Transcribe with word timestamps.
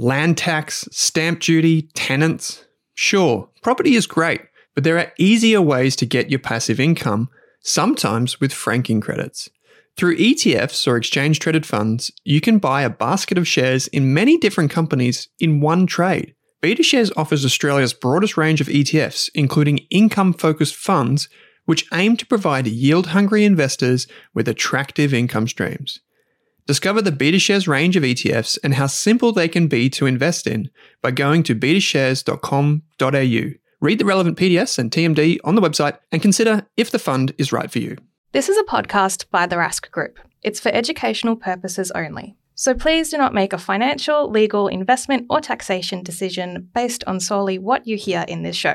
Land 0.00 0.38
tax, 0.38 0.88
stamp 0.92 1.40
duty, 1.40 1.82
tenants. 1.92 2.64
Sure, 2.94 3.50
property 3.62 3.96
is 3.96 4.06
great, 4.06 4.40
but 4.76 4.84
there 4.84 4.96
are 4.96 5.12
easier 5.18 5.60
ways 5.60 5.96
to 5.96 6.06
get 6.06 6.30
your 6.30 6.38
passive 6.38 6.78
income, 6.78 7.28
sometimes 7.62 8.40
with 8.40 8.52
franking 8.52 9.00
credits. 9.00 9.48
Through 9.96 10.18
ETFs 10.18 10.86
or 10.86 10.96
exchange 10.96 11.40
traded 11.40 11.66
funds, 11.66 12.12
you 12.22 12.40
can 12.40 12.58
buy 12.58 12.82
a 12.82 12.90
basket 12.90 13.36
of 13.36 13.48
shares 13.48 13.88
in 13.88 14.14
many 14.14 14.38
different 14.38 14.70
companies 14.70 15.28
in 15.40 15.60
one 15.60 15.84
trade. 15.84 16.36
BetaShares 16.62 17.10
offers 17.16 17.44
Australia's 17.44 17.92
broadest 17.92 18.36
range 18.36 18.60
of 18.60 18.68
ETFs, 18.68 19.28
including 19.34 19.78
income 19.90 20.32
focused 20.32 20.76
funds, 20.76 21.28
which 21.64 21.86
aim 21.92 22.16
to 22.16 22.26
provide 22.26 22.68
yield 22.68 23.08
hungry 23.08 23.44
investors 23.44 24.06
with 24.32 24.46
attractive 24.46 25.12
income 25.12 25.48
streams. 25.48 25.98
Discover 26.68 27.00
the 27.00 27.10
BetaShares 27.10 27.66
range 27.66 27.96
of 27.96 28.02
ETFs 28.02 28.58
and 28.62 28.74
how 28.74 28.88
simple 28.88 29.32
they 29.32 29.48
can 29.48 29.68
be 29.68 29.88
to 29.88 30.04
invest 30.04 30.46
in 30.46 30.68
by 31.00 31.10
going 31.10 31.42
to 31.44 31.54
betashares.com.au. 31.54 33.58
Read 33.80 33.98
the 33.98 34.04
relevant 34.04 34.36
PDS 34.36 34.78
and 34.78 34.90
TMD 34.90 35.38
on 35.44 35.54
the 35.54 35.62
website 35.62 35.96
and 36.12 36.20
consider 36.20 36.66
if 36.76 36.90
the 36.90 36.98
fund 36.98 37.32
is 37.38 37.54
right 37.54 37.70
for 37.70 37.78
you. 37.78 37.96
This 38.32 38.50
is 38.50 38.58
a 38.58 38.64
podcast 38.64 39.30
by 39.30 39.46
the 39.46 39.56
Rask 39.56 39.90
Group. 39.90 40.18
It's 40.42 40.60
for 40.60 40.68
educational 40.68 41.36
purposes 41.36 41.90
only. 41.92 42.36
So 42.54 42.74
please 42.74 43.08
do 43.08 43.16
not 43.16 43.32
make 43.32 43.54
a 43.54 43.58
financial, 43.58 44.30
legal, 44.30 44.68
investment, 44.68 45.24
or 45.30 45.40
taxation 45.40 46.02
decision 46.02 46.68
based 46.74 47.02
on 47.06 47.18
solely 47.18 47.58
what 47.58 47.86
you 47.86 47.96
hear 47.96 48.26
in 48.28 48.42
this 48.42 48.56
show. 48.56 48.74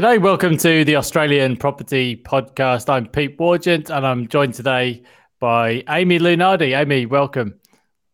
G'day, 0.00 0.18
welcome 0.18 0.56
to 0.56 0.82
the 0.82 0.96
Australian 0.96 1.58
Property 1.58 2.16
Podcast. 2.16 2.88
I'm 2.88 3.06
Pete 3.06 3.36
Wargent 3.36 3.94
and 3.94 4.06
I'm 4.06 4.28
joined 4.28 4.54
today 4.54 5.02
by 5.40 5.84
Amy 5.90 6.18
Lunardi. 6.18 6.74
Amy, 6.74 7.04
welcome. 7.04 7.60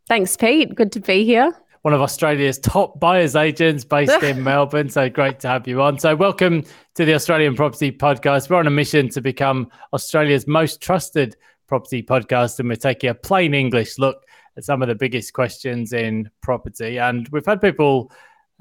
Thanks, 0.08 0.36
Pete. 0.36 0.74
Good 0.74 0.90
to 0.90 1.00
be 1.00 1.24
here. 1.24 1.56
One 1.82 1.94
of 1.94 2.00
Australia's 2.00 2.58
top 2.58 2.98
buyers 2.98 3.36
agents 3.36 3.84
based 3.84 4.20
in 4.24 4.42
Melbourne. 4.42 4.88
So 4.88 5.08
great 5.08 5.38
to 5.38 5.48
have 5.48 5.68
you 5.68 5.80
on. 5.80 6.00
So, 6.00 6.16
welcome 6.16 6.64
to 6.96 7.04
the 7.04 7.14
Australian 7.14 7.54
Property 7.54 7.92
Podcast. 7.92 8.50
We're 8.50 8.56
on 8.56 8.66
a 8.66 8.70
mission 8.70 9.08
to 9.10 9.20
become 9.20 9.70
Australia's 9.92 10.48
most 10.48 10.80
trusted 10.80 11.36
property 11.68 12.02
podcast, 12.02 12.58
and 12.58 12.68
we're 12.68 12.74
taking 12.74 13.10
a 13.10 13.14
plain 13.14 13.54
English 13.54 13.96
look 13.96 14.24
at 14.56 14.64
some 14.64 14.82
of 14.82 14.88
the 14.88 14.96
biggest 14.96 15.34
questions 15.34 15.92
in 15.92 16.30
property. 16.42 16.98
And 16.98 17.28
we've 17.28 17.46
had 17.46 17.60
people 17.60 18.10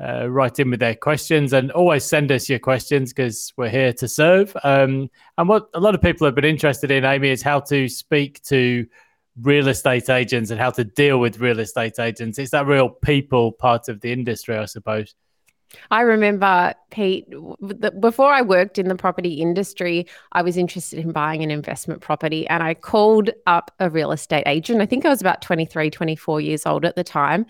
uh, 0.03 0.29
write 0.29 0.59
in 0.59 0.69
with 0.69 0.79
their 0.79 0.95
questions 0.95 1.53
and 1.53 1.71
always 1.71 2.03
send 2.03 2.31
us 2.31 2.49
your 2.49 2.59
questions 2.59 3.13
because 3.13 3.53
we're 3.55 3.69
here 3.69 3.93
to 3.93 4.07
serve. 4.07 4.55
Um, 4.63 5.09
and 5.37 5.47
what 5.47 5.69
a 5.73 5.79
lot 5.79 5.95
of 5.95 6.01
people 6.01 6.25
have 6.25 6.35
been 6.35 6.45
interested 6.45 6.91
in, 6.91 7.05
Amy, 7.05 7.29
is 7.29 7.41
how 7.41 7.61
to 7.61 7.87
speak 7.87 8.43
to 8.43 8.85
real 9.41 9.67
estate 9.67 10.09
agents 10.09 10.51
and 10.51 10.59
how 10.59 10.71
to 10.71 10.83
deal 10.83 11.19
with 11.19 11.39
real 11.39 11.59
estate 11.59 11.99
agents. 11.99 12.39
It's 12.39 12.51
that 12.51 12.67
real 12.67 12.89
people 12.89 13.51
part 13.51 13.89
of 13.89 14.01
the 14.01 14.11
industry, 14.11 14.57
I 14.57 14.65
suppose. 14.65 15.15
I 15.91 16.01
remember, 16.01 16.73
Pete, 16.91 17.27
before 17.99 18.31
I 18.31 18.41
worked 18.41 18.77
in 18.77 18.87
the 18.87 18.95
property 18.95 19.35
industry, 19.35 20.07
I 20.31 20.41
was 20.41 20.57
interested 20.57 20.99
in 20.99 21.11
buying 21.11 21.43
an 21.43 21.51
investment 21.51 22.01
property 22.01 22.47
and 22.47 22.63
I 22.63 22.75
called 22.75 23.31
up 23.47 23.71
a 23.79 23.89
real 23.89 24.11
estate 24.11 24.43
agent. 24.45 24.81
I 24.81 24.85
think 24.85 25.05
I 25.05 25.09
was 25.09 25.21
about 25.21 25.41
23, 25.41 25.89
24 25.89 26.41
years 26.41 26.65
old 26.65 26.85
at 26.85 26.95
the 26.95 27.03
time. 27.03 27.45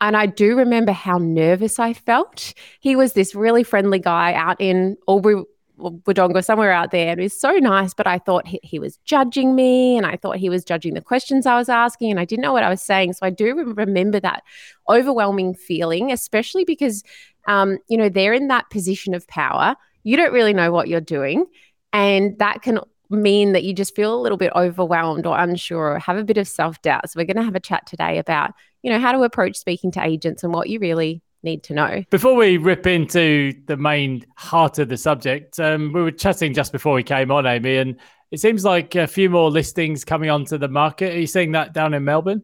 And 0.00 0.16
I 0.16 0.26
do 0.26 0.56
remember 0.56 0.92
how 0.92 1.18
nervous 1.18 1.78
I 1.78 1.92
felt. 1.92 2.54
He 2.80 2.96
was 2.96 3.12
this 3.12 3.34
really 3.34 3.62
friendly 3.62 3.98
guy 3.98 4.32
out 4.32 4.56
in 4.58 4.96
Albury, 5.08 5.44
Wodonga, 5.78 6.44
somewhere 6.44 6.72
out 6.72 6.90
there. 6.90 7.12
And 7.12 7.20
was 7.20 7.38
so 7.38 7.52
nice, 7.52 7.92
but 7.92 8.06
I 8.06 8.18
thought 8.18 8.46
he, 8.46 8.60
he, 8.62 8.78
was 8.78 8.96
judging 9.04 9.54
me 9.54 9.96
and 9.96 10.06
I 10.06 10.16
thought 10.16 10.36
he 10.36 10.48
was 10.48 10.64
judging 10.64 10.94
the 10.94 11.00
questions 11.02 11.46
I 11.46 11.56
was 11.56 11.68
asking 11.68 12.10
and 12.10 12.20
I 12.20 12.24
didn't 12.24 12.42
know 12.42 12.52
what 12.52 12.62
I 12.62 12.70
was 12.70 12.82
saying. 12.82 13.12
So 13.12 13.26
I 13.26 13.30
do 13.30 13.54
remember 13.54 14.20
that 14.20 14.42
overwhelming 14.88 15.54
feeling, 15.54 16.10
especially 16.12 16.64
because, 16.64 17.02
um, 17.46 17.78
you 17.88 17.96
know, 17.96 18.08
they're 18.08 18.32
in 18.34 18.48
that 18.48 18.70
position 18.70 19.14
of 19.14 19.26
power. 19.28 19.76
You 20.02 20.16
don't 20.16 20.32
really 20.32 20.54
know 20.54 20.72
what 20.72 20.88
you're 20.88 21.00
doing. 21.00 21.44
And 21.92 22.38
that 22.38 22.62
can 22.62 22.80
mean 23.10 23.52
that 23.52 23.64
you 23.64 23.74
just 23.74 23.94
feel 23.94 24.14
a 24.14 24.20
little 24.20 24.38
bit 24.38 24.52
overwhelmed 24.54 25.26
or 25.26 25.38
unsure 25.38 25.92
or 25.92 25.98
have 25.98 26.16
a 26.16 26.24
bit 26.24 26.38
of 26.38 26.48
self 26.48 26.80
doubt. 26.82 27.10
So, 27.10 27.18
we're 27.18 27.26
going 27.26 27.36
to 27.36 27.42
have 27.42 27.56
a 27.56 27.60
chat 27.60 27.86
today 27.86 28.18
about, 28.18 28.52
you 28.82 28.90
know, 28.90 28.98
how 28.98 29.12
to 29.12 29.22
approach 29.22 29.56
speaking 29.56 29.90
to 29.92 30.04
agents 30.04 30.42
and 30.42 30.54
what 30.54 30.68
you 30.68 30.78
really 30.78 31.22
need 31.42 31.62
to 31.64 31.74
know. 31.74 32.04
Before 32.10 32.34
we 32.34 32.56
rip 32.56 32.86
into 32.86 33.54
the 33.66 33.76
main 33.76 34.24
heart 34.36 34.78
of 34.78 34.88
the 34.88 34.96
subject, 34.96 35.58
um, 35.58 35.92
we 35.92 36.02
were 36.02 36.10
chatting 36.10 36.54
just 36.54 36.72
before 36.72 36.94
we 36.94 37.02
came 37.02 37.30
on, 37.30 37.46
Amy, 37.46 37.76
and 37.76 37.96
it 38.30 38.40
seems 38.40 38.64
like 38.64 38.94
a 38.94 39.06
few 39.06 39.30
more 39.30 39.50
listings 39.50 40.04
coming 40.04 40.30
onto 40.30 40.58
the 40.58 40.68
market. 40.68 41.14
Are 41.14 41.18
you 41.18 41.26
seeing 41.26 41.52
that 41.52 41.72
down 41.72 41.94
in 41.94 42.04
Melbourne? 42.04 42.42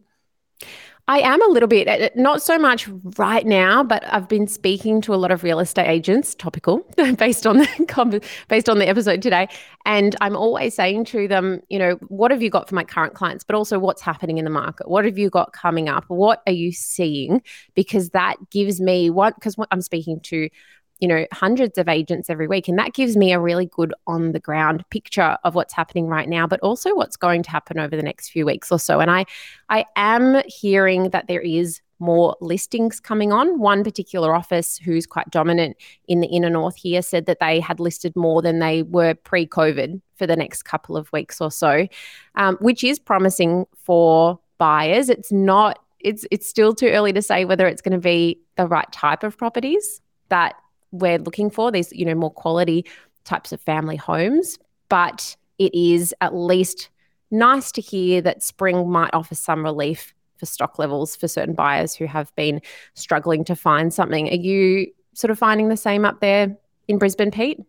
I 1.09 1.19
am 1.19 1.41
a 1.41 1.51
little 1.51 1.69
bit, 1.69 1.87
uh, 1.87 2.09
not 2.15 2.41
so 2.41 2.59
much 2.59 2.89
right 3.17 3.45
now, 3.45 3.81
but 3.81 4.03
I've 4.11 4.27
been 4.27 4.45
speaking 4.45 4.99
to 5.01 5.13
a 5.13 5.15
lot 5.15 5.31
of 5.31 5.41
real 5.41 5.59
estate 5.59 5.87
agents, 5.87 6.35
topical, 6.35 6.79
based 7.17 7.47
on 7.47 7.59
the 7.59 8.21
based 8.49 8.67
on 8.67 8.79
the 8.79 8.87
episode 8.89 9.21
today, 9.21 9.47
and 9.85 10.17
I'm 10.19 10.35
always 10.35 10.75
saying 10.75 11.05
to 11.05 11.29
them, 11.29 11.61
you 11.69 11.79
know, 11.79 11.93
what 12.09 12.31
have 12.31 12.41
you 12.41 12.49
got 12.49 12.67
for 12.67 12.75
my 12.75 12.83
current 12.83 13.13
clients, 13.13 13.45
but 13.45 13.55
also 13.55 13.79
what's 13.79 14.01
happening 14.01 14.37
in 14.37 14.43
the 14.43 14.51
market? 14.51 14.89
What 14.89 15.05
have 15.05 15.17
you 15.17 15.29
got 15.29 15.53
coming 15.53 15.87
up? 15.87 16.03
What 16.09 16.41
are 16.45 16.51
you 16.53 16.73
seeing? 16.73 17.41
Because 17.73 18.09
that 18.09 18.35
gives 18.49 18.81
me 18.81 19.09
what 19.09 19.35
because 19.35 19.55
I'm 19.71 19.81
speaking 19.81 20.19
to 20.23 20.49
you 20.99 21.07
know, 21.07 21.25
hundreds 21.31 21.77
of 21.77 21.87
agents 21.87 22.29
every 22.29 22.47
week. 22.47 22.67
And 22.67 22.77
that 22.79 22.93
gives 22.93 23.15
me 23.15 23.31
a 23.31 23.39
really 23.39 23.67
good 23.67 23.93
on 24.07 24.31
the 24.31 24.39
ground 24.39 24.83
picture 24.89 25.37
of 25.43 25.55
what's 25.55 25.73
happening 25.73 26.07
right 26.07 26.27
now, 26.27 26.47
but 26.47 26.59
also 26.61 26.95
what's 26.95 27.15
going 27.15 27.43
to 27.43 27.51
happen 27.51 27.79
over 27.79 27.95
the 27.95 28.03
next 28.03 28.29
few 28.29 28.45
weeks 28.45 28.71
or 28.71 28.79
so. 28.79 28.99
And 28.99 29.11
I 29.11 29.25
I 29.69 29.85
am 29.95 30.41
hearing 30.47 31.09
that 31.11 31.27
there 31.27 31.41
is 31.41 31.81
more 31.99 32.35
listings 32.41 32.99
coming 32.99 33.31
on. 33.31 33.59
One 33.59 33.83
particular 33.83 34.35
office 34.35 34.77
who's 34.77 35.05
quite 35.05 35.29
dominant 35.29 35.77
in 36.07 36.21
the 36.21 36.27
inner 36.27 36.49
north 36.49 36.75
here 36.75 37.01
said 37.01 37.25
that 37.25 37.39
they 37.39 37.59
had 37.59 37.79
listed 37.79 38.15
more 38.15 38.41
than 38.41 38.59
they 38.59 38.83
were 38.83 39.15
pre 39.15 39.47
COVID 39.47 40.01
for 40.15 40.27
the 40.27 40.35
next 40.35 40.63
couple 40.63 40.97
of 40.97 41.11
weeks 41.11 41.41
or 41.41 41.51
so, 41.51 41.87
um, 42.35 42.57
which 42.59 42.83
is 42.83 42.99
promising 42.99 43.65
for 43.75 44.39
buyers. 44.57 45.09
It's 45.09 45.31
not, 45.31 45.79
it's, 45.99 46.25
it's 46.31 46.47
still 46.47 46.73
too 46.73 46.87
early 46.87 47.13
to 47.13 47.21
say 47.21 47.45
whether 47.45 47.67
it's 47.67 47.81
going 47.81 47.93
to 47.93 47.99
be 47.99 48.39
the 48.55 48.67
right 48.67 48.91
type 48.91 49.23
of 49.23 49.37
properties 49.37 50.01
that 50.29 50.55
we're 50.91 51.19
looking 51.19 51.49
for. 51.49 51.71
These 51.71 51.91
you 51.93 52.05
know 52.05 52.15
more 52.15 52.31
quality 52.31 52.85
types 53.23 53.51
of 53.51 53.59
family 53.61 53.97
homes 53.97 54.57
but 54.89 55.35
it 55.57 55.73
is 55.73 56.13
at 56.21 56.35
least 56.35 56.89
nice 57.31 57.71
to 57.73 57.81
hear 57.81 58.21
that 58.21 58.43
spring 58.43 58.89
might 58.89 59.13
offer 59.13 59.35
some 59.35 59.63
relief 59.63 60.13
for 60.37 60.45
stock 60.45 60.79
levels 60.79 61.15
for 61.15 61.27
certain 61.27 61.55
buyers 61.55 61.95
who 61.95 62.05
have 62.05 62.33
been 62.35 62.61
struggling 62.93 63.43
to 63.43 63.55
find 63.55 63.93
something. 63.93 64.29
Are 64.29 64.35
you 64.35 64.87
sort 65.13 65.31
of 65.31 65.39
finding 65.39 65.69
the 65.69 65.77
same 65.77 66.05
up 66.05 66.19
there 66.19 66.55
in 66.87 66.97
Brisbane 66.97 67.31
Pete 67.31 67.59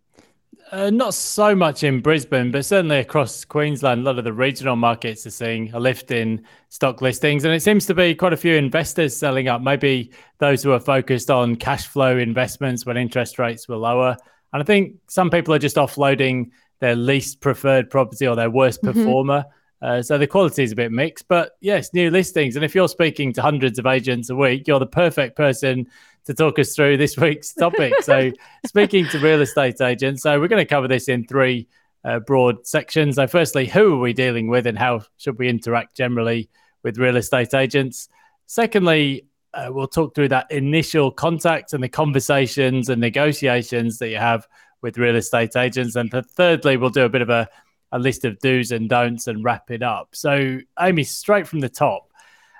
uh, 0.70 0.90
not 0.90 1.14
so 1.14 1.54
much 1.54 1.82
in 1.82 2.00
Brisbane, 2.00 2.50
but 2.50 2.64
certainly 2.64 2.98
across 2.98 3.44
Queensland, 3.44 4.02
a 4.02 4.04
lot 4.04 4.18
of 4.18 4.24
the 4.24 4.32
regional 4.32 4.76
markets 4.76 5.26
are 5.26 5.30
seeing 5.30 5.72
a 5.72 5.80
lift 5.80 6.10
in 6.10 6.44
stock 6.68 7.00
listings. 7.00 7.44
And 7.44 7.54
it 7.54 7.62
seems 7.62 7.86
to 7.86 7.94
be 7.94 8.14
quite 8.14 8.32
a 8.32 8.36
few 8.36 8.54
investors 8.54 9.16
selling 9.16 9.48
up, 9.48 9.62
maybe 9.62 10.10
those 10.38 10.62
who 10.62 10.72
are 10.72 10.80
focused 10.80 11.30
on 11.30 11.56
cash 11.56 11.86
flow 11.86 12.18
investments 12.18 12.84
when 12.84 12.96
interest 12.96 13.38
rates 13.38 13.68
were 13.68 13.76
lower. 13.76 14.16
And 14.52 14.62
I 14.62 14.64
think 14.64 14.96
some 15.08 15.30
people 15.30 15.54
are 15.54 15.58
just 15.58 15.76
offloading 15.76 16.50
their 16.80 16.96
least 16.96 17.40
preferred 17.40 17.90
property 17.90 18.26
or 18.26 18.36
their 18.36 18.50
worst 18.50 18.82
mm-hmm. 18.82 18.98
performer. 18.98 19.44
Uh, 19.80 20.02
so 20.02 20.18
the 20.18 20.26
quality 20.26 20.64
is 20.64 20.72
a 20.72 20.76
bit 20.76 20.90
mixed, 20.90 21.28
but 21.28 21.52
yes, 21.60 21.94
new 21.94 22.10
listings. 22.10 22.56
And 22.56 22.64
if 22.64 22.74
you're 22.74 22.88
speaking 22.88 23.32
to 23.34 23.42
hundreds 23.42 23.78
of 23.78 23.86
agents 23.86 24.28
a 24.28 24.34
week, 24.34 24.66
you're 24.66 24.80
the 24.80 24.86
perfect 24.86 25.36
person 25.36 25.86
to 26.28 26.34
talk 26.34 26.58
us 26.58 26.76
through 26.76 26.98
this 26.98 27.16
week's 27.16 27.54
topic. 27.54 27.90
so, 28.02 28.30
speaking 28.66 29.08
to 29.08 29.19
real 29.19 29.40
estate 29.40 29.80
agents, 29.80 30.22
so 30.22 30.38
we're 30.38 30.48
going 30.48 30.60
to 30.60 30.69
cover 30.69 30.86
this 30.86 31.08
in 31.08 31.25
three 31.25 31.66
uh, 32.04 32.20
broad 32.20 32.66
sections. 32.66 33.16
So, 33.16 33.26
firstly, 33.26 33.66
who 33.66 33.94
are 33.94 33.98
we 33.98 34.12
dealing 34.12 34.46
with 34.46 34.66
and 34.66 34.78
how 34.78 35.00
should 35.16 35.38
we 35.38 35.48
interact 35.48 35.96
generally 35.96 36.50
with 36.82 36.98
real 36.98 37.16
estate 37.16 37.54
agents? 37.54 38.10
Secondly, 38.44 39.25
uh, 39.54 39.70
we'll 39.70 39.88
talk 39.88 40.14
through 40.14 40.28
that 40.28 40.52
initial 40.52 41.10
contact 41.10 41.72
and 41.72 41.82
the 41.82 41.88
conversations 41.88 42.90
and 42.90 43.00
negotiations 43.00 43.98
that 43.98 44.10
you 44.10 44.19
have 44.19 44.46
with 44.82 44.98
real 44.98 45.16
estate 45.16 45.56
agents. 45.56 45.96
And 45.96 46.12
thirdly, 46.36 46.76
we'll 46.76 46.90
do 46.90 47.06
a 47.06 47.08
bit 47.08 47.22
of 47.22 47.31
a, 47.31 47.48
a 47.90 47.98
list 47.98 48.26
of 48.26 48.38
do's 48.40 48.70
and 48.70 48.86
don'ts 48.86 49.28
and 49.28 49.42
wrap 49.42 49.70
it 49.70 49.82
up. 49.82 50.10
So, 50.14 50.58
Amy, 50.78 51.04
straight 51.04 51.48
from 51.48 51.60
the 51.60 51.70
top, 51.70 52.12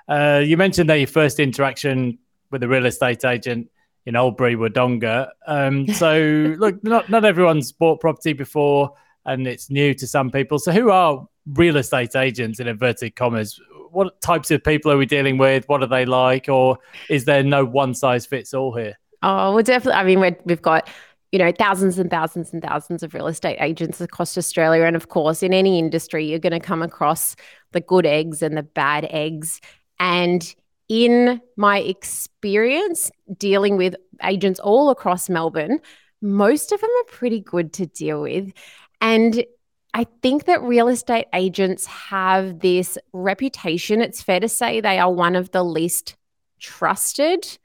uh, 0.07 0.41
you 0.43 0.57
mentioned 0.57 0.89
that 0.89 0.95
your 0.95 1.05
first 1.05 1.39
interaction 1.39 2.17
with 2.51 2.63
a 2.63 2.67
real 2.67 2.85
estate 2.85 3.25
agent 3.25 3.69
in 4.05 4.15
Albury, 4.15 4.55
Wodonga. 4.55 5.29
Um, 5.47 5.87
so, 5.87 6.17
look, 6.57 6.83
not, 6.83 7.09
not 7.09 7.25
everyone's 7.25 7.71
bought 7.71 7.99
property 7.99 8.33
before 8.33 8.93
and 9.25 9.47
it's 9.47 9.69
new 9.69 9.93
to 9.93 10.07
some 10.07 10.31
people. 10.31 10.59
So, 10.59 10.71
who 10.71 10.89
are 10.89 11.27
real 11.53 11.77
estate 11.77 12.15
agents 12.15 12.59
in 12.59 12.67
inverted 12.67 13.15
commas? 13.15 13.59
What 13.91 14.21
types 14.21 14.51
of 14.51 14.63
people 14.63 14.91
are 14.91 14.97
we 14.97 15.05
dealing 15.05 15.37
with? 15.37 15.67
What 15.67 15.81
are 15.81 15.87
they 15.87 16.05
like? 16.05 16.47
Or 16.49 16.77
is 17.09 17.25
there 17.25 17.43
no 17.43 17.65
one 17.65 17.93
size 17.93 18.25
fits 18.25 18.53
all 18.53 18.75
here? 18.75 18.97
Oh, 19.21 19.53
well, 19.53 19.63
definitely. 19.63 19.99
I 19.99 20.03
mean, 20.03 20.19
we 20.19 20.51
have 20.51 20.61
got 20.61 20.89
you 21.31 21.37
know, 21.37 21.51
thousands 21.51 21.99
and 21.99 22.09
thousands 22.09 22.53
and 22.53 22.63
thousands 22.63 23.03
of 23.03 23.13
real 23.13 23.27
estate 23.27 23.57
agents 23.59 24.01
across 24.01 24.37
Australia. 24.37 24.83
And 24.83 24.95
of 24.95 25.09
course, 25.09 25.43
in 25.43 25.53
any 25.53 25.77
industry, 25.77 26.25
you're 26.25 26.39
going 26.39 26.53
to 26.53 26.59
come 26.59 26.81
across 26.81 27.35
the 27.71 27.81
good 27.81 28.05
eggs 28.05 28.41
and 28.41 28.57
the 28.57 28.63
bad 28.63 29.05
eggs. 29.11 29.61
And 29.99 30.55
in 30.89 31.39
my 31.55 31.79
experience 31.79 33.11
dealing 33.37 33.77
with 33.77 33.95
agents 34.23 34.59
all 34.59 34.89
across 34.89 35.29
Melbourne, 35.29 35.79
most 36.21 36.71
of 36.71 36.81
them 36.81 36.89
are 36.89 37.11
pretty 37.11 37.39
good 37.39 37.71
to 37.73 37.85
deal 37.85 38.23
with. 38.23 38.51
And 38.99 39.45
I 39.93 40.05
think 40.21 40.45
that 40.45 40.61
real 40.61 40.87
estate 40.87 41.27
agents 41.33 41.85
have 41.85 42.59
this 42.59 42.97
reputation. 43.13 44.01
It's 44.01 44.21
fair 44.21 44.39
to 44.39 44.49
say 44.49 44.81
they 44.81 44.99
are 44.99 45.11
one 45.11 45.35
of 45.35 45.51
the 45.51 45.63
least 45.63 46.15
trusted 46.59 47.57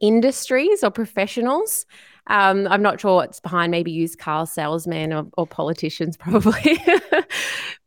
industries 0.00 0.84
or 0.84 0.90
professionals. 0.90 1.86
Um, 2.28 2.66
I'm 2.68 2.82
not 2.82 3.00
sure 3.00 3.16
what's 3.16 3.40
behind 3.40 3.70
maybe 3.70 3.92
used 3.92 4.18
car 4.18 4.46
salesmen 4.46 5.12
or, 5.12 5.26
or 5.36 5.46
politicians, 5.46 6.16
probably. 6.18 6.82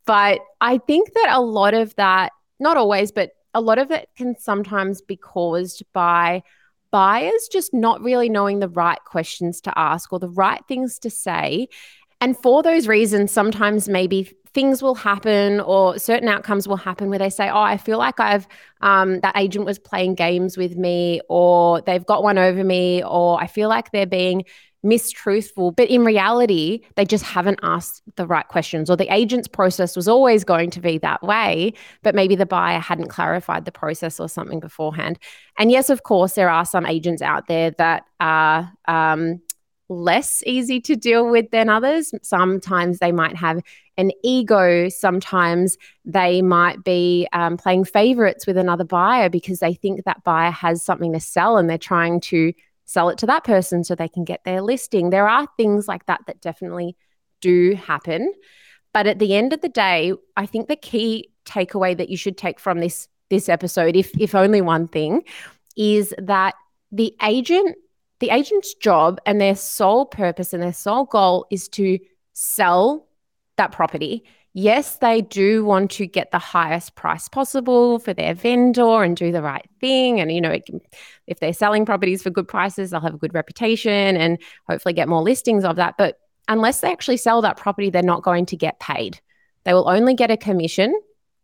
but 0.06 0.42
I 0.62 0.78
think 0.80 1.14
that 1.14 1.30
a 1.32 1.42
lot 1.42 1.74
of 1.74 1.96
that, 1.96 2.32
not 2.60 2.78
always, 2.78 3.12
but 3.12 3.32
a 3.60 3.62
lot 3.62 3.78
of 3.78 3.92
it 3.92 4.08
can 4.16 4.38
sometimes 4.40 5.02
be 5.02 5.18
caused 5.18 5.84
by 5.94 6.42
buyers 6.92 7.50
just 7.52 7.74
not 7.74 8.02
really 8.02 8.30
knowing 8.30 8.60
the 8.60 8.70
right 8.70 9.04
questions 9.06 9.60
to 9.62 9.78
ask 9.78 10.14
or 10.14 10.18
the 10.18 10.30
right 10.30 10.64
things 10.68 10.98
to 11.00 11.10
say. 11.10 11.68
And 12.22 12.38
for 12.38 12.64
those 12.64 12.88
reasons, 12.88 13.32
sometimes 13.34 13.90
maybe 13.90 14.32
things 14.54 14.82
will 14.82 14.96
happen 14.96 15.60
or 15.60 16.00
certain 16.00 16.30
outcomes 16.30 16.70
will 16.70 16.78
happen 16.78 17.10
where 17.10 17.20
they 17.20 17.30
say, 17.30 17.50
Oh, 17.50 17.62
I 17.62 17.76
feel 17.76 17.98
like 17.98 18.20
I've, 18.22 18.48
um, 18.80 19.20
that 19.20 19.38
agent 19.38 19.66
was 19.66 19.78
playing 19.78 20.16
games 20.16 20.58
with 20.58 20.78
me, 20.78 21.20
or 21.28 21.82
they've 21.82 22.06
got 22.06 22.24
one 22.24 22.38
over 22.38 22.64
me, 22.64 23.04
or 23.04 23.42
I 23.42 23.48
feel 23.48 23.68
like 23.68 23.92
they're 23.92 24.08
being 24.08 24.46
mistruthful. 24.86 25.76
But 25.76 25.90
in 25.90 26.04
reality, 26.04 26.82
they 26.96 27.06
just 27.06 27.24
haven't 27.24 27.60
asked 27.64 28.02
the 28.16 28.26
right 28.26 28.48
questions, 28.48 28.90
or 28.90 28.96
the 28.96 29.14
agent's 29.14 29.48
process 29.48 29.96
was 29.96 30.08
always 30.08 30.44
going 30.44 30.72
to 30.72 30.80
be 30.80 30.98
that 31.00 31.22
way, 31.24 31.74
but 32.04 32.16
maybe 32.16 32.36
the 32.36 32.46
buyer 32.46 32.80
hadn't 32.80 33.08
clarified 33.08 33.66
the 33.66 33.72
process 33.72 34.20
or 34.20 34.30
something 34.30 34.60
beforehand. 34.60 35.20
And 35.58 35.72
yes, 35.72 35.90
of 35.90 36.04
course, 36.04 36.34
there 36.34 36.50
are 36.50 36.66
some 36.66 36.86
agents 36.86 37.22
out 37.22 37.48
there 37.48 37.72
that 37.72 38.04
are, 38.20 38.72
um, 38.88 39.42
less 39.90 40.44
easy 40.46 40.80
to 40.80 40.96
deal 40.96 41.30
with 41.30 41.50
than 41.50 41.68
others. 41.68 42.14
Sometimes 42.22 43.00
they 43.00 43.12
might 43.12 43.36
have 43.36 43.60
an 43.98 44.12
ego. 44.24 44.88
Sometimes 44.88 45.78
they 46.06 46.42
might 46.42 46.84
be 46.84 47.28
um, 47.34 47.58
playing 47.58 47.86
favorites 47.86 48.46
with 48.46 48.56
another 48.56 48.84
buyer 48.84 49.30
because 49.30 49.60
they 49.60 49.74
think 49.74 50.06
that 50.06 50.24
buyer 50.24 50.52
has 50.52 50.84
something 50.84 51.12
to 51.14 51.20
sell 51.20 51.58
and 51.58 51.70
they're 51.70 51.78
trying 51.80 52.22
to 52.22 52.54
sell 52.90 53.10
it 53.10 53.20
to 53.20 53.28
that 53.28 53.44
person 53.44 53.84
so 53.84 53.94
they 53.94 54.08
can 54.08 54.24
get 54.24 54.44
their 54.44 54.62
listing. 54.62 55.12
There 55.12 55.30
are 55.30 55.48
things 55.58 55.88
like 55.88 56.08
that 56.08 56.22
that 56.26 56.42
definitely 56.42 56.98
do 57.40 57.76
happen. 57.76 58.34
But 58.94 59.06
at 59.06 59.20
the 59.20 59.36
end 59.36 59.54
of 59.54 59.62
the 59.62 59.70
day, 59.70 60.14
I 60.36 60.48
think 60.48 60.68
the 60.68 60.76
key 60.76 61.30
takeaway 61.46 61.96
that 61.96 62.10
you 62.10 62.18
should 62.18 62.38
take 62.38 62.60
from 62.60 62.80
this 62.80 63.08
this 63.30 63.48
episode, 63.48 63.96
if 63.96 64.12
if 64.20 64.34
only 64.34 64.62
one 64.62 64.88
thing, 64.88 65.24
is 65.78 66.16
that 66.18 66.56
the 66.92 67.16
agent 67.22 67.76
the 68.20 68.32
agent's 68.32 68.74
job 68.74 69.22
and 69.26 69.40
their 69.40 69.56
sole 69.56 70.08
purpose 70.08 70.52
and 70.52 70.64
their 70.64 70.74
sole 70.74 71.06
goal 71.06 71.46
is 71.52 71.70
to 71.70 72.00
sell 72.34 73.08
that 73.58 73.72
property. 73.72 74.24
Yes, 74.62 74.98
they 74.98 75.22
do 75.22 75.64
want 75.64 75.90
to 75.92 76.06
get 76.06 76.32
the 76.32 76.38
highest 76.38 76.96
price 76.96 77.30
possible 77.30 77.98
for 77.98 78.14
their 78.14 78.34
vendor 78.34 79.04
and 79.04 79.16
do 79.16 79.32
the 79.32 79.42
right 79.42 79.66
thing. 79.80 80.20
And, 80.20 80.30
you 80.34 80.42
know, 80.42 80.60
if 81.28 81.40
they're 81.40 81.54
selling 81.54 81.86
properties 81.86 82.22
for 82.22 82.30
good 82.30 82.46
prices, 82.48 82.90
they'll 82.90 83.00
have 83.00 83.14
a 83.14 83.18
good 83.18 83.34
reputation 83.34 84.18
and 84.18 84.38
hopefully 84.68 84.92
get 84.92 85.08
more 85.08 85.22
listings 85.22 85.64
of 85.64 85.78
that. 85.78 85.96
But 85.98 86.20
unless 86.50 86.82
they 86.82 86.92
actually 86.92 87.16
sell 87.16 87.42
that 87.42 87.56
property, 87.56 87.90
they're 87.90 88.04
not 88.04 88.22
going 88.22 88.46
to 88.48 88.58
get 88.58 88.82
paid. 88.82 89.22
They 89.64 89.74
will 89.74 89.88
only 89.88 90.14
get 90.14 90.30
a 90.30 90.36
commission 90.36 90.94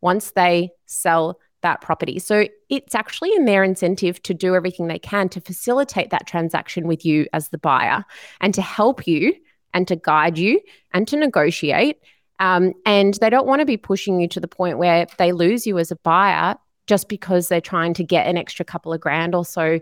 once 0.01 0.31
they 0.31 0.71
sell 0.85 1.39
that 1.61 1.79
property. 1.79 2.19
So 2.19 2.49
it's 2.67 2.95
actually 2.95 3.33
in 3.33 3.45
their 3.45 3.63
incentive 3.63 4.21
to 4.23 4.33
do 4.33 4.55
everything 4.55 4.87
they 4.87 4.99
can 4.99 5.29
to 5.29 5.39
facilitate 5.39 6.09
that 6.09 6.27
transaction 6.27 6.85
with 6.85 7.05
you 7.05 7.27
as 7.31 7.47
the 7.47 7.59
buyer 7.59 8.03
and 8.41 8.53
to 8.55 8.61
help 8.61 9.07
you 9.07 9.35
and 9.73 9.87
to 9.87 9.95
guide 9.95 10.37
you 10.37 10.59
and 10.93 11.07
to 11.07 11.15
negotiate. 11.15 11.99
Um, 12.39 12.73
and 12.85 13.13
they 13.15 13.29
don't 13.29 13.47
want 13.47 13.61
to 13.61 13.65
be 13.65 13.77
pushing 13.77 14.19
you 14.19 14.27
to 14.29 14.39
the 14.39 14.47
point 14.47 14.77
where 14.77 15.07
they 15.17 15.31
lose 15.31 15.65
you 15.65 15.79
as 15.79 15.91
a 15.91 15.95
buyer 15.97 16.55
just 16.87 17.07
because 17.09 17.47
they're 17.47 17.61
trying 17.61 17.93
to 17.95 18.03
get 18.03 18.27
an 18.27 18.37
extra 18.37 18.65
couple 18.65 18.93
of 18.93 18.99
grand 18.99 19.33
or 19.33 19.45
so, 19.45 19.79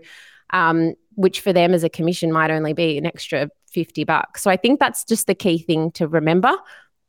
um, 0.50 0.94
which 1.16 1.40
for 1.40 1.52
them 1.52 1.74
as 1.74 1.84
a 1.84 1.88
commission 1.88 2.32
might 2.32 2.50
only 2.50 2.72
be 2.72 2.96
an 2.96 3.06
extra 3.06 3.50
50 3.72 4.04
bucks. 4.04 4.42
So 4.42 4.50
I 4.50 4.56
think 4.56 4.78
that's 4.78 5.04
just 5.04 5.26
the 5.26 5.34
key 5.34 5.58
thing 5.58 5.90
to 5.92 6.06
remember 6.06 6.56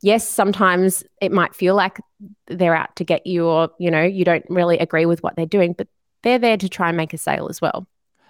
yes, 0.05 0.27
sometimes 0.27 1.03
it 1.19 1.31
might 1.31 1.55
feel 1.55 1.73
like 1.73 1.99
they're 2.45 2.75
out 2.75 2.95
to 2.97 3.03
get 3.03 3.25
you 3.25 3.47
or, 3.47 3.69
you 3.79 3.89
know, 3.89 4.03
you 4.03 4.23
don't 4.23 4.45
really 4.49 4.77
agree 4.77 5.07
with 5.07 5.23
what 5.23 5.35
they're 5.35 5.47
doing, 5.47 5.73
but 5.73 5.87
they're 6.21 6.37
there 6.37 6.57
to 6.57 6.69
try 6.69 6.89
and 6.89 6.97
make 6.97 7.11
a 7.11 7.17
sale 7.17 7.47
as 7.49 7.59
well. 7.59 7.87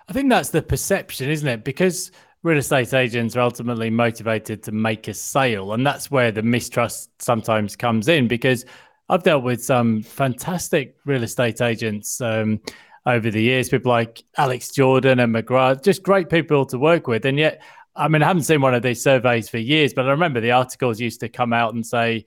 I 0.08 0.14
think 0.14 0.30
that's 0.30 0.50
the 0.50 0.62
perception, 0.62 1.30
isn't 1.30 1.48
it? 1.48 1.66
Because 1.66 2.12
real 2.46 2.60
estate 2.60 2.94
agents 2.94 3.36
are 3.36 3.42
ultimately 3.42 3.90
motivated 3.90 4.62
to 4.62 4.72
make 4.72 5.08
a 5.08 5.14
sale. 5.16 5.74
And 5.74 5.86
that's 5.86 6.12
where 6.12 6.32
the 6.32 6.44
mistrust 6.44 7.10
sometimes 7.20 7.76
comes 7.76 8.08
in 8.08 8.28
because 8.28 8.66
I've 9.10 9.24
dealt 9.24 9.44
with 9.44 9.64
some 9.64 10.04
fantastic 10.04 10.96
real 11.06 11.24
estate 11.24 11.60
agents 11.60 12.22
um, 12.22 12.62
over 13.08 13.32
the 13.32 13.42
years, 13.42 13.70
people 13.70 13.92
like 13.92 14.24
Alex 14.38 14.70
Jordan 14.70 15.20
and 15.20 15.34
McGrath, 15.34 15.84
just 15.84 16.04
great 16.04 16.30
people 16.30 16.68
to 16.68 16.78
work 16.78 17.08
with. 17.08 17.26
And 17.26 17.40
yet 17.40 17.64
I 17.96 18.10
mean, 18.10 18.22
I 18.22 18.28
haven't 18.28 18.44
seen 18.44 18.62
one 18.62 18.76
of 18.76 18.84
these 18.84 19.02
surveys 19.02 19.50
for 19.50 19.58
years, 19.58 19.94
but 19.94 20.06
I 20.06 20.12
remember 20.12 20.40
the 20.40 20.52
articles 20.52 21.00
used 21.00 21.22
to 21.22 21.30
come 21.30 21.52
out 21.52 21.74
and 21.74 21.86
say, 21.86 22.26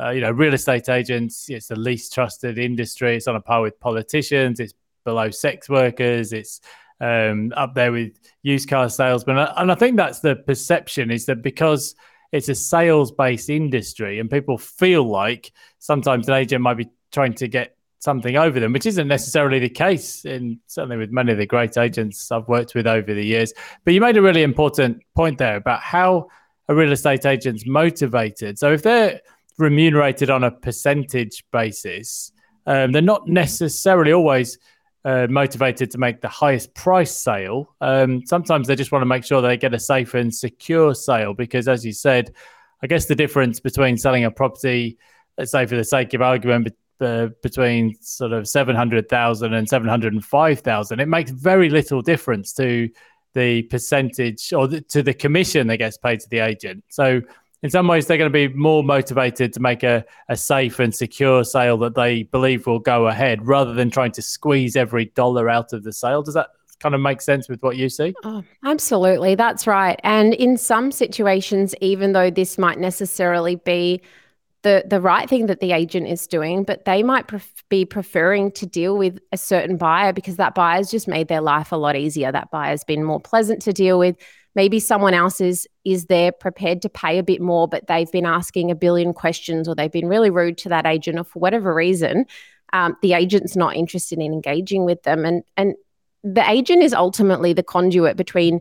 uh, 0.00 0.10
you 0.10 0.20
know, 0.20 0.30
real 0.30 0.54
estate 0.54 0.88
agents, 0.88 1.50
it's 1.50 1.66
the 1.66 1.76
least 1.76 2.14
trusted 2.14 2.56
industry. 2.56 3.16
It's 3.16 3.26
on 3.26 3.34
a 3.36 3.40
par 3.40 3.60
with 3.60 3.80
politicians. 3.80 4.60
It's 4.60 4.74
below 5.04 5.30
sex 5.30 5.68
workers. 5.68 6.32
It's 6.32 6.60
um, 7.00 7.52
up 7.56 7.74
there 7.74 7.92
with 7.92 8.18
used 8.42 8.68
car 8.68 8.88
salesmen. 8.88 9.38
And 9.38 9.70
I 9.70 9.74
think 9.74 9.96
that's 9.96 10.20
the 10.20 10.36
perception 10.36 11.10
is 11.10 11.26
that 11.26 11.42
because 11.42 11.94
it's 12.32 12.48
a 12.48 12.54
sales 12.54 13.10
based 13.10 13.50
industry 13.50 14.18
and 14.18 14.30
people 14.30 14.58
feel 14.58 15.04
like 15.04 15.52
sometimes 15.78 16.28
an 16.28 16.34
agent 16.34 16.62
might 16.62 16.76
be 16.76 16.90
trying 17.12 17.34
to 17.34 17.48
get 17.48 17.76
something 18.00 18.36
over 18.36 18.60
them, 18.60 18.72
which 18.72 18.86
isn't 18.86 19.08
necessarily 19.08 19.58
the 19.58 19.68
case 19.68 20.24
in 20.24 20.60
certainly 20.66 20.96
with 20.96 21.10
many 21.10 21.32
of 21.32 21.38
the 21.38 21.46
great 21.46 21.76
agents 21.76 22.30
I've 22.30 22.48
worked 22.48 22.74
with 22.74 22.86
over 22.86 23.12
the 23.12 23.24
years. 23.24 23.52
But 23.84 23.94
you 23.94 24.00
made 24.00 24.16
a 24.16 24.22
really 24.22 24.42
important 24.42 25.02
point 25.14 25.38
there 25.38 25.56
about 25.56 25.80
how 25.80 26.28
a 26.68 26.74
real 26.74 26.92
estate 26.92 27.26
agent's 27.26 27.66
motivated. 27.66 28.58
So 28.58 28.72
if 28.72 28.82
they're 28.82 29.20
remunerated 29.56 30.30
on 30.30 30.44
a 30.44 30.50
percentage 30.50 31.44
basis, 31.50 32.30
um, 32.66 32.92
they're 32.92 33.02
not 33.02 33.26
necessarily 33.26 34.12
always 34.12 34.58
uh, 35.04 35.26
motivated 35.30 35.90
to 35.92 35.98
make 35.98 36.20
the 36.20 36.28
highest 36.28 36.74
price 36.74 37.14
sale. 37.14 37.74
Um, 37.80 38.24
sometimes 38.26 38.66
they 38.66 38.76
just 38.76 38.92
want 38.92 39.02
to 39.02 39.06
make 39.06 39.24
sure 39.24 39.40
they 39.40 39.56
get 39.56 39.74
a 39.74 39.78
safe 39.78 40.14
and 40.14 40.34
secure 40.34 40.94
sale 40.94 41.34
because, 41.34 41.68
as 41.68 41.84
you 41.84 41.92
said, 41.92 42.34
I 42.82 42.86
guess 42.86 43.06
the 43.06 43.14
difference 43.14 43.60
between 43.60 43.96
selling 43.96 44.24
a 44.24 44.30
property, 44.30 44.98
let's 45.36 45.52
say 45.52 45.66
for 45.66 45.76
the 45.76 45.84
sake 45.84 46.14
of 46.14 46.22
argument, 46.22 46.74
uh, 47.00 47.28
between 47.42 47.94
sort 48.00 48.32
of 48.32 48.48
700,000 48.48 49.54
and 49.54 49.68
705,000, 49.68 51.00
it 51.00 51.06
makes 51.06 51.30
very 51.30 51.70
little 51.70 52.02
difference 52.02 52.52
to 52.54 52.88
the 53.34 53.62
percentage 53.62 54.52
or 54.52 54.66
the, 54.66 54.80
to 54.80 55.02
the 55.02 55.14
commission 55.14 55.68
that 55.68 55.76
gets 55.76 55.96
paid 55.96 56.20
to 56.20 56.28
the 56.28 56.40
agent. 56.40 56.82
So, 56.88 57.22
in 57.62 57.70
some 57.70 57.88
ways, 57.88 58.06
they're 58.06 58.18
going 58.18 58.32
to 58.32 58.48
be 58.48 58.54
more 58.54 58.84
motivated 58.84 59.52
to 59.54 59.60
make 59.60 59.82
a, 59.82 60.04
a 60.28 60.36
safe 60.36 60.78
and 60.78 60.94
secure 60.94 61.42
sale 61.44 61.76
that 61.78 61.94
they 61.94 62.22
believe 62.24 62.66
will 62.66 62.78
go 62.78 63.08
ahead 63.08 63.46
rather 63.46 63.74
than 63.74 63.90
trying 63.90 64.12
to 64.12 64.22
squeeze 64.22 64.76
every 64.76 65.06
dollar 65.06 65.48
out 65.48 65.72
of 65.72 65.82
the 65.82 65.92
sale. 65.92 66.22
Does 66.22 66.34
that 66.34 66.50
kind 66.78 66.94
of 66.94 67.00
make 67.00 67.20
sense 67.20 67.48
with 67.48 67.60
what 67.62 67.76
you 67.76 67.88
see? 67.88 68.14
Oh, 68.22 68.44
absolutely. 68.64 69.34
That's 69.34 69.66
right. 69.66 69.98
And 70.04 70.34
in 70.34 70.56
some 70.56 70.92
situations, 70.92 71.74
even 71.80 72.12
though 72.12 72.30
this 72.30 72.58
might 72.58 72.78
necessarily 72.78 73.56
be 73.56 74.00
the 74.62 74.84
the 74.86 75.00
right 75.00 75.28
thing 75.28 75.46
that 75.46 75.60
the 75.60 75.72
agent 75.72 76.08
is 76.08 76.26
doing, 76.26 76.64
but 76.64 76.84
they 76.84 77.02
might 77.02 77.28
pref- 77.28 77.64
be 77.68 77.84
preferring 77.84 78.50
to 78.52 78.66
deal 78.66 78.96
with 78.96 79.18
a 79.32 79.36
certain 79.36 79.76
buyer 79.76 80.12
because 80.12 80.36
that 80.36 80.54
buyer's 80.54 80.90
just 80.90 81.06
made 81.06 81.28
their 81.28 81.40
life 81.40 81.70
a 81.70 81.76
lot 81.76 81.94
easier. 81.96 82.32
That 82.32 82.50
buyer's 82.50 82.82
been 82.84 83.04
more 83.04 83.20
pleasant 83.20 83.62
to 83.62 83.72
deal 83.72 83.98
with. 83.98 84.16
Maybe 84.58 84.80
someone 84.80 85.14
else 85.14 85.40
is 85.40 85.68
is 85.84 86.06
there 86.06 86.32
prepared 86.32 86.82
to 86.82 86.88
pay 86.88 87.18
a 87.18 87.22
bit 87.22 87.40
more, 87.40 87.68
but 87.68 87.86
they've 87.86 88.10
been 88.10 88.26
asking 88.26 88.72
a 88.72 88.74
billion 88.74 89.12
questions 89.12 89.68
or 89.68 89.76
they've 89.76 89.92
been 89.92 90.08
really 90.08 90.30
rude 90.30 90.58
to 90.58 90.68
that 90.70 90.84
agent, 90.84 91.16
or 91.16 91.22
for 91.22 91.38
whatever 91.38 91.72
reason, 91.72 92.26
um, 92.72 92.96
the 93.00 93.12
agent's 93.12 93.54
not 93.54 93.76
interested 93.76 94.18
in 94.18 94.32
engaging 94.32 94.84
with 94.84 95.04
them. 95.04 95.24
And 95.24 95.44
and 95.56 95.76
the 96.24 96.42
agent 96.50 96.82
is 96.82 96.92
ultimately 96.92 97.52
the 97.52 97.62
conduit 97.62 98.16
between 98.16 98.60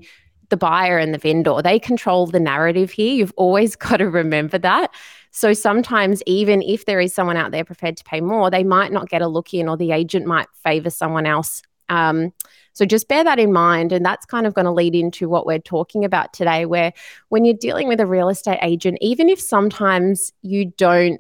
the 0.50 0.58
buyer 0.58 1.00
and 1.00 1.16
the 1.16 1.18
vendor. 1.18 1.64
They 1.64 1.80
control 1.80 2.28
the 2.28 2.40
narrative 2.40 2.92
here. 2.92 3.16
You've 3.16 3.34
always 3.36 3.76
got 3.88 3.98
to 3.98 4.08
remember 4.08 4.60
that. 4.60 4.94
So 5.32 5.52
sometimes, 5.54 6.22
even 6.28 6.62
if 6.62 6.86
there 6.86 7.00
is 7.00 7.12
someone 7.12 7.38
out 7.38 7.50
there 7.50 7.66
prepared 7.66 7.98
to 7.98 8.04
pay 8.04 8.22
more, 8.22 8.52
they 8.52 8.64
might 8.64 8.92
not 8.92 9.10
get 9.10 9.24
a 9.24 9.28
look 9.28 9.52
in, 9.52 9.68
or 9.68 9.78
the 9.78 9.94
agent 9.94 10.28
might 10.28 10.48
favor 10.64 10.92
someone 10.92 11.26
else. 11.26 11.64
Um, 11.90 12.34
so 12.78 12.86
just 12.86 13.08
bear 13.08 13.24
that 13.24 13.40
in 13.40 13.52
mind. 13.52 13.92
And 13.92 14.06
that's 14.06 14.24
kind 14.28 14.46
of 14.46 14.54
going 14.54 14.66
to 14.66 14.72
lead 14.72 14.94
into 14.94 15.28
what 15.28 15.48
we're 15.48 15.58
talking 15.58 16.06
about 16.06 16.32
today, 16.32 16.68
where 16.68 16.94
when 17.30 17.44
you're 17.44 17.56
dealing 17.56 17.88
with 17.88 18.00
a 18.00 18.06
real 18.06 18.30
estate 18.30 18.60
agent, 18.62 19.00
even 19.02 19.30
if 19.30 19.42
sometimes 19.42 20.32
you 20.44 20.66
don't 20.78 21.20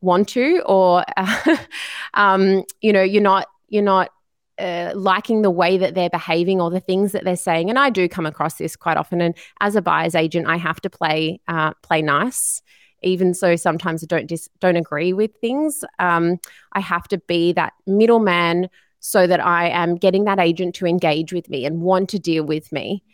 want 0.00 0.28
to, 0.30 0.62
or, 0.66 1.04
uh, 1.16 1.56
um, 2.14 2.64
you 2.80 2.92
know, 2.92 3.02
you're 3.02 3.22
not, 3.22 3.46
you're 3.68 3.84
not 3.84 4.10
uh, 4.58 4.90
liking 4.96 5.42
the 5.42 5.50
way 5.50 5.78
that 5.78 5.94
they're 5.94 6.10
behaving 6.10 6.60
or 6.60 6.70
the 6.70 6.80
things 6.80 7.12
that 7.12 7.22
they're 7.22 7.36
saying. 7.36 7.70
And 7.70 7.78
I 7.78 7.88
do 7.88 8.08
come 8.08 8.26
across 8.26 8.54
this 8.54 8.74
quite 8.74 8.96
often. 8.96 9.20
And 9.20 9.36
as 9.60 9.76
a 9.76 9.82
buyer's 9.82 10.16
agent, 10.16 10.48
I 10.48 10.56
have 10.56 10.80
to 10.80 10.90
play 10.90 11.40
uh, 11.46 11.72
play 11.82 12.02
nice 12.02 12.62
even 13.02 13.34
so 13.34 13.56
sometimes 13.56 14.02
I 14.02 14.06
don't 14.06 14.26
dis- 14.26 14.48
don't 14.58 14.76
agree 14.76 15.12
with 15.12 15.30
things. 15.36 15.84
Um, 15.98 16.38
I 16.72 16.80
have 16.80 17.06
to 17.08 17.18
be 17.18 17.52
that 17.52 17.74
middleman 17.86 18.70
so 19.06 19.24
that 19.24 19.38
I 19.38 19.68
am 19.68 19.94
getting 19.94 20.24
that 20.24 20.40
agent 20.40 20.74
to 20.76 20.86
engage 20.86 21.32
with 21.32 21.48
me 21.48 21.64
and 21.64 21.80
want 21.80 22.08
to 22.08 22.18
deal 22.18 22.42
with 22.42 22.72
me. 22.72 23.04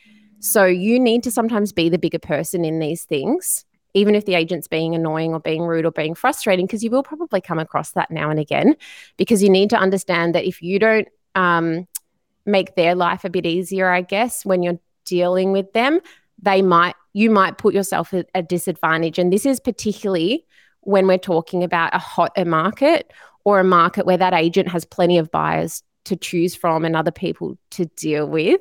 So 0.41 0.65
you 0.65 0.99
need 0.99 1.23
to 1.25 1.31
sometimes 1.31 1.71
be 1.71 1.91
the 1.91 1.99
bigger 1.99 2.19
person 2.19 2.65
in 2.65 2.79
these 2.79 3.05
things, 3.05 3.67
even 3.93 4.15
if 4.15 4.25
the 4.25 4.35
agent's 4.35 4.67
being 4.67 4.95
annoying 4.95 5.35
or 5.35 5.41
being 5.41 5.65
rude 5.65 5.85
or 5.85 5.91
being 5.91 6.15
frustrating, 6.15 6.65
because 6.65 6.83
you 6.83 6.91
will 6.91 7.03
probably 7.03 7.43
come 7.43 7.59
across 7.59 7.91
that 7.91 8.11
now 8.11 8.31
and 8.31 8.41
again. 8.41 8.75
Because 9.19 9.43
you 9.43 9.51
need 9.51 9.69
to 9.69 9.77
understand 9.77 10.35
that 10.35 10.47
if 10.47 10.63
you 10.63 10.79
don't 10.79 11.09
um, 11.35 11.87
make 12.47 12.75
their 12.75 12.95
life 12.95 13.27
a 13.27 13.31
bit 13.31 13.45
easier, 13.45 13.91
I 13.91 14.01
guess, 14.01 14.47
when 14.47 14.63
you're 14.63 14.81
dealing 15.05 15.53
with 15.53 15.75
them, 15.75 16.01
they 16.41 16.63
might 16.63 16.95
you 17.13 17.29
might 17.29 17.59
put 17.59 17.75
yourself 17.75 18.15
at 18.15 18.31
a 18.35 18.43
disadvantage. 18.43 19.19
And 19.19 19.31
this 19.31 19.45
is 19.45 19.61
particularly 19.61 20.47
when 20.81 21.07
we're 21.07 21.19
talking 21.19 21.63
about 21.63 21.95
a 21.95 21.99
hotter 21.99 22.47
market 22.47 23.13
or 23.45 23.61
a 23.61 23.65
market 23.65 24.07
where 24.07 24.17
that 24.17 24.35
agent 24.35 24.69
has 24.69 24.85
plenty 24.85 25.19
of 25.19 25.31
buyers 25.31 25.83
to 26.05 26.17
choose 26.17 26.55
from 26.55 26.85
and 26.85 26.97
other 26.97 27.11
people 27.11 27.57
to 27.71 27.87
deal 27.97 28.27
with 28.27 28.61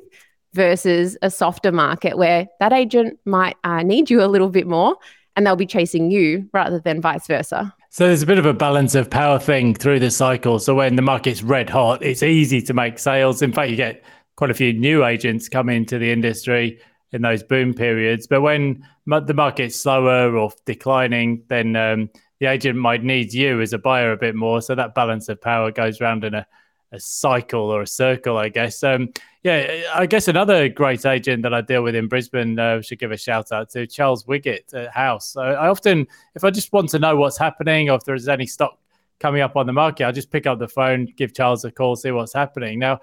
versus 0.54 1.16
a 1.22 1.30
softer 1.30 1.72
market 1.72 2.16
where 2.16 2.46
that 2.60 2.72
agent 2.72 3.18
might 3.24 3.56
uh, 3.64 3.82
need 3.82 4.10
you 4.10 4.22
a 4.22 4.26
little 4.26 4.48
bit 4.48 4.66
more 4.66 4.96
and 5.34 5.46
they'll 5.46 5.56
be 5.56 5.66
chasing 5.66 6.10
you 6.10 6.48
rather 6.52 6.78
than 6.78 7.00
vice 7.00 7.26
versa. 7.26 7.74
So 7.90 8.06
there's 8.06 8.22
a 8.22 8.26
bit 8.26 8.38
of 8.38 8.46
a 8.46 8.54
balance 8.54 8.94
of 8.94 9.10
power 9.10 9.38
thing 9.38 9.74
through 9.74 10.00
the 10.00 10.10
cycle. 10.10 10.58
So 10.58 10.74
when 10.74 10.96
the 10.96 11.02
market's 11.02 11.42
red 11.42 11.68
hot, 11.68 12.02
it's 12.02 12.22
easy 12.22 12.62
to 12.62 12.74
make 12.74 12.98
sales. 12.98 13.42
In 13.42 13.52
fact, 13.52 13.70
you 13.70 13.76
get 13.76 14.02
quite 14.36 14.50
a 14.50 14.54
few 14.54 14.72
new 14.72 15.04
agents 15.04 15.48
come 15.48 15.68
into 15.68 15.98
the 15.98 16.10
industry 16.10 16.80
in 17.12 17.22
those 17.22 17.42
boom 17.42 17.74
periods. 17.74 18.26
But 18.26 18.40
when 18.40 18.86
the 19.06 19.34
market's 19.34 19.76
slower 19.76 20.34
or 20.36 20.52
declining, 20.64 21.44
then 21.48 21.76
um, 21.76 22.10
the 22.42 22.48
agent 22.48 22.76
might 22.76 23.04
need 23.04 23.32
you 23.32 23.60
as 23.60 23.72
a 23.72 23.78
buyer 23.78 24.10
a 24.10 24.16
bit 24.16 24.34
more. 24.34 24.60
So 24.60 24.74
that 24.74 24.96
balance 24.96 25.28
of 25.28 25.40
power 25.40 25.70
goes 25.70 26.00
around 26.00 26.24
in 26.24 26.34
a, 26.34 26.44
a 26.90 26.98
cycle 26.98 27.70
or 27.70 27.82
a 27.82 27.86
circle, 27.86 28.36
I 28.36 28.48
guess. 28.48 28.82
Um, 28.82 29.10
yeah, 29.44 29.82
I 29.94 30.06
guess 30.06 30.26
another 30.26 30.68
great 30.68 31.06
agent 31.06 31.44
that 31.44 31.54
I 31.54 31.60
deal 31.60 31.84
with 31.84 31.94
in 31.94 32.08
Brisbane 32.08 32.58
uh, 32.58 32.82
should 32.82 32.98
give 32.98 33.12
a 33.12 33.16
shout 33.16 33.52
out 33.52 33.70
to 33.70 33.86
Charles 33.86 34.24
Wiggett 34.24 34.74
at 34.74 34.90
House. 34.90 35.28
So 35.28 35.40
I 35.40 35.68
often, 35.68 36.04
if 36.34 36.42
I 36.42 36.50
just 36.50 36.72
want 36.72 36.88
to 36.88 36.98
know 36.98 37.14
what's 37.14 37.38
happening 37.38 37.90
or 37.90 37.94
if 37.94 38.02
there's 38.02 38.26
any 38.26 38.48
stock 38.48 38.76
coming 39.20 39.40
up 39.40 39.54
on 39.54 39.66
the 39.66 39.72
market, 39.72 40.02
I'll 40.02 40.12
just 40.12 40.32
pick 40.32 40.48
up 40.48 40.58
the 40.58 40.66
phone, 40.66 41.06
give 41.16 41.32
Charles 41.32 41.64
a 41.64 41.70
call, 41.70 41.94
see 41.94 42.10
what's 42.10 42.32
happening. 42.32 42.80
Now, 42.80 42.98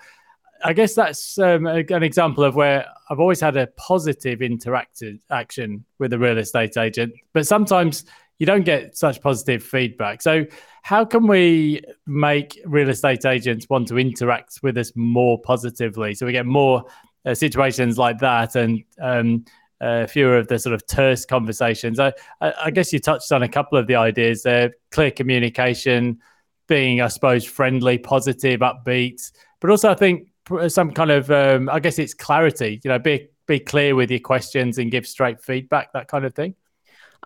I 0.66 0.74
guess 0.74 0.96
that's 0.96 1.40
um, 1.40 1.66
an 1.66 2.04
example 2.04 2.44
of 2.44 2.56
where 2.56 2.86
I've 3.10 3.22
always 3.22 3.40
had 3.40 3.56
a 3.56 3.68
positive 3.78 4.40
interactive 4.40 5.22
action 5.32 5.86
with 5.98 6.12
a 6.12 6.20
real 6.20 6.38
estate 6.38 6.76
agent, 6.76 7.14
but 7.32 7.48
sometimes 7.48 8.04
you 8.40 8.46
don't 8.46 8.64
get 8.64 8.98
such 8.98 9.22
positive 9.22 9.62
feedback. 9.62 10.22
So, 10.22 10.46
how 10.82 11.06
can 11.06 11.28
we 11.28 11.82
make 12.08 12.60
real 12.66 12.90
estate 12.90 13.26
agents 13.26 13.68
want 13.70 13.90
to 13.90 14.00
interact 14.00 14.60
with 14.64 14.78
us 14.78 14.94
more 14.96 15.40
positively 15.42 16.16
so 16.16 16.26
we 16.26 16.32
get 16.32 16.46
more 16.46 16.86
uh, 17.26 17.36
situations 17.36 17.98
like 17.98 18.18
that 18.20 18.56
and 18.56 18.84
um, 19.02 19.44
uh, 19.82 20.08
fewer 20.08 20.38
of 20.38 20.48
the 20.48 20.58
sort 20.58 20.74
of 20.74 20.88
terse 20.88 21.26
conversations? 21.26 22.00
I, 22.00 22.14
I, 22.42 22.72
guess 22.72 22.94
you 22.94 23.00
touched 23.00 23.32
on 23.34 23.44
a 23.44 23.50
couple 23.50 23.78
of 23.78 23.88
the 23.88 23.96
ideas 23.96 24.42
there 24.44 24.72
clear 24.90 25.12
communication, 25.12 26.20
being, 26.68 27.02
I 27.02 27.10
suppose, 27.10 27.44
friendly, 27.44 27.98
positive, 27.98 28.62
upbeat. 28.62 29.32
But 29.60 29.70
also, 29.70 29.92
I 29.92 29.96
think 29.96 30.30
some 30.70 30.92
kind 30.92 31.12
of 31.12 31.30
um, 31.30 31.70
I 31.70 31.80
guess 31.82 32.00
it's 32.00 32.14
clarity. 32.14 32.80
You 32.84 32.90
know, 32.90 33.00
be 33.00 33.28
be 33.48 33.60
clear 33.60 33.96
with 33.96 34.10
your 34.12 34.22
questions 34.22 34.78
and 34.78 34.90
give 34.92 35.06
straight 35.06 35.42
feedback, 35.42 35.92
that 35.92 36.08
kind 36.08 36.24
of 36.24 36.34
thing. 36.34 36.56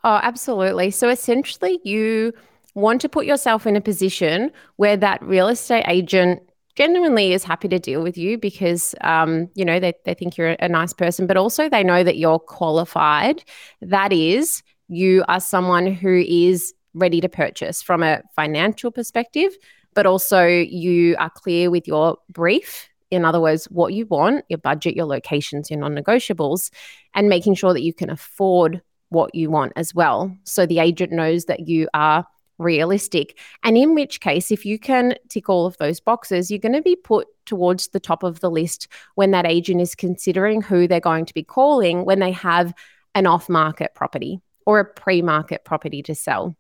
Oh, 0.04 0.20
absolutely. 0.22 0.92
So 0.92 1.10
essentially, 1.10 1.80
you 1.84 2.34
want 2.76 3.02
to 3.02 3.10
put 3.10 3.26
yourself 3.26 3.66
in 3.66 3.76
a 3.76 3.82
position 3.82 4.52
where 4.76 4.98
that 4.98 5.22
real 5.24 5.48
estate 5.48 5.86
agent 5.88 6.42
genuinely 6.76 7.34
is 7.34 7.44
happy 7.44 7.68
to 7.68 7.78
deal 7.78 8.02
with 8.02 8.18
you 8.18 8.38
because 8.38 8.96
um, 9.02 9.48
you 9.54 9.64
know 9.64 9.80
they, 9.80 9.94
they 10.06 10.14
think 10.16 10.38
you're 10.38 10.56
a 10.60 10.68
nice 10.68 10.92
person 10.92 11.28
but 11.28 11.38
also 11.38 11.70
they 11.70 11.84
know 11.84 12.04
that 12.04 12.18
you're 12.18 12.40
qualified 12.40 13.44
that 13.82 14.12
is 14.12 14.64
you 14.88 15.24
are 15.28 15.40
someone 15.40 15.86
who 15.86 16.24
is 16.28 16.74
ready 16.96 17.22
to 17.22 17.30
purchase 17.30 17.84
from 17.84 18.02
a 18.02 18.24
financial 18.36 18.90
perspective 18.90 19.56
but 19.94 20.08
also 20.08 20.48
you 20.48 21.16
are 21.20 21.30
clear 21.30 21.70
with 21.70 21.88
your 21.88 22.18
brief 22.30 22.90
in 23.12 23.26
other 23.26 23.40
words, 23.40 23.66
what 23.66 23.94
you 23.94 24.08
want, 24.08 24.44
your 24.50 24.58
budget, 24.58 24.96
your 24.96 25.06
locations, 25.06 25.70
your 25.70 25.80
non 25.80 25.94
negotiables, 25.94 26.72
and 27.14 27.30
making 27.30 27.54
sure 27.54 27.72
that 27.72 27.84
you 27.84 27.94
can 27.94 28.10
afford 28.10 28.82
what 29.14 29.34
you 29.34 29.50
want 29.50 29.74
as 29.76 29.96
well. 29.96 30.36
So 30.44 30.66
the 30.66 30.80
agent 30.80 31.12
knows 31.12 31.46
that 31.46 31.68
you 31.68 31.88
are 31.94 32.26
realistic. 32.58 33.38
And 33.64 33.78
in 33.78 33.96
which 33.96 34.20
case, 34.20 34.52
if 34.52 34.66
you 34.66 34.78
can 34.78 35.16
tick 35.30 35.50
all 35.50 35.66
of 35.66 35.78
those 35.78 36.00
boxes, 36.00 36.52
you're 36.52 36.60
going 36.60 36.74
to 36.74 36.82
be 36.82 36.96
put 36.96 37.28
towards 37.46 37.90
the 37.90 38.00
top 38.00 38.24
of 38.24 38.40
the 38.40 38.52
list 38.52 38.88
when 39.16 39.32
that 39.32 39.46
agent 39.46 39.82
is 39.82 39.96
considering 39.96 40.62
who 40.62 40.88
they're 40.88 41.00
going 41.00 41.26
to 41.26 41.34
be 41.34 41.44
calling 41.44 42.06
when 42.06 42.20
they 42.20 42.32
have 42.32 42.74
an 43.16 43.26
off 43.26 43.50
market 43.50 43.94
property 43.96 44.40
or 44.66 44.80
a 44.80 44.86
pre 44.86 45.22
market 45.22 45.66
property 45.66 46.02
to 46.04 46.16
sell. 46.16 46.56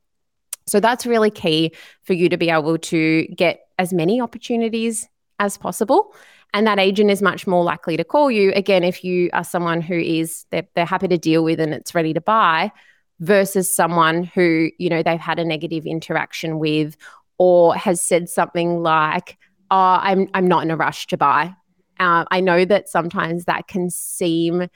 So 0.65 0.79
that's 0.79 1.05
really 1.05 1.31
key 1.31 1.74
for 2.03 2.13
you 2.13 2.29
to 2.29 2.38
be 2.38 2.50
able 2.50 2.77
to 2.77 3.27
get 3.27 3.67
as 3.77 3.93
many 3.93 4.22
opportunities 4.22 5.07
as 5.39 5.57
possible 5.57 6.15
and 6.53 6.67
that 6.67 6.79
agent 6.79 7.10
is 7.10 7.22
much 7.22 7.48
more 7.48 7.63
likely 7.63 7.98
to 7.98 8.03
call 8.03 8.29
you 8.29 8.51
again 8.53 8.83
if 8.83 9.03
you 9.03 9.29
are 9.33 9.43
someone 9.43 9.81
who 9.81 9.95
is 9.95 10.45
they're, 10.51 10.67
they're 10.75 10.86
happy 10.86 11.07
to 11.07 11.17
deal 11.17 11.43
with 11.43 11.60
and 11.60 11.74
it's 11.74 11.95
ready 11.95 12.13
to 12.13 12.22
buy 12.22 12.72
versus 13.19 13.74
someone 13.74 14.24
who 14.24 14.69
you 14.77 14.89
know 14.89 15.03
they've 15.03 15.19
had 15.19 15.39
a 15.39 15.45
negative 15.45 15.86
interaction 15.86 16.60
with 16.60 16.95
or 17.38 17.75
has 17.75 18.00
said 18.00 18.29
something 18.29 18.81
like 18.81 19.38
oh 19.72 19.98
i'm 20.01 20.29
i'm 20.33 20.48
not 20.48 20.63
in 20.63 20.72
a 20.72 20.77
rush 20.77 21.07
to 21.07 21.17
buy. 21.17 21.53
Uh, 22.00 22.25
i 22.31 22.39
know 22.39 22.65
that 22.65 22.89
sometimes 22.89 23.45
that 23.45 23.67
can 23.67 23.89
seem 23.89 24.67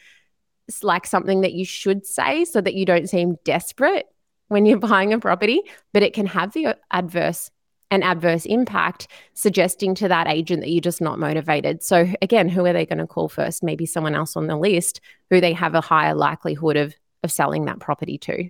like 0.84 1.08
something 1.08 1.42
that 1.42 1.54
you 1.54 1.64
should 1.66 2.06
say 2.06 2.44
so 2.44 2.60
that 2.60 2.74
you 2.74 2.86
don't 2.86 3.10
seem 3.10 3.38
desperate 3.44 4.06
when 4.50 4.66
you're 4.66 4.78
buying 4.92 5.14
a 5.14 5.20
property 5.20 5.62
but 5.94 6.04
it 6.04 6.14
can 6.14 6.26
have 6.26 6.54
the 6.54 6.78
adverse 6.92 7.52
an 7.92 8.04
adverse 8.04 8.46
impact, 8.46 9.08
suggesting 9.34 9.96
to 9.96 10.08
that 10.08 10.28
agent 10.28 10.62
that 10.62 10.70
you're 10.70 10.82
just 10.82 11.02
not 11.02 11.20
motivated. 11.20 11.84
So, 11.84 12.08
again, 12.22 12.50
who 12.50 12.66
are 12.66 12.74
they 12.74 12.86
going 12.86 12.98
to 13.00 13.08
call 13.08 13.30
first? 13.30 13.64
Maybe 13.64 13.86
someone 13.86 14.16
else 14.16 14.36
on 14.36 14.48
the 14.48 14.58
list 14.58 15.00
who 15.30 15.40
they 15.40 15.54
have 15.54 15.74
a 15.74 15.82
higher 15.82 16.14
likelihood 16.14 16.78
of, 16.78 16.96
of 17.24 17.32
selling 17.32 17.66
that 17.66 17.80
property 17.80 18.18
to. 18.20 18.50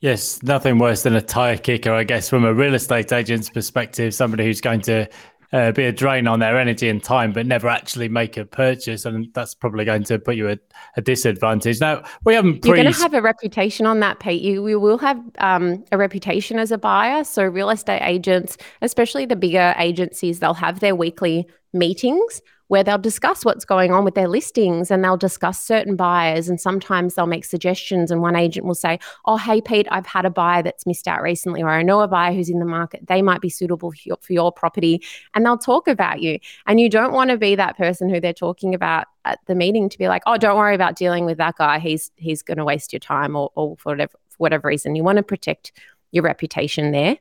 Yes, 0.00 0.42
nothing 0.42 0.78
worse 0.78 1.02
than 1.04 1.14
a 1.14 1.22
tire 1.22 1.56
kicker, 1.56 1.92
I 1.92 2.04
guess, 2.04 2.28
from 2.28 2.44
a 2.44 2.52
real 2.52 2.74
estate 2.74 3.12
agent's 3.12 3.48
perspective, 3.48 4.14
somebody 4.14 4.44
who's 4.44 4.60
going 4.60 4.80
to 4.82 5.08
uh, 5.52 5.72
be 5.72 5.84
a 5.84 5.92
drain 5.92 6.26
on 6.26 6.40
their 6.40 6.58
energy 6.58 6.88
and 6.88 7.02
time, 7.02 7.32
but 7.32 7.46
never 7.46 7.68
actually 7.68 8.08
make 8.08 8.36
a 8.36 8.44
purchase, 8.44 9.04
and 9.04 9.28
that's 9.34 9.54
probably 9.54 9.84
going 9.84 10.04
to 10.04 10.18
put 10.18 10.36
you 10.36 10.48
at 10.48 10.60
a 10.96 11.00
disadvantage. 11.00 11.80
Now, 11.80 12.02
we 12.24 12.34
haven't. 12.34 12.60
Pre- 12.60 12.70
You're 12.70 12.82
going 12.82 12.92
to 12.92 13.00
have 13.00 13.14
a 13.14 13.22
reputation 13.22 13.86
on 13.86 14.00
that, 14.00 14.20
Pete. 14.20 14.42
You 14.42 14.62
we 14.62 14.76
will 14.76 14.98
have 14.98 15.20
um, 15.38 15.84
a 15.92 15.98
reputation 15.98 16.58
as 16.58 16.70
a 16.70 16.78
buyer. 16.78 17.24
So 17.24 17.44
real 17.44 17.70
estate 17.70 18.02
agents, 18.02 18.56
especially 18.82 19.26
the 19.26 19.36
bigger 19.36 19.74
agencies, 19.78 20.40
they'll 20.40 20.54
have 20.54 20.80
their 20.80 20.94
weekly 20.94 21.46
meetings 21.72 22.42
where 22.68 22.84
they'll 22.84 22.98
discuss 22.98 23.44
what's 23.44 23.64
going 23.64 23.92
on 23.92 24.04
with 24.04 24.14
their 24.14 24.28
listings 24.28 24.90
and 24.90 25.02
they'll 25.02 25.16
discuss 25.16 25.62
certain 25.62 25.96
buyers. 25.96 26.48
And 26.48 26.60
sometimes 26.60 27.14
they'll 27.14 27.26
make 27.26 27.44
suggestions. 27.44 28.10
And 28.10 28.22
one 28.22 28.36
agent 28.36 28.66
will 28.66 28.74
say, 28.74 28.98
Oh, 29.24 29.36
hey, 29.36 29.60
Pete, 29.60 29.88
I've 29.90 30.06
had 30.06 30.24
a 30.24 30.30
buyer 30.30 30.62
that's 30.62 30.86
missed 30.86 31.08
out 31.08 31.22
recently, 31.22 31.62
or 31.62 31.70
I 31.70 31.82
know 31.82 32.00
a 32.00 32.08
buyer 32.08 32.32
who's 32.32 32.48
in 32.48 32.58
the 32.58 32.64
market. 32.64 33.06
They 33.06 33.22
might 33.22 33.40
be 33.40 33.48
suitable 33.48 33.90
for 33.90 33.98
your, 34.04 34.18
for 34.20 34.32
your 34.32 34.52
property. 34.52 35.02
And 35.34 35.44
they'll 35.44 35.58
talk 35.58 35.88
about 35.88 36.20
you. 36.20 36.38
And 36.66 36.78
you 36.78 36.88
don't 36.88 37.12
want 37.12 37.30
to 37.30 37.38
be 37.38 37.54
that 37.54 37.76
person 37.76 38.08
who 38.08 38.20
they're 38.20 38.32
talking 38.32 38.74
about 38.74 39.06
at 39.24 39.40
the 39.46 39.54
meeting 39.54 39.88
to 39.88 39.98
be 39.98 40.08
like, 40.08 40.22
Oh, 40.26 40.36
don't 40.36 40.56
worry 40.56 40.74
about 40.74 40.96
dealing 40.96 41.24
with 41.24 41.38
that 41.38 41.56
guy. 41.56 41.78
He's 41.78 42.10
he's 42.16 42.42
going 42.42 42.58
to 42.58 42.64
waste 42.64 42.92
your 42.92 43.00
time 43.00 43.34
or, 43.34 43.50
or 43.54 43.76
for 43.78 43.92
whatever, 43.92 44.12
for 44.28 44.36
whatever 44.36 44.68
reason. 44.68 44.94
You 44.94 45.04
want 45.04 45.16
to 45.16 45.22
protect 45.22 45.72
your 46.12 46.24
reputation 46.24 46.92
there. 46.92 47.18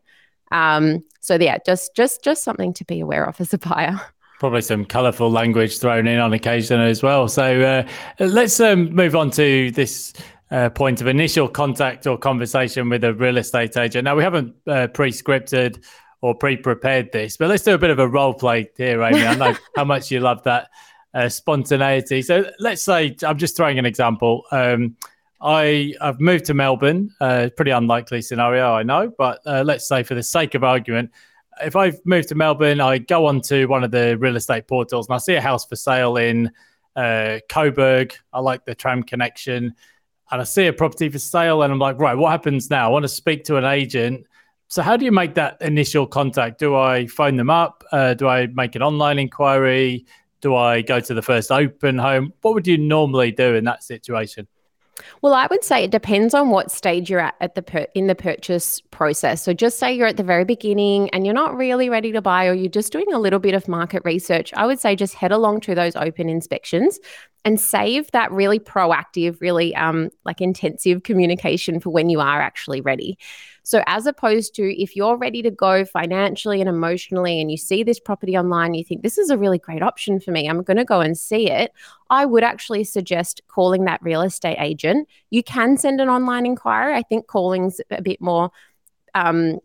Um, 0.51 1.04
so 1.20 1.36
yeah, 1.36 1.58
just 1.66 1.96
just 1.96 2.24
just 2.24 2.44
something 2.44 2.74
to 2.74 2.86
be 2.86 3.00
aware 3.00 3.25
of 3.25 3.39
as 3.42 3.54
a 3.54 3.58
buyer. 3.58 4.00
Probably 4.39 4.62
some 4.62 4.86
colourful 4.86 5.32
language 5.32 5.79
thrown 5.79 6.08
in 6.08 6.20
on 6.20 6.34
occasion 6.34 6.79
as 6.79 7.01
well. 7.01 7.27
So 7.27 7.62
uh, 7.62 7.88
let's 8.24 8.60
um, 8.60 8.94
move 8.94 9.15
on 9.15 9.32
to 9.32 9.72
this 9.72 10.13
uh, 10.51 10.70
point 10.70 11.01
of 11.01 11.08
initial 11.08 11.48
contact 11.48 12.08
or 12.08 12.17
conversation 12.17 12.89
with 12.89 13.03
a 13.03 13.13
real 13.13 13.38
estate 13.38 13.77
agent. 13.77 14.06
Now 14.06 14.15
we 14.15 14.24
haven't 14.24 14.56
uh, 14.67 14.88
pre-scripted 14.88 15.84
or 16.22 16.36
pre-prepared 16.36 17.12
this, 17.12 17.38
but 17.38 17.50
let's 17.50 17.63
do 17.63 17.74
a 17.74 17.77
bit 17.77 17.89
of 17.89 18.00
a 18.00 18.08
role 18.08 18.34
play 18.34 18.70
here, 18.77 19.01
Amy. 19.03 19.25
I 19.25 19.36
know 19.36 19.56
how 19.75 19.86
much 19.86 20.12
you 20.12 20.20
love 20.20 20.44
that 20.44 20.70
uh, 21.13 21.29
spontaneity. 21.29 22.22
So 22.22 22.50
let's 22.60 22.84
say 22.84 23.15
I'm 23.24 23.38
just 23.38 23.58
throwing 23.58 23.79
an 23.79 23.86
example. 23.86 24.44
Um, 24.51 24.96
I 25.41 25.94
have 26.01 26.20
moved 26.20 26.46
to 26.46 26.53
Melbourne. 26.53 27.12
Uh, 27.22 27.50
pretty 27.56 27.72
unlikely 27.72 28.22
scenario, 28.22 28.74
I 28.74 28.84
know, 28.84 29.13
but 29.17 29.39
uh, 29.46 29.63
let's 29.65 29.88
say 29.88 30.03
for 30.03 30.15
the 30.15 30.24
sake 30.24 30.56
of 30.56 30.63
argument, 30.63 31.12
if 31.62 31.76
I've 31.76 32.00
moved 32.06 32.30
to 32.30 32.36
Melbourne, 32.36 32.80
I 32.80 32.98
go 32.98 33.26
onto 33.26 33.68
one 33.68 33.84
of 33.84 33.92
the 33.92 34.18
real 34.18 34.36
estate 34.36 34.68
portals 34.68 35.08
and 35.08 35.16
I 35.16 35.18
see 35.18 35.36
a 35.36 35.42
house 35.42 35.66
for 35.66 35.76
sale 35.76 36.18
in 36.18 36.52
uh, 36.96 37.40
Coburg. 37.50 38.14
I 38.34 38.40
like 38.40 38.66
the 38.66 38.76
tram 38.76 39.04
connection, 39.04 39.74
and 40.32 40.42
I 40.42 40.44
see 40.44 40.68
a 40.68 40.74
property 40.74 41.10
for 41.10 41.20
sale, 41.20 41.62
and 41.62 41.72
I'm 41.72 41.80
like, 41.80 42.00
right, 42.00 42.16
what 42.16 42.32
happens 42.32 42.70
now? 42.70 42.88
I 42.88 42.92
want 42.92 43.04
to 43.04 43.10
speak 43.10 43.44
to 43.46 43.58
an 43.58 43.66
agent. 43.66 44.26
So, 44.68 44.82
how 44.82 44.98
do 44.98 45.06
you 45.06 45.12
make 45.12 45.36
that 45.36 45.62
initial 45.62 46.06
contact? 46.06 46.60
Do 46.60 46.76
I 46.76 47.08
phone 47.08 47.38
them 47.38 47.50
up? 47.50 47.84
Uh, 47.92 48.14
do 48.14 48.28
I 48.28 48.48
make 48.48 48.76
an 48.76 48.82
online 48.82 49.20
inquiry? 49.20 50.06
Do 50.42 50.56
I 50.56 50.82
go 50.82 51.00
to 51.00 51.14
the 51.14 51.22
first 51.22 51.52
open 51.52 51.98
home? 51.98 52.34
What 52.42 52.54
would 52.54 52.68
you 52.68 52.78
normally 52.78 53.32
do 53.32 53.56
in 53.56 53.64
that 53.64 53.84
situation? 53.84 54.48
Well, 55.22 55.34
I 55.34 55.48
would 55.48 55.63
say 55.63 55.84
it 55.84 55.92
depends 55.92 56.34
on 56.34 56.50
what 56.50 56.72
stage 56.72 57.10
you're 57.10 57.20
at 57.20 57.36
at 57.39 57.56
the 57.56 57.62
per- 57.62 57.88
in 57.94 58.08
the 58.08 58.16
purchase 58.16 58.82
process. 58.92 59.44
So 59.44 59.54
just 59.54 59.80
say 59.80 59.94
you're 59.94 60.08
at 60.08 60.18
the 60.18 60.24
very 60.24 60.46
beginning 60.46 61.10
and 61.12 61.25
you're 61.25 61.36
not 61.36 61.56
really 61.56 61.89
ready 61.89 62.12
to 62.12 62.22
buy 62.22 62.48
or 62.48 62.54
you're 62.54 62.70
just 62.70 62.92
doing 62.92 63.12
a 63.13 63.20
little 63.20 63.39
bit 63.39 63.54
of 63.54 63.68
market 63.68 64.01
research. 64.06 64.54
I 64.56 64.66
would 64.66 64.80
say 64.80 64.96
just 64.96 65.13
head 65.13 65.32
along 65.32 65.62
to 65.62 65.75
those 65.75 65.96
open 65.96 66.30
inspections 66.30 67.00
and 67.46 67.60
save 67.60 68.12
that 68.12 68.32
really 68.32 68.60
proactive, 68.60 69.39
really 69.39 69.75
um, 69.75 70.10
like 70.25 70.42
intensive 70.42 71.04
communication 71.04 71.80
for 71.80 71.92
when 71.92 72.10
you 72.10 72.20
are 72.20 72.42
actually 72.42 72.82
ready. 72.82 73.18
So, 73.68 73.84
as 73.86 74.06
opposed 74.06 74.56
to 74.56 74.82
if 74.82 74.96
you're 74.96 75.18
ready 75.18 75.42
to 75.42 75.52
go 75.52 75.84
financially 75.84 76.62
and 76.62 76.70
emotionally, 76.70 77.42
and 77.42 77.52
you 77.52 77.58
see 77.58 77.84
this 77.84 78.00
property 78.00 78.38
online, 78.38 78.74
you 78.76 78.84
think 78.86 79.02
this 79.02 79.18
is 79.18 79.30
a 79.30 79.38
really 79.38 79.60
great 79.60 79.84
option 79.84 80.22
for 80.22 80.32
me, 80.32 80.48
I'm 80.48 80.64
going 80.64 80.78
to 80.78 80.86
go 80.86 81.02
and 81.02 81.18
see 81.18 81.52
it. 81.52 81.74
I 82.10 82.26
would 82.26 82.46
actually 82.46 82.86
suggest 82.86 83.42
calling 83.50 83.84
that 83.84 84.02
real 84.02 84.22
estate 84.22 84.56
agent. 84.58 85.10
You 85.32 85.44
can 85.44 85.76
send 85.76 86.00
an 86.00 86.08
online 86.08 86.46
inquiry. 86.46 86.94
I 86.94 87.02
think 87.02 87.28
calling's 87.28 87.82
a 87.92 88.02
bit 88.02 88.22
more. 88.22 88.52
Um, 89.14 89.60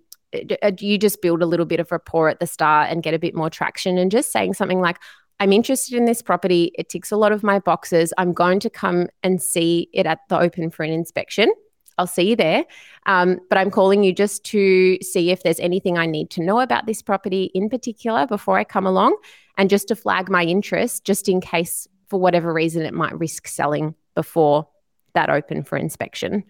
you 0.81 0.99
just 0.99 1.23
build 1.23 1.41
a 1.41 1.47
little 1.47 1.67
bit 1.67 1.79
of 1.79 1.93
rapport 1.93 2.29
at 2.29 2.41
the 2.41 2.47
start 2.49 2.91
and 2.91 3.05
get 3.05 3.15
a 3.15 3.21
bit 3.21 3.37
more 3.37 3.51
traction 3.51 3.99
and 3.99 4.11
just 4.11 4.33
saying 4.33 4.55
something 4.55 4.81
like 4.81 4.99
I'm 5.39 5.53
interested 5.53 5.97
in 5.97 6.07
this 6.07 6.23
property. 6.23 6.73
It 6.77 6.89
ticks 6.89 7.13
a 7.13 7.17
lot 7.17 7.31
of 7.31 7.45
my 7.45 7.61
boxes. 7.61 8.13
I'm 8.19 8.33
going 8.33 8.59
to 8.59 8.71
come 8.71 9.11
and 9.23 9.41
see 9.41 9.91
it 9.93 10.07
at 10.07 10.19
the 10.29 10.41
open 10.41 10.71
for 10.71 10.83
an 10.83 10.91
inspection. 10.91 11.53
I'll 11.99 12.07
see 12.07 12.31
you 12.31 12.37
there. 12.37 12.65
Um, 13.07 13.39
but 13.49 13.59
I'm 13.59 13.71
calling 13.71 14.03
you 14.03 14.13
just 14.13 14.45
to 14.45 14.99
see 15.03 15.31
if 15.31 15.43
there's 15.43 15.61
anything 15.61 15.99
I 15.99 16.07
need 16.07 16.31
to 16.31 16.43
know 16.43 16.61
about 16.61 16.87
this 16.87 17.03
property 17.03 17.51
in 17.55 17.69
particular 17.69 18.27
before 18.27 18.59
I 18.59 18.65
come 18.65 18.87
along 18.87 19.17
and 19.59 19.69
just 19.69 19.89
to 19.89 19.97
flag 19.97 20.31
my 20.31 20.45
interest, 20.45 21.05
just 21.05 21.29
in 21.29 21.41
case 21.41 21.87
for 22.09 22.19
whatever 22.19 22.53
reason 22.53 22.83
it 22.83 22.95
might 22.95 23.19
risk 23.19 23.47
selling 23.47 23.95
before 24.15 24.69
that 25.15 25.31
open 25.31 25.63
for 25.63 25.77
inspection. 25.77 26.45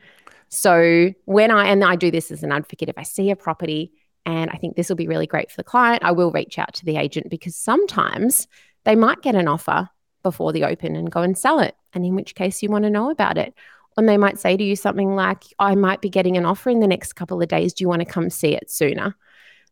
So 0.49 1.13
when 1.25 1.51
I, 1.51 1.67
and 1.69 1.83
I 1.83 1.97
do 1.97 2.11
this 2.11 2.31
as 2.31 2.43
an 2.43 2.53
advocate, 2.53 2.89
if 2.89 2.99
I 2.99 3.03
see 3.05 3.31
a 3.31 3.37
property 3.37 3.93
and 4.27 4.51
I 4.51 4.57
think 4.57 4.77
this 4.77 4.89
will 4.89 4.97
be 4.97 5.09
really 5.09 5.27
great 5.27 5.51
for 5.51 5.57
the 5.57 5.65
client, 5.65 6.05
I 6.05 6.13
will 6.13 6.31
reach 6.31 6.59
out 6.59 6.75
to 6.75 6.85
the 6.85 6.97
agent 6.97 7.31
because 7.31 7.57
sometimes 7.57 8.47
they 8.85 8.95
might 8.95 9.23
get 9.23 9.35
an 9.35 9.49
offer 9.49 9.89
before 10.23 10.53
the 10.53 10.65
open 10.65 10.95
and 10.95 11.11
go 11.11 11.23
and 11.23 11.37
sell 11.37 11.59
it. 11.59 11.75
And 11.95 12.05
in 12.05 12.15
which 12.15 12.35
case 12.35 12.63
you 12.63 12.69
want 12.69 12.85
to 12.85 12.91
know 12.91 13.11
about 13.11 13.39
it. 13.39 13.55
And 13.97 14.09
they 14.09 14.17
might 14.17 14.39
say 14.39 14.57
to 14.57 14.65
you 14.65 14.77
something 14.77 15.15
like, 15.15 15.45
I 15.59 15.75
might 15.75 16.01
be 16.01 16.09
getting 16.09 16.37
an 16.37 16.47
offer 16.47 16.71
in 16.71 16.81
the 16.81 16.87
next 16.87 17.15
couple 17.15 17.41
of 17.41 17.49
days. 17.49 17.73
Do 17.73 17.85
you 17.85 17.89
want 17.89 18.01
to 18.01 18.07
come 18.07 18.31
see 18.31 18.55
it 18.55 18.71
sooner? 18.71 19.17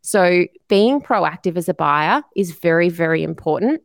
So, 0.02 0.46
being 0.68 1.00
proactive 1.00 1.56
as 1.56 1.68
a 1.68 1.74
buyer 1.74 2.22
is 2.34 2.52
very, 2.52 2.88
very 2.88 3.22
important 3.22 3.82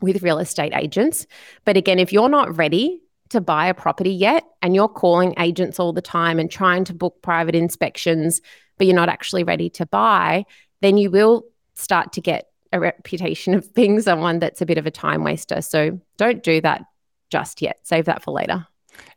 with 0.00 0.22
real 0.22 0.38
estate 0.38 0.72
agents. 0.74 1.26
But 1.64 1.76
again, 1.76 1.98
if 1.98 2.12
you're 2.12 2.28
not 2.28 2.56
ready 2.56 3.00
to 3.30 3.40
buy 3.40 3.66
a 3.66 3.74
property 3.74 4.12
yet 4.12 4.44
and 4.60 4.74
you're 4.74 4.88
calling 4.88 5.34
agents 5.38 5.78
all 5.78 5.92
the 5.92 6.02
time 6.02 6.38
and 6.38 6.50
trying 6.50 6.84
to 6.84 6.94
book 6.94 7.22
private 7.22 7.54
inspections, 7.54 8.40
but 8.76 8.86
you're 8.86 8.96
not 8.96 9.08
actually 9.08 9.44
ready 9.44 9.70
to 9.70 9.86
buy, 9.86 10.44
then 10.80 10.98
you 10.98 11.10
will 11.10 11.44
start 11.74 12.12
to 12.12 12.20
get 12.20 12.48
a 12.72 12.80
reputation 12.80 13.54
of 13.54 13.72
being 13.74 14.00
someone 14.00 14.38
that's 14.38 14.60
a 14.60 14.66
bit 14.66 14.78
of 14.78 14.86
a 14.86 14.90
time 14.90 15.24
waster. 15.24 15.62
So 15.62 16.00
don't 16.16 16.42
do 16.42 16.60
that 16.60 16.82
just 17.30 17.62
yet. 17.62 17.78
Save 17.84 18.06
that 18.06 18.22
for 18.22 18.32
later. 18.32 18.66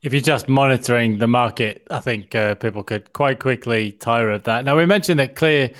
If 0.02 0.14
you're 0.14 0.22
just 0.22 0.48
monitoring 0.48 1.18
the 1.18 1.28
market, 1.28 1.86
I 1.90 2.00
think 2.00 2.36
uh, 2.36 2.56
people 2.56 2.84
could 2.84 3.12
quite 3.14 3.40
quickly 3.40 3.94
tire 3.94 4.30
of 4.30 4.44
that. 4.44 4.66
Now, 4.66 4.78
we 4.78 4.86
mentioned 4.86 5.20
that 5.20 5.36
clear 5.36 5.72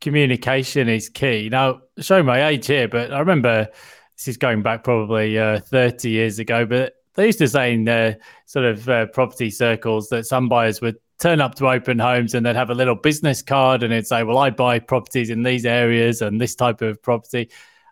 communication 0.00 0.88
is 0.88 1.08
key. 1.08 1.48
Now, 1.50 1.82
show 1.98 2.22
my 2.22 2.48
age 2.48 2.66
here, 2.66 2.88
but 2.88 3.12
I 3.12 3.18
remember 3.18 3.68
this 4.16 4.28
is 4.28 4.36
going 4.36 4.62
back 4.62 4.84
probably 4.84 5.38
uh, 5.38 5.60
30 5.60 6.10
years 6.10 6.38
ago, 6.38 6.66
but 6.66 6.94
they 7.14 7.26
used 7.26 7.38
to 7.38 7.48
say 7.48 7.74
in 7.74 7.88
uh, 7.88 8.14
sort 8.46 8.64
of 8.64 8.88
uh, 8.88 9.06
property 9.06 9.50
circles 9.50 10.08
that 10.08 10.26
some 10.26 10.48
buyers 10.48 10.80
would 10.80 10.96
turn 11.18 11.40
up 11.40 11.54
to 11.56 11.68
open 11.68 11.98
homes 11.98 12.34
and 12.34 12.44
they'd 12.44 12.56
have 12.56 12.70
a 12.70 12.74
little 12.74 12.94
business 12.94 13.42
card 13.42 13.82
and 13.82 13.92
it'd 13.92 14.06
say, 14.06 14.22
Well, 14.22 14.38
I 14.38 14.50
buy 14.50 14.78
properties 14.78 15.30
in 15.30 15.42
these 15.42 15.66
areas 15.66 16.22
and 16.22 16.40
this 16.40 16.54
type 16.54 16.82
of 16.82 17.00
property. 17.02 17.50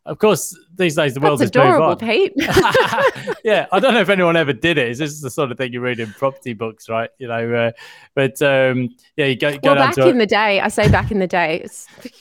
Of 0.08 0.18
course, 0.18 0.58
these 0.74 0.96
days 0.96 1.12
the 1.12 1.20
world 1.20 1.38
That's 1.38 1.54
has 1.54 1.62
adorable, 1.62 1.90
moved 1.90 2.02
on. 2.02 2.08
Pete. 2.08 2.32
yeah, 3.44 3.66
I 3.70 3.78
don't 3.78 3.92
know 3.92 4.00
if 4.00 4.08
anyone 4.08 4.36
ever 4.36 4.54
did 4.54 4.78
it. 4.78 4.96
This 4.96 5.12
is 5.12 5.20
the 5.20 5.28
sort 5.28 5.52
of 5.52 5.58
thing 5.58 5.70
you 5.72 5.80
read 5.80 6.00
in 6.00 6.10
property 6.14 6.54
books, 6.54 6.88
right? 6.88 7.10
You 7.18 7.28
know, 7.28 7.54
uh, 7.54 7.72
but 8.14 8.40
um, 8.40 8.88
yeah, 9.16 9.26
you 9.26 9.36
go, 9.36 9.52
go 9.58 9.74
well, 9.74 9.76
back 9.76 9.98
in 9.98 10.16
the 10.16 10.26
day, 10.26 10.60
I 10.60 10.68
say 10.68 10.90
back 10.90 11.10
in 11.10 11.18
the 11.18 11.26
day, 11.26 11.66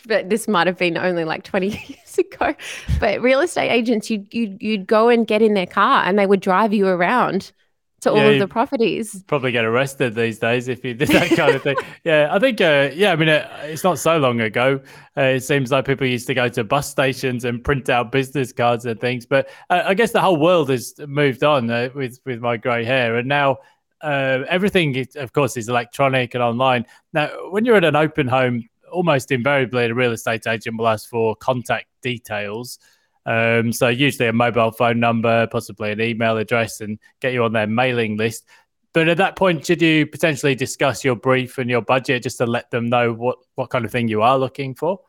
but 0.06 0.30
this 0.30 0.50
might 0.50 0.68
have 0.68 0.78
been 0.78 0.98
only 0.98 1.24
like 1.24 1.44
20 1.44 1.68
years 1.88 2.18
ago. 2.18 2.54
But 3.00 3.22
real 3.22 3.40
estate 3.40 3.70
agents, 3.70 4.10
you'd, 4.10 4.34
you'd, 4.34 4.62
you'd 4.62 4.86
go 4.86 5.08
and 5.08 5.26
get 5.26 5.42
in 5.42 5.54
their 5.54 5.66
car 5.66 6.04
and 6.04 6.20
they 6.20 6.28
would 6.28 6.42
drive 6.42 6.74
you 6.74 6.88
around 6.88 7.54
to 8.02 8.12
all 8.12 8.20
of 8.20 8.40
the 8.40 8.48
properties. 8.48 9.24
probably 9.28 9.52
get 9.52 9.66
arrested 9.66 10.14
these 10.14 10.38
days 10.38 10.68
if 10.68 10.86
you 10.86 10.94
did 10.94 11.08
that 11.10 11.30
kind 11.36 11.56
of 11.56 11.64
thing. 11.64 11.76
Yeah, 12.04 12.30
I 12.32 12.40
think, 12.40 12.62
uh, 12.62 12.92
yeah, 12.94 13.12
I 13.12 13.16
mean, 13.16 13.28
uh, 13.28 13.50
it's 13.64 13.84
not 13.84 14.00
so 14.00 14.18
long 14.18 14.40
ago. 14.40 14.80
Uh, 15.18 15.22
it 15.22 15.42
seems 15.42 15.72
like 15.72 15.86
people 15.86 16.08
used 16.08 16.28
to 16.28 16.34
go 16.34 16.48
to 16.48 16.64
bus 16.64 16.90
stations 16.90 17.44
and 17.44 17.64
print 17.64 17.90
out 17.90 18.12
business 18.12 18.54
cards 18.54 18.86
and 18.86 19.00
things. 19.00 19.26
But 19.26 19.50
uh, 19.70 19.84
I 19.86 19.94
guess 19.94 20.12
the 20.12 20.22
whole 20.22 20.38
world 20.38 20.70
has 20.70 20.94
moved 21.06 21.44
on 21.44 21.70
uh, 21.70 21.90
with, 21.94 22.20
with 22.26 22.40
my 22.40 22.56
grey 22.56 22.86
hair. 22.86 23.18
And 23.18 23.28
now 23.28 23.58
uh, 24.02 24.44
everything, 24.48 24.96
is, 24.96 25.16
of 25.16 25.34
course, 25.34 25.58
is 25.58 25.68
electronic 25.68 26.34
and 26.36 26.44
online. 26.44 26.86
Now, 27.14 27.30
when 27.50 27.66
you're 27.66 27.76
at 27.76 27.84
an 27.84 27.96
open 27.96 28.28
home, 28.28 28.64
almost 28.92 29.32
invariably, 29.32 29.88
the 29.88 29.96
real 29.96 30.12
estate 30.12 30.48
agent 30.48 30.78
will 30.78 30.88
ask 30.88 31.10
for 31.10 31.36
contact 31.36 31.88
details. 32.02 32.80
Um, 33.28 33.74
so 33.74 33.90
usually 33.90 34.30
a 34.30 34.34
mobile 34.34 34.72
phone 34.72 35.00
number, 35.00 35.46
possibly 35.48 35.92
an 35.92 36.02
email 36.02 36.38
address, 36.38 36.82
and 36.82 36.98
get 37.20 37.34
you 37.34 37.44
on 37.44 37.52
their 37.52 37.68
mailing 37.68 38.16
list. 38.16 38.48
But 38.94 39.10
at 39.10 39.18
that 39.18 39.36
point, 39.36 39.66
should 39.66 39.82
you 39.82 40.08
potentially 40.08 40.56
discuss 40.56 41.04
your 41.04 41.16
brief 41.16 41.58
and 41.58 41.70
your 41.70 41.82
budget 41.82 42.24
just 42.24 42.38
to 42.38 42.46
let 42.48 42.72
them 42.72 42.90
know 42.90 43.14
what 43.14 43.38
what 43.56 43.70
kind 43.70 43.86
of 43.86 43.92
thing 43.92 44.08
you 44.08 44.22
are 44.24 44.40
looking 44.40 44.74
for? 44.74 45.02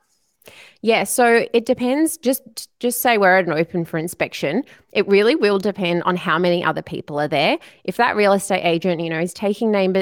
Yeah, 0.83 1.04
so 1.04 1.46
it 1.52 1.64
depends. 1.64 2.16
Just 2.16 2.68
just 2.81 3.00
say 3.00 3.18
we're 3.18 3.38
an 3.38 3.52
open 3.52 3.85
for 3.85 3.98
inspection. 3.98 4.64
It 4.92 5.07
really 5.09 5.35
will 5.35 5.59
depend 5.59 6.02
on 6.02 6.16
how 6.16 6.38
many 6.38 6.64
other 6.64 6.83
people 6.83 7.20
are 7.20 7.28
there. 7.28 7.59
If 7.85 7.96
that 7.96 8.16
real 8.16 8.33
estate 8.33 8.62
agent, 8.62 9.00
you 9.00 9.11
know, 9.11 9.20
is 9.20 9.33
taking 9.33 9.70
name 9.70 9.94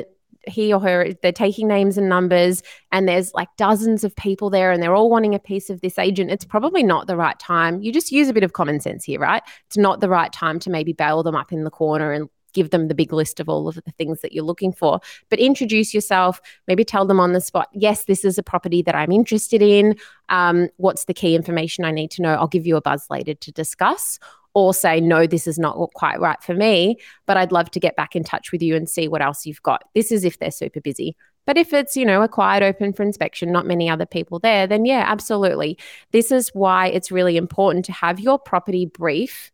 he 0.47 0.73
or 0.73 0.81
her 0.81 1.13
they're 1.23 1.33
taking 1.33 1.69
names 1.69 1.99
and 1.99 2.09
numbers 2.09 2.63
and 2.93 3.09
there's 3.09 3.35
like 3.35 3.49
dozens 3.57 4.05
of 4.05 4.15
people 4.17 4.51
there 4.51 4.71
and 4.71 4.83
they're 4.83 4.95
all 4.95 5.11
wanting 5.11 5.35
a 5.35 5.39
piece 5.39 5.71
of 5.71 5.81
this 5.81 5.99
agent, 5.99 6.31
it's 6.31 6.45
probably 6.45 6.83
not 6.83 7.07
the 7.07 7.17
right 7.17 7.39
time. 7.39 7.81
You 7.83 7.93
just 7.93 8.13
use 8.13 8.29
a 8.29 8.33
bit 8.33 8.45
of 8.45 8.53
common 8.53 8.81
sense 8.81 9.05
here, 9.05 9.21
right? 9.21 9.43
It's 9.67 9.77
not 9.77 10.01
the 10.01 10.09
right 10.09 10.33
time 10.33 10.59
to 10.61 10.71
maybe 10.71 10.93
bail 10.93 11.23
them 11.23 11.35
up 11.35 11.53
in 11.53 11.65
the 11.65 11.71
corner 11.71 12.13
and 12.13 12.29
give 12.57 12.71
them 12.71 12.89
the 12.89 12.95
big 12.95 13.13
list 13.13 13.39
of 13.39 13.49
all 13.51 13.69
of 13.69 13.75
the 13.75 13.93
things 13.99 14.23
that 14.23 14.33
you're 14.33 14.43
looking 14.43 14.73
for. 14.73 14.99
But 15.29 15.39
introduce 15.39 15.93
yourself, 15.93 16.41
maybe 16.67 16.85
tell 16.85 17.05
them 17.05 17.21
on 17.21 17.35
the 17.35 17.41
spot, 17.41 17.69
yes, 17.75 18.07
this 18.07 18.25
is 18.25 18.39
a 18.39 18.43
property 18.43 18.83
that 18.83 18.95
I'm 18.95 19.13
interested 19.13 19.61
in. 19.61 19.95
Um, 20.31 20.71
what's 20.79 21.05
the 21.05 21.13
key 21.13 21.37
information 21.37 21.85
I 21.85 21.91
need 21.91 22.11
to 22.13 22.23
know? 22.23 22.35
I'll 22.35 22.49
give 22.49 22.67
you 22.67 22.77
a 22.77 22.81
buzz 22.81 23.07
later 23.11 23.35
to 23.35 23.53
discuss. 23.53 24.19
Or 24.57 24.73
say, 24.73 25.03
no, 25.03 25.27
this 25.27 25.47
is 25.47 25.59
not 25.59 25.77
quite 25.93 26.19
right 26.19 26.43
for 26.43 26.55
me, 26.55 26.97
but 27.27 27.37
I'd 27.37 27.53
love 27.53 27.71
to 27.73 27.79
get 27.79 27.95
back 27.95 28.17
in 28.17 28.25
touch 28.25 28.53
with 28.53 28.63
you 28.63 28.75
and 28.75 28.89
see 28.89 29.07
what 29.07 29.21
else 29.21 29.45
you've 29.45 29.63
got. 29.63 29.83
This 29.95 30.11
is 30.11 30.25
if 30.25 30.39
they're 30.39 30.51
super 30.51 30.81
busy. 30.81 31.15
But 31.45 31.59
if 31.59 31.75
it's, 31.75 31.95
you 31.95 32.07
know, 32.07 32.23
a 32.23 32.29
quiet 32.29 32.63
open 32.63 32.95
for 32.95 33.03
inspection, 33.03 33.53
not 33.53 33.67
many 33.67 33.91
other 33.91 34.07
people 34.07 34.39
there, 34.39 34.67
then 34.67 34.87
yeah, 34.87 35.05
absolutely. 35.07 35.77
This 36.13 36.33
is 36.33 36.49
why 36.55 36.87
it's 36.87 37.13
really 37.13 37.37
important 37.37 37.85
to 37.85 37.93
have 37.93 38.19
your 38.19 38.39
property 38.39 38.87
brief, 38.87 39.53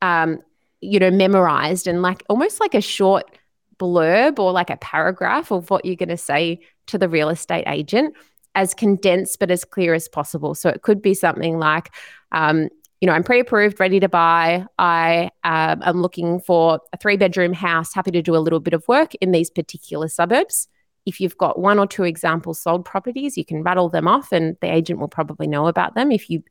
um, 0.00 0.38
you 0.80 0.98
know, 0.98 1.10
memorized 1.10 1.86
and 1.86 2.00
like 2.00 2.24
almost 2.30 2.58
like 2.58 2.72
a 2.72 2.80
short 2.80 3.30
blurb 3.78 4.38
or 4.38 4.50
like 4.50 4.70
a 4.70 4.78
paragraph 4.78 5.50
of 5.52 5.68
what 5.68 5.84
you're 5.84 5.94
going 5.94 6.08
to 6.08 6.16
say 6.16 6.58
to 6.86 6.96
the 6.96 7.08
real 7.10 7.28
estate 7.28 7.64
agent 7.66 8.14
as 8.54 8.72
condensed 8.72 9.38
but 9.40 9.50
as 9.50 9.62
clear 9.66 9.92
as 9.92 10.08
possible. 10.08 10.54
So 10.54 10.70
it 10.70 10.80
could 10.80 11.02
be 11.02 11.12
something 11.12 11.58
like, 11.58 11.90
um, 12.32 12.70
you 13.00 13.06
know, 13.06 13.12
I'm 13.12 13.22
pre 13.22 13.40
approved, 13.40 13.78
ready 13.78 14.00
to 14.00 14.08
buy. 14.08 14.66
I 14.78 15.30
um, 15.44 15.82
am 15.84 16.02
looking 16.02 16.40
for 16.40 16.80
a 16.92 16.96
three 16.96 17.16
bedroom 17.16 17.52
house, 17.52 17.94
happy 17.94 18.10
to 18.10 18.22
do 18.22 18.34
a 18.36 18.38
little 18.38 18.60
bit 18.60 18.74
of 18.74 18.86
work 18.88 19.14
in 19.16 19.30
these 19.30 19.50
particular 19.50 20.08
suburbs. 20.08 20.68
If 21.06 21.20
you've 21.20 21.38
got 21.38 21.58
one 21.58 21.78
or 21.78 21.86
two 21.86 22.02
example 22.02 22.54
sold 22.54 22.84
properties, 22.84 23.38
you 23.38 23.44
can 23.44 23.62
rattle 23.62 23.88
them 23.88 24.08
off, 24.08 24.32
and 24.32 24.56
the 24.60 24.72
agent 24.72 24.98
will 24.98 25.08
probably 25.08 25.46
know 25.46 25.68
about 25.68 25.94
them 25.94 26.10
if 26.10 26.28
you 26.28 26.42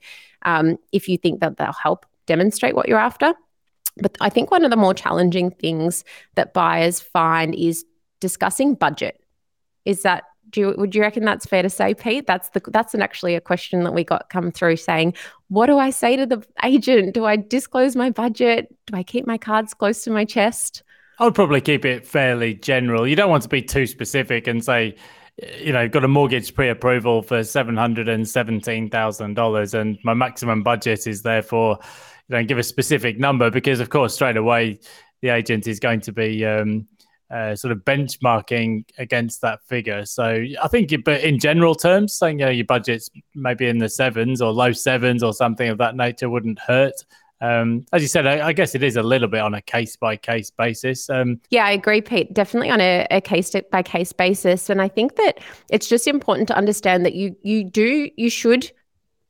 um, 0.43 0.77
if 0.91 1.10
you 1.10 1.17
think 1.17 1.41
that 1.41 1.57
they'll 1.57 1.73
help 1.73 2.05
demonstrate 2.25 2.75
what 2.75 2.88
you're 2.88 2.97
after. 2.97 3.33
But 3.97 4.17
I 4.21 4.29
think 4.29 4.51
one 4.51 4.63
of 4.63 4.71
the 4.71 4.77
more 4.77 4.93
challenging 4.93 5.51
things 5.51 6.03
that 6.36 6.53
buyers 6.53 6.99
find 6.99 7.55
is 7.55 7.83
discussing 8.19 8.75
budget. 8.75 9.19
Is 9.86 10.03
that 10.03 10.23
do 10.49 10.62
you, 10.62 10.75
would 10.77 10.95
you 10.95 11.01
reckon 11.01 11.25
that's 11.25 11.45
fair 11.45 11.62
to 11.62 11.69
say, 11.69 11.93
Pete? 11.93 12.27
That's 12.27 12.49
the 12.49 12.62
that's 12.67 12.93
an 12.93 13.01
actually 13.01 13.36
a 13.36 13.41
question 13.41 13.83
that 13.83 13.93
we 13.93 14.03
got 14.03 14.29
come 14.29 14.51
through 14.51 14.77
saying, 14.77 15.13
what 15.49 15.67
do 15.67 15.77
I 15.77 15.89
say 15.89 16.15
to 16.15 16.25
the 16.25 16.45
agent? 16.63 17.13
Do 17.13 17.25
I 17.25 17.36
disclose 17.36 17.95
my 17.95 18.10
budget? 18.10 18.73
Do 18.86 18.95
I 18.95 19.03
keep 19.03 19.27
my 19.27 19.38
cards 19.38 19.73
close 19.73 20.03
to 20.03 20.12
my 20.12 20.25
chest? 20.25 20.83
I 21.19 21.25
would 21.25 21.36
probably 21.36 21.62
keep 21.62 21.83
it 21.83 22.05
fairly 22.05 22.53
general. 22.53 23.07
You 23.07 23.15
don't 23.15 23.29
want 23.29 23.43
to 23.43 23.49
be 23.49 23.62
too 23.62 23.88
specific 23.88 24.45
and 24.47 24.63
say, 24.63 24.95
you 25.60 25.73
know, 25.73 25.88
got 25.88 26.03
a 26.03 26.07
mortgage 26.07 26.53
pre-approval 26.53 27.21
for 27.21 27.43
seven 27.43 27.75
hundred 27.75 28.07
and 28.07 28.27
seventeen 28.27 28.89
thousand 28.89 29.33
dollars, 29.33 29.73
and 29.73 29.97
my 30.03 30.13
maximum 30.13 30.63
budget 30.63 31.07
is 31.07 31.23
therefore, 31.23 31.79
you 32.27 32.36
know, 32.36 32.43
give 32.43 32.57
a 32.57 32.63
specific 32.63 33.19
number 33.19 33.49
because, 33.49 33.79
of 33.79 33.89
course, 33.89 34.13
straight 34.13 34.38
away 34.38 34.79
the 35.21 35.29
agent 35.29 35.67
is 35.67 35.79
going 35.79 36.01
to 36.01 36.12
be 36.12 36.45
um, 36.45 36.88
uh, 37.29 37.55
sort 37.55 37.71
of 37.71 37.79
benchmarking 37.79 38.85
against 38.97 39.41
that 39.41 39.61
figure. 39.63 40.05
So 40.05 40.43
I 40.61 40.67
think, 40.67 40.93
but 41.03 41.21
in 41.21 41.39
general 41.39 41.75
terms, 41.75 42.13
saying 42.13 42.39
you 42.39 42.45
know 42.45 42.51
your 42.51 42.65
budget's 42.65 43.09
maybe 43.35 43.67
in 43.67 43.79
the 43.79 43.89
sevens 43.89 44.41
or 44.41 44.51
low 44.51 44.71
sevens 44.71 45.23
or 45.23 45.33
something 45.33 45.69
of 45.69 45.77
that 45.79 45.95
nature 45.95 46.29
wouldn't 46.29 46.59
hurt. 46.59 47.03
Um, 47.39 47.85
as 47.93 48.01
you 48.01 48.07
said, 48.07 48.25
I, 48.25 48.47
I, 48.47 48.53
guess 48.53 48.73
it 48.73 48.81
is 48.81 48.95
a 48.95 49.03
little 49.03 49.27
bit 49.27 49.41
on 49.41 49.53
a 49.53 49.61
case 49.61 49.95
by 49.95 50.15
case 50.17 50.49
basis. 50.49 51.07
Um, 51.07 51.39
yeah, 51.51 51.65
I 51.65 51.71
agree, 51.71 52.01
Pete. 52.01 52.33
Definitely 52.33 52.71
on 52.71 52.81
a, 52.81 53.05
a 53.11 53.21
case 53.21 53.53
by 53.71 53.83
case 53.83 54.11
basis, 54.11 54.71
and 54.71 54.81
I 54.81 54.87
think 54.87 55.17
that 55.17 55.39
it's 55.69 55.87
just 55.87 56.07
important 56.07 56.47
to 56.47 56.57
understand 56.57 57.05
that 57.05 57.13
you 57.13 57.35
you 57.43 57.63
do 57.63 58.09
you 58.17 58.31
should 58.31 58.71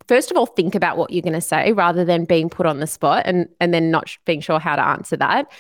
first 0.08 0.32
of 0.32 0.38
all 0.38 0.46
think 0.46 0.74
about 0.74 0.98
what 0.98 1.12
you're 1.12 1.22
going 1.22 1.34
to 1.34 1.42
say 1.42 1.74
rather 1.74 2.06
than 2.06 2.24
being 2.24 2.50
put 2.50 2.66
on 2.66 2.80
the 2.80 2.88
spot 2.88 3.24
and 3.26 3.50
and 3.60 3.74
then 3.74 3.92
not 3.92 4.16
being 4.26 4.40
sure 4.40 4.60
how 4.60 4.76
to 4.78 4.86
answer 4.86 5.18
that 5.18 5.52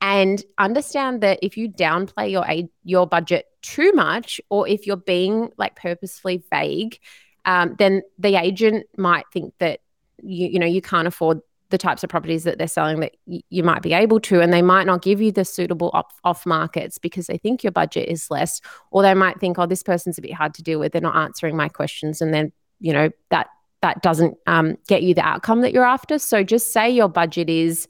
and 0.00 0.44
understand 0.58 1.22
that 1.22 1.38
if 1.42 1.56
you 1.56 1.68
downplay 1.68 2.30
your 2.30 2.44
aid, 2.46 2.68
your 2.84 3.06
budget 3.06 3.46
too 3.62 3.92
much 3.92 4.40
or 4.50 4.68
if 4.68 4.86
you're 4.86 4.96
being 4.96 5.50
like 5.58 5.74
purposefully 5.76 6.42
vague 6.50 6.98
um, 7.44 7.74
then 7.78 8.02
the 8.18 8.36
agent 8.36 8.86
might 8.96 9.24
think 9.32 9.54
that 9.58 9.80
you 10.22 10.48
you 10.48 10.58
know 10.58 10.66
you 10.66 10.82
can't 10.82 11.08
afford 11.08 11.40
the 11.70 11.78
types 11.78 12.02
of 12.02 12.10
properties 12.10 12.44
that 12.44 12.58
they're 12.58 12.66
selling 12.66 13.00
that 13.00 13.16
y- 13.26 13.42
you 13.50 13.62
might 13.62 13.82
be 13.82 13.92
able 13.92 14.20
to 14.20 14.40
and 14.40 14.52
they 14.52 14.62
might 14.62 14.86
not 14.86 15.02
give 15.02 15.20
you 15.20 15.30
the 15.30 15.44
suitable 15.44 15.90
off, 15.92 16.18
off 16.24 16.46
markets 16.46 16.98
because 16.98 17.26
they 17.26 17.36
think 17.36 17.62
your 17.62 17.72
budget 17.72 18.08
is 18.08 18.30
less 18.30 18.60
or 18.90 19.02
they 19.02 19.14
might 19.14 19.38
think 19.38 19.58
oh 19.58 19.66
this 19.66 19.82
person's 19.82 20.18
a 20.18 20.22
bit 20.22 20.32
hard 20.32 20.54
to 20.54 20.62
deal 20.62 20.78
with. 20.78 20.92
They're 20.92 21.00
not 21.00 21.16
answering 21.16 21.56
my 21.56 21.68
questions 21.68 22.20
and 22.20 22.32
then 22.32 22.52
you 22.80 22.92
know 22.92 23.10
that 23.30 23.48
that 23.80 24.02
doesn't 24.02 24.36
um, 24.46 24.76
get 24.88 25.02
you 25.02 25.14
the 25.14 25.24
outcome 25.24 25.60
that 25.60 25.72
you're 25.72 25.84
after. 25.84 26.18
So 26.18 26.42
just 26.42 26.72
say 26.72 26.90
your 26.90 27.08
budget 27.08 27.48
is 27.48 27.86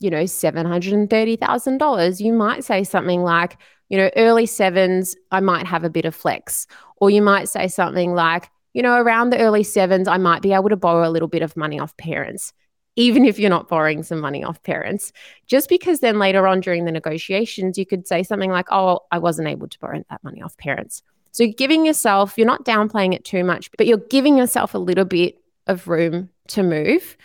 you 0.00 0.10
know, 0.10 0.24
$730,000, 0.24 2.20
you 2.20 2.32
might 2.32 2.64
say 2.64 2.84
something 2.84 3.22
like, 3.22 3.56
you 3.88 3.98
know, 3.98 4.10
early 4.16 4.46
sevens, 4.46 5.16
I 5.30 5.40
might 5.40 5.66
have 5.66 5.84
a 5.84 5.90
bit 5.90 6.04
of 6.04 6.14
flex. 6.14 6.66
Or 6.98 7.10
you 7.10 7.22
might 7.22 7.48
say 7.48 7.68
something 7.68 8.14
like, 8.14 8.50
you 8.74 8.82
know, 8.82 9.00
around 9.00 9.30
the 9.30 9.38
early 9.38 9.62
sevens, 9.62 10.08
I 10.08 10.18
might 10.18 10.42
be 10.42 10.52
able 10.52 10.68
to 10.68 10.76
borrow 10.76 11.08
a 11.08 11.10
little 11.10 11.28
bit 11.28 11.42
of 11.42 11.56
money 11.56 11.80
off 11.80 11.96
parents, 11.96 12.52
even 12.96 13.24
if 13.24 13.38
you're 13.38 13.50
not 13.50 13.68
borrowing 13.68 14.02
some 14.02 14.20
money 14.20 14.44
off 14.44 14.62
parents. 14.62 15.12
Just 15.46 15.68
because 15.68 16.00
then 16.00 16.18
later 16.18 16.46
on 16.46 16.60
during 16.60 16.84
the 16.84 16.92
negotiations, 16.92 17.78
you 17.78 17.86
could 17.86 18.06
say 18.06 18.22
something 18.22 18.50
like, 18.50 18.66
oh, 18.70 19.00
I 19.10 19.18
wasn't 19.18 19.48
able 19.48 19.68
to 19.68 19.78
borrow 19.78 20.02
that 20.10 20.22
money 20.22 20.42
off 20.42 20.56
parents. 20.58 21.02
So 21.32 21.44
you're 21.44 21.54
giving 21.54 21.86
yourself, 21.86 22.36
you're 22.36 22.46
not 22.46 22.64
downplaying 22.64 23.14
it 23.14 23.24
too 23.24 23.44
much, 23.44 23.70
but 23.76 23.86
you're 23.86 23.98
giving 23.98 24.36
yourself 24.36 24.74
a 24.74 24.78
little 24.78 25.04
bit 25.04 25.38
of 25.66 25.88
room 25.88 26.30
to 26.48 26.62
move. 26.62 27.16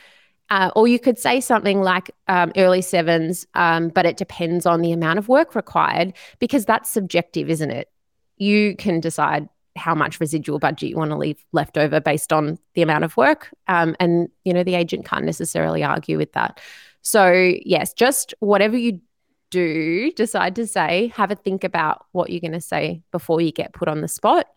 Uh, 0.50 0.70
or 0.76 0.88
you 0.88 1.00
could 1.00 1.18
say 1.18 1.40
something 1.40 1.82
like 1.82 2.12
um, 2.28 2.52
early 2.58 2.82
sevens, 2.82 3.48
um, 3.56 3.90
but 3.90 4.06
it 4.06 4.18
depends 4.18 4.66
on 4.66 4.82
the 4.82 4.92
amount 4.92 5.18
of 5.18 5.28
work 5.28 5.56
required 5.56 6.14
because 6.40 6.66
that's 6.66 6.90
subjective, 6.90 7.50
isn't 7.50 7.72
it? 7.72 7.90
You 8.38 8.76
can 8.76 9.00
decide 9.00 9.50
how 9.76 9.96
much 9.96 10.20
residual 10.20 10.60
budget 10.60 10.90
you 10.90 10.98
want 10.98 11.12
to 11.12 11.18
leave 11.18 11.44
left 11.52 11.78
over 11.78 12.00
based 12.00 12.32
on 12.32 12.60
the 12.76 12.82
amount 12.84 13.04
of 13.04 13.18
work. 13.18 13.50
Um, 13.68 13.96
and, 14.00 14.30
you 14.44 14.54
know, 14.54 14.64
the 14.64 14.76
agent 14.76 15.06
can't 15.06 15.26
necessarily 15.26 15.84
argue 15.84 16.18
with 16.18 16.34
that. 16.34 16.62
So, 17.02 17.32
yes, 17.66 17.94
just 17.94 18.34
whatever 18.40 18.78
you 18.78 19.02
do 19.50 20.12
decide 20.12 20.56
to 20.56 20.68
say, 20.68 21.12
have 21.16 21.32
a 21.32 21.36
think 21.36 21.64
about 21.64 22.06
what 22.12 22.30
you're 22.30 22.40
going 22.42 22.54
to 22.54 22.62
say 22.62 23.02
before 23.12 23.42
you 23.42 23.52
get 23.52 23.74
put 23.74 23.88
on 23.88 24.02
the 24.02 24.08
spot. 24.08 24.48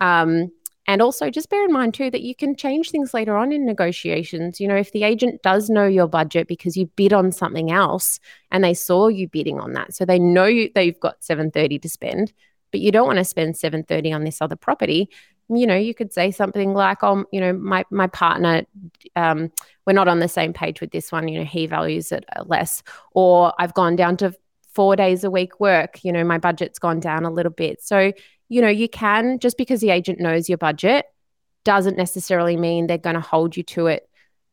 Um, 0.00 0.52
and 0.92 1.00
also, 1.00 1.30
just 1.30 1.48
bear 1.48 1.64
in 1.64 1.72
mind 1.72 1.94
too 1.94 2.10
that 2.10 2.20
you 2.20 2.34
can 2.34 2.54
change 2.54 2.90
things 2.90 3.14
later 3.14 3.34
on 3.34 3.50
in 3.50 3.64
negotiations. 3.64 4.60
You 4.60 4.68
know, 4.68 4.76
if 4.76 4.92
the 4.92 5.04
agent 5.04 5.40
does 5.42 5.70
know 5.70 5.86
your 5.86 6.06
budget 6.06 6.46
because 6.48 6.76
you 6.76 6.84
bid 6.96 7.14
on 7.14 7.32
something 7.32 7.72
else 7.72 8.20
and 8.50 8.62
they 8.62 8.74
saw 8.74 9.08
you 9.08 9.26
bidding 9.26 9.58
on 9.58 9.72
that, 9.72 9.94
so 9.94 10.04
they 10.04 10.18
know 10.18 10.44
you, 10.44 10.70
that 10.74 10.84
you've 10.84 11.00
got 11.00 11.24
730 11.24 11.78
to 11.78 11.88
spend, 11.88 12.34
but 12.72 12.80
you 12.80 12.92
don't 12.92 13.06
want 13.06 13.20
to 13.20 13.24
spend 13.24 13.56
730 13.56 14.12
on 14.12 14.24
this 14.24 14.42
other 14.42 14.54
property, 14.54 15.08
you 15.48 15.66
know, 15.66 15.76
you 15.76 15.94
could 15.94 16.12
say 16.12 16.30
something 16.30 16.74
like, 16.74 17.02
"Oh, 17.02 17.24
you 17.32 17.40
know, 17.40 17.54
my 17.54 17.86
my 17.90 18.06
partner, 18.06 18.66
um, 19.16 19.50
we're 19.86 19.94
not 19.94 20.08
on 20.08 20.18
the 20.18 20.28
same 20.28 20.52
page 20.52 20.82
with 20.82 20.90
this 20.90 21.10
one. 21.10 21.26
You 21.26 21.38
know, 21.38 21.46
he 21.46 21.66
values 21.66 22.12
it 22.12 22.26
uh, 22.36 22.44
less, 22.44 22.82
or 23.12 23.54
I've 23.58 23.72
gone 23.72 23.96
down 23.96 24.18
to 24.18 24.34
four 24.74 24.94
days 24.94 25.24
a 25.24 25.30
week 25.30 25.58
work. 25.58 26.04
You 26.04 26.12
know, 26.12 26.22
my 26.22 26.36
budget's 26.36 26.78
gone 26.78 27.00
down 27.00 27.24
a 27.24 27.30
little 27.30 27.52
bit. 27.52 27.82
So 27.82 28.12
you 28.52 28.60
know, 28.60 28.68
you 28.68 28.86
can 28.86 29.38
just 29.38 29.56
because 29.56 29.80
the 29.80 29.88
agent 29.88 30.20
knows 30.20 30.46
your 30.46 30.58
budget 30.58 31.06
doesn't 31.64 31.96
necessarily 31.96 32.54
mean 32.54 32.86
they're 32.86 32.98
going 32.98 33.14
to 33.14 33.20
hold 33.20 33.56
you 33.56 33.62
to 33.62 33.86
it 33.86 34.06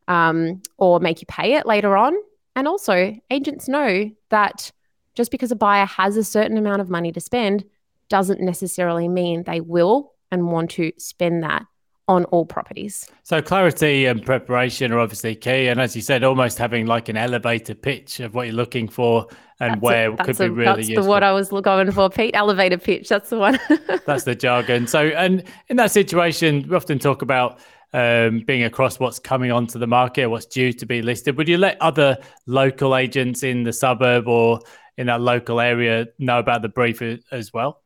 um, 0.07 0.61
or 0.77 1.01
make 1.01 1.19
you 1.19 1.25
pay 1.27 1.55
it 1.55 1.65
later 1.65 1.97
on. 1.97 2.13
And 2.55 2.65
also, 2.65 3.13
agents 3.29 3.67
know 3.67 4.09
that 4.29 4.71
just 5.15 5.31
because 5.31 5.51
a 5.51 5.55
buyer 5.57 5.85
has 5.85 6.15
a 6.15 6.23
certain 6.23 6.57
amount 6.57 6.79
of 6.79 6.89
money 6.89 7.11
to 7.11 7.19
spend 7.19 7.65
doesn't 8.07 8.39
necessarily 8.39 9.09
mean 9.09 9.43
they 9.43 9.59
will 9.59 10.13
and 10.31 10.49
want 10.49 10.71
to 10.71 10.93
spend 10.97 11.43
that 11.43 11.65
on 12.09 12.25
all 12.25 12.43
properties. 12.43 13.07
So 13.21 13.39
clarity 13.39 14.07
and 14.07 14.25
preparation 14.25 14.91
are 14.91 14.99
obviously 14.99 15.35
key. 15.35 15.67
And 15.67 15.79
as 15.79 15.95
you 15.95 16.01
said, 16.01 16.23
almost 16.23 16.57
having 16.57 16.87
like 16.87 17.07
an 17.07 17.15
elevator 17.15 17.75
pitch 17.75 18.19
of 18.19 18.33
what 18.33 18.47
you're 18.47 18.55
looking 18.55 18.89
for 18.89 19.27
and 19.59 19.73
that's 19.73 19.81
where 19.81 20.11
a, 20.11 20.17
could 20.17 20.41
a, 20.41 20.43
be 20.45 20.49
really 20.49 20.65
that's 20.65 20.89
useful. 20.89 21.03
the 21.03 21.09
what 21.09 21.21
I 21.21 21.31
was 21.31 21.49
going 21.49 21.91
for, 21.91 22.09
Pete. 22.09 22.35
Elevator 22.35 22.79
pitch. 22.79 23.09
That's 23.09 23.29
the 23.29 23.37
one. 23.37 23.59
that's 24.07 24.23
the 24.23 24.33
jargon. 24.33 24.87
So, 24.87 25.05
and 25.09 25.43
in 25.67 25.77
that 25.77 25.91
situation, 25.91 26.65
we 26.67 26.75
often 26.75 26.97
talk 26.97 27.21
about 27.21 27.59
um, 27.93 28.39
being 28.39 28.63
across 28.63 28.99
what's 28.99 29.19
coming 29.19 29.51
onto 29.51 29.77
the 29.77 29.87
market, 29.87 30.25
what's 30.27 30.47
due 30.47 30.73
to 30.73 30.85
be 30.87 31.03
listed. 31.03 31.37
Would 31.37 31.47
you 31.47 31.59
let 31.59 31.79
other 31.79 32.17
local 32.47 32.95
agents 32.95 33.43
in 33.43 33.63
the 33.63 33.73
suburb 33.73 34.27
or 34.27 34.61
in 34.97 35.05
that 35.05 35.21
local 35.21 35.59
area 35.59 36.07
know 36.17 36.39
about 36.39 36.63
the 36.63 36.69
brief 36.69 37.03
as 37.31 37.53
well? 37.53 37.83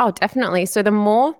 Oh, 0.00 0.12
definitely. 0.12 0.64
So 0.64 0.82
the 0.82 0.90
more 0.90 1.36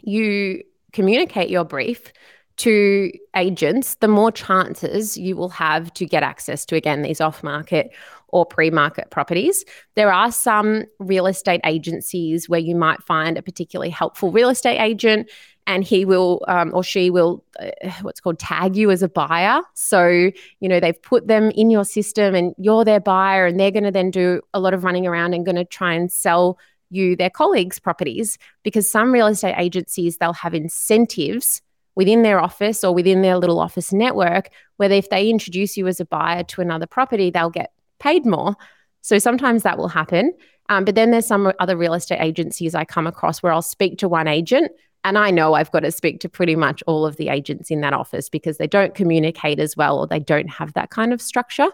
you 0.00 0.64
communicate 0.92 1.50
your 1.50 1.64
brief 1.64 2.12
to 2.58 3.10
agents, 3.36 3.94
the 3.96 4.08
more 4.08 4.30
chances 4.30 5.16
you 5.16 5.34
will 5.34 5.48
have 5.48 5.92
to 5.94 6.04
get 6.04 6.22
access 6.22 6.66
to, 6.66 6.76
again, 6.76 7.02
these 7.02 7.20
off 7.20 7.42
market 7.42 7.90
or 8.28 8.44
pre 8.44 8.70
market 8.70 9.10
properties. 9.10 9.64
There 9.94 10.12
are 10.12 10.30
some 10.30 10.84
real 10.98 11.26
estate 11.26 11.62
agencies 11.64 12.48
where 12.48 12.60
you 12.60 12.76
might 12.76 13.02
find 13.02 13.38
a 13.38 13.42
particularly 13.42 13.90
helpful 13.90 14.30
real 14.30 14.50
estate 14.50 14.78
agent 14.78 15.30
and 15.66 15.84
he 15.84 16.04
will 16.04 16.44
um, 16.48 16.72
or 16.74 16.82
she 16.82 17.10
will 17.10 17.44
uh, 17.60 17.70
what's 18.02 18.20
called 18.20 18.38
tag 18.38 18.76
you 18.76 18.90
as 18.90 19.02
a 19.02 19.08
buyer 19.08 19.60
so 19.74 20.30
you 20.60 20.68
know 20.68 20.80
they've 20.80 21.00
put 21.02 21.28
them 21.28 21.50
in 21.52 21.70
your 21.70 21.84
system 21.84 22.34
and 22.34 22.54
you're 22.58 22.84
their 22.84 23.00
buyer 23.00 23.46
and 23.46 23.58
they're 23.60 23.70
going 23.70 23.84
to 23.84 23.90
then 23.90 24.10
do 24.10 24.40
a 24.54 24.60
lot 24.60 24.74
of 24.74 24.84
running 24.84 25.06
around 25.06 25.34
and 25.34 25.44
going 25.44 25.56
to 25.56 25.64
try 25.64 25.92
and 25.92 26.10
sell 26.10 26.58
you 26.90 27.16
their 27.16 27.30
colleagues 27.30 27.78
properties 27.78 28.36
because 28.62 28.90
some 28.90 29.12
real 29.12 29.28
estate 29.28 29.54
agencies 29.56 30.18
they'll 30.18 30.32
have 30.32 30.54
incentives 30.54 31.62
within 31.94 32.22
their 32.22 32.40
office 32.40 32.84
or 32.84 32.94
within 32.94 33.22
their 33.22 33.36
little 33.36 33.60
office 33.60 33.92
network, 33.92 34.48
where 34.76 34.90
if 34.90 35.10
they 35.10 35.28
introduce 35.28 35.76
you 35.76 35.86
as 35.86 36.00
a 36.00 36.04
buyer 36.04 36.42
to 36.44 36.60
another 36.60 36.86
property, 36.86 37.30
they'll 37.30 37.50
get 37.50 37.72
paid 37.98 38.24
more. 38.24 38.56
So 39.02 39.18
sometimes 39.18 39.62
that 39.62 39.78
will 39.78 39.88
happen. 39.88 40.32
Um, 40.68 40.84
but 40.84 40.94
then 40.94 41.10
there's 41.10 41.26
some 41.26 41.52
other 41.58 41.76
real 41.76 41.94
estate 41.94 42.20
agencies 42.20 42.74
I 42.74 42.84
come 42.84 43.06
across 43.06 43.42
where 43.42 43.52
I'll 43.52 43.62
speak 43.62 43.98
to 43.98 44.08
one 44.08 44.28
agent 44.28 44.70
and 45.04 45.18
I 45.18 45.30
know 45.30 45.54
I've 45.54 45.70
got 45.72 45.80
to 45.80 45.90
speak 45.90 46.20
to 46.20 46.28
pretty 46.28 46.56
much 46.56 46.82
all 46.86 47.06
of 47.06 47.16
the 47.16 47.28
agents 47.28 47.70
in 47.70 47.80
that 47.80 47.92
office 47.92 48.28
because 48.28 48.58
they 48.58 48.66
don't 48.66 48.94
communicate 48.94 49.58
as 49.58 49.76
well 49.76 49.98
or 49.98 50.06
they 50.06 50.20
don't 50.20 50.50
have 50.50 50.74
that 50.74 50.90
kind 50.90 51.12
of 51.12 51.22
structure. 51.22 51.68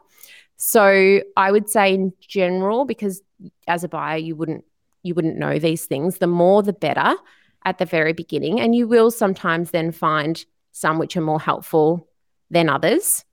So 0.57 1.21
I 1.37 1.53
would 1.53 1.69
say 1.69 1.95
in 1.95 2.13
general, 2.21 2.85
because 2.85 3.23
as 3.69 3.85
a 3.85 3.89
buyer, 3.89 4.17
you 4.17 4.37
wouldn't 4.37 4.65
you 5.07 5.15
wouldn't 5.15 5.39
know 5.39 5.59
these 5.59 5.87
things, 5.87 6.19
the 6.19 6.27
more 6.27 6.63
the 6.63 6.73
better 6.73 7.15
at 7.65 7.79
the 7.79 7.85
very 7.85 8.13
beginning. 8.13 8.61
And 8.61 8.75
you 8.75 8.87
will 8.87 9.11
sometimes 9.11 9.71
then 9.71 9.93
find 9.93 10.45
some 10.73 10.99
which 10.99 11.17
are 11.17 11.23
more 11.23 11.41
helpful 11.41 12.09
than 12.51 12.69
others. 12.69 13.25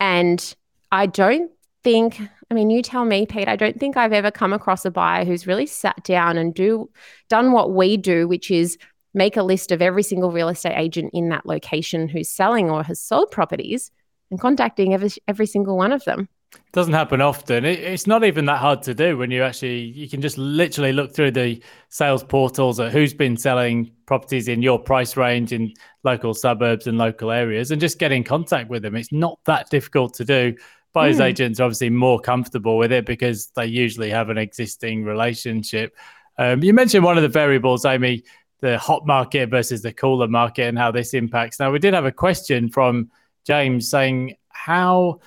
And 0.00 0.54
I 0.90 1.06
don't 1.06 1.50
think, 1.84 2.20
I 2.50 2.54
mean, 2.54 2.70
you 2.70 2.82
tell 2.82 3.04
me, 3.04 3.26
Pete, 3.26 3.48
I 3.48 3.56
don't 3.56 3.78
think 3.78 3.96
I've 3.96 4.12
ever 4.12 4.30
come 4.30 4.52
across 4.52 4.84
a 4.84 4.90
buyer 4.90 5.24
who's 5.24 5.46
really 5.46 5.66
sat 5.66 6.02
down 6.04 6.38
and 6.38 6.54
do 6.54 6.90
done 7.28 7.52
what 7.52 7.72
we 7.72 7.96
do, 7.96 8.26
which 8.26 8.50
is 8.50 8.78
make 9.14 9.36
a 9.36 9.42
list 9.42 9.72
of 9.72 9.82
every 9.82 10.02
single 10.02 10.32
real 10.32 10.48
estate 10.48 10.76
agent 10.76 11.10
in 11.12 11.28
that 11.28 11.46
location 11.46 12.08
who's 12.08 12.28
selling 12.28 12.70
or 12.70 12.82
has 12.82 13.00
sold 13.00 13.30
properties 13.30 13.90
and 14.30 14.40
contacting 14.40 14.94
every, 14.94 15.10
every 15.26 15.46
single 15.46 15.76
one 15.76 15.92
of 15.92 16.04
them. 16.04 16.28
Doesn't 16.72 16.92
happen 16.92 17.20
often. 17.20 17.64
It, 17.64 17.78
it's 17.80 18.06
not 18.06 18.24
even 18.24 18.46
that 18.46 18.58
hard 18.58 18.82
to 18.82 18.94
do 18.94 19.16
when 19.16 19.30
you 19.30 19.42
actually 19.42 19.80
you 19.80 20.08
can 20.08 20.20
just 20.20 20.38
literally 20.38 20.92
look 20.92 21.14
through 21.14 21.32
the 21.32 21.62
sales 21.88 22.22
portals 22.22 22.78
at 22.80 22.92
who's 22.92 23.14
been 23.14 23.36
selling 23.36 23.90
properties 24.06 24.48
in 24.48 24.62
your 24.62 24.78
price 24.78 25.16
range 25.16 25.52
in 25.52 25.72
local 26.04 26.34
suburbs 26.34 26.86
and 26.86 26.98
local 26.98 27.30
areas 27.30 27.70
and 27.70 27.80
just 27.80 27.98
get 27.98 28.12
in 28.12 28.24
contact 28.24 28.70
with 28.70 28.82
them. 28.82 28.96
It's 28.96 29.12
not 29.12 29.38
that 29.44 29.70
difficult 29.70 30.14
to 30.14 30.24
do. 30.24 30.54
Buyers 30.92 31.18
mm. 31.18 31.24
agents 31.24 31.60
are 31.60 31.64
obviously 31.64 31.90
more 31.90 32.18
comfortable 32.18 32.78
with 32.78 32.92
it 32.92 33.04
because 33.04 33.48
they 33.56 33.66
usually 33.66 34.10
have 34.10 34.30
an 34.30 34.38
existing 34.38 35.04
relationship. 35.04 35.94
Um, 36.38 36.62
you 36.62 36.72
mentioned 36.72 37.04
one 37.04 37.16
of 37.16 37.22
the 37.22 37.28
variables, 37.28 37.84
Amy, 37.84 38.22
the 38.60 38.78
hot 38.78 39.06
market 39.06 39.50
versus 39.50 39.82
the 39.82 39.92
cooler 39.92 40.28
market 40.28 40.64
and 40.64 40.78
how 40.78 40.90
this 40.90 41.14
impacts. 41.14 41.60
Now, 41.60 41.70
we 41.70 41.78
did 41.78 41.94
have 41.94 42.06
a 42.06 42.12
question 42.12 42.68
from 42.68 43.10
James 43.44 43.88
saying, 43.88 44.36
How 44.48 45.20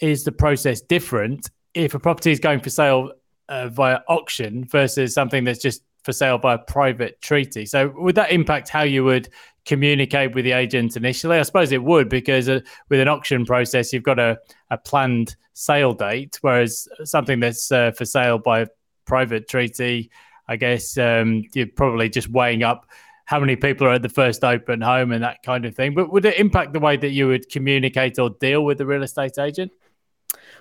is 0.00 0.24
the 0.24 0.32
process 0.32 0.80
different 0.80 1.50
if 1.74 1.94
a 1.94 1.98
property 1.98 2.30
is 2.30 2.40
going 2.40 2.60
for 2.60 2.70
sale 2.70 3.12
uh, 3.48 3.68
via 3.68 4.00
auction 4.08 4.64
versus 4.64 5.14
something 5.14 5.44
that's 5.44 5.60
just 5.60 5.82
for 6.02 6.12
sale 6.12 6.38
by 6.38 6.54
a 6.54 6.58
private 6.58 7.20
treaty? 7.20 7.66
So, 7.66 7.92
would 7.96 8.14
that 8.14 8.30
impact 8.30 8.68
how 8.68 8.82
you 8.82 9.04
would 9.04 9.28
communicate 9.64 10.34
with 10.34 10.44
the 10.44 10.52
agent 10.52 10.96
initially? 10.96 11.38
I 11.38 11.42
suppose 11.42 11.72
it 11.72 11.82
would 11.82 12.08
because 12.08 12.48
uh, 12.48 12.60
with 12.88 13.00
an 13.00 13.08
auction 13.08 13.44
process, 13.44 13.92
you've 13.92 14.02
got 14.02 14.18
a, 14.18 14.38
a 14.70 14.78
planned 14.78 15.36
sale 15.54 15.92
date, 15.92 16.38
whereas 16.40 16.88
something 17.04 17.40
that's 17.40 17.70
uh, 17.70 17.92
for 17.92 18.04
sale 18.04 18.38
by 18.38 18.66
private 19.06 19.48
treaty 19.48 20.10
I 20.48 20.56
guess 20.56 20.98
um, 20.98 21.44
you're 21.54 21.66
probably 21.66 22.08
just 22.08 22.28
weighing 22.28 22.62
up 22.62 22.86
how 23.26 23.40
many 23.40 23.56
people 23.56 23.86
are 23.86 23.94
at 23.94 24.02
the 24.02 24.08
first 24.08 24.44
open 24.44 24.80
home 24.80 25.12
and 25.12 25.24
that 25.24 25.42
kind 25.42 25.64
of 25.64 25.74
thing. 25.74 25.94
But 25.94 26.12
would 26.12 26.24
it 26.26 26.38
impact 26.38 26.74
the 26.74 26.80
way 26.80 26.96
that 26.96 27.10
you 27.10 27.28
would 27.28 27.48
communicate 27.48 28.18
or 28.18 28.30
deal 28.30 28.64
with 28.64 28.78
the 28.78 28.86
real 28.86 29.02
estate 29.02 29.38
agent? 29.38 29.72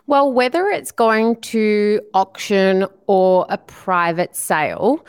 Well, 0.06 0.32
whether 0.32 0.68
it's 0.68 0.92
going 0.92 1.38
to 1.42 2.02
auction 2.14 2.86
or 3.08 3.46
a 3.50 3.58
private 3.58 4.36
sale, 4.36 5.06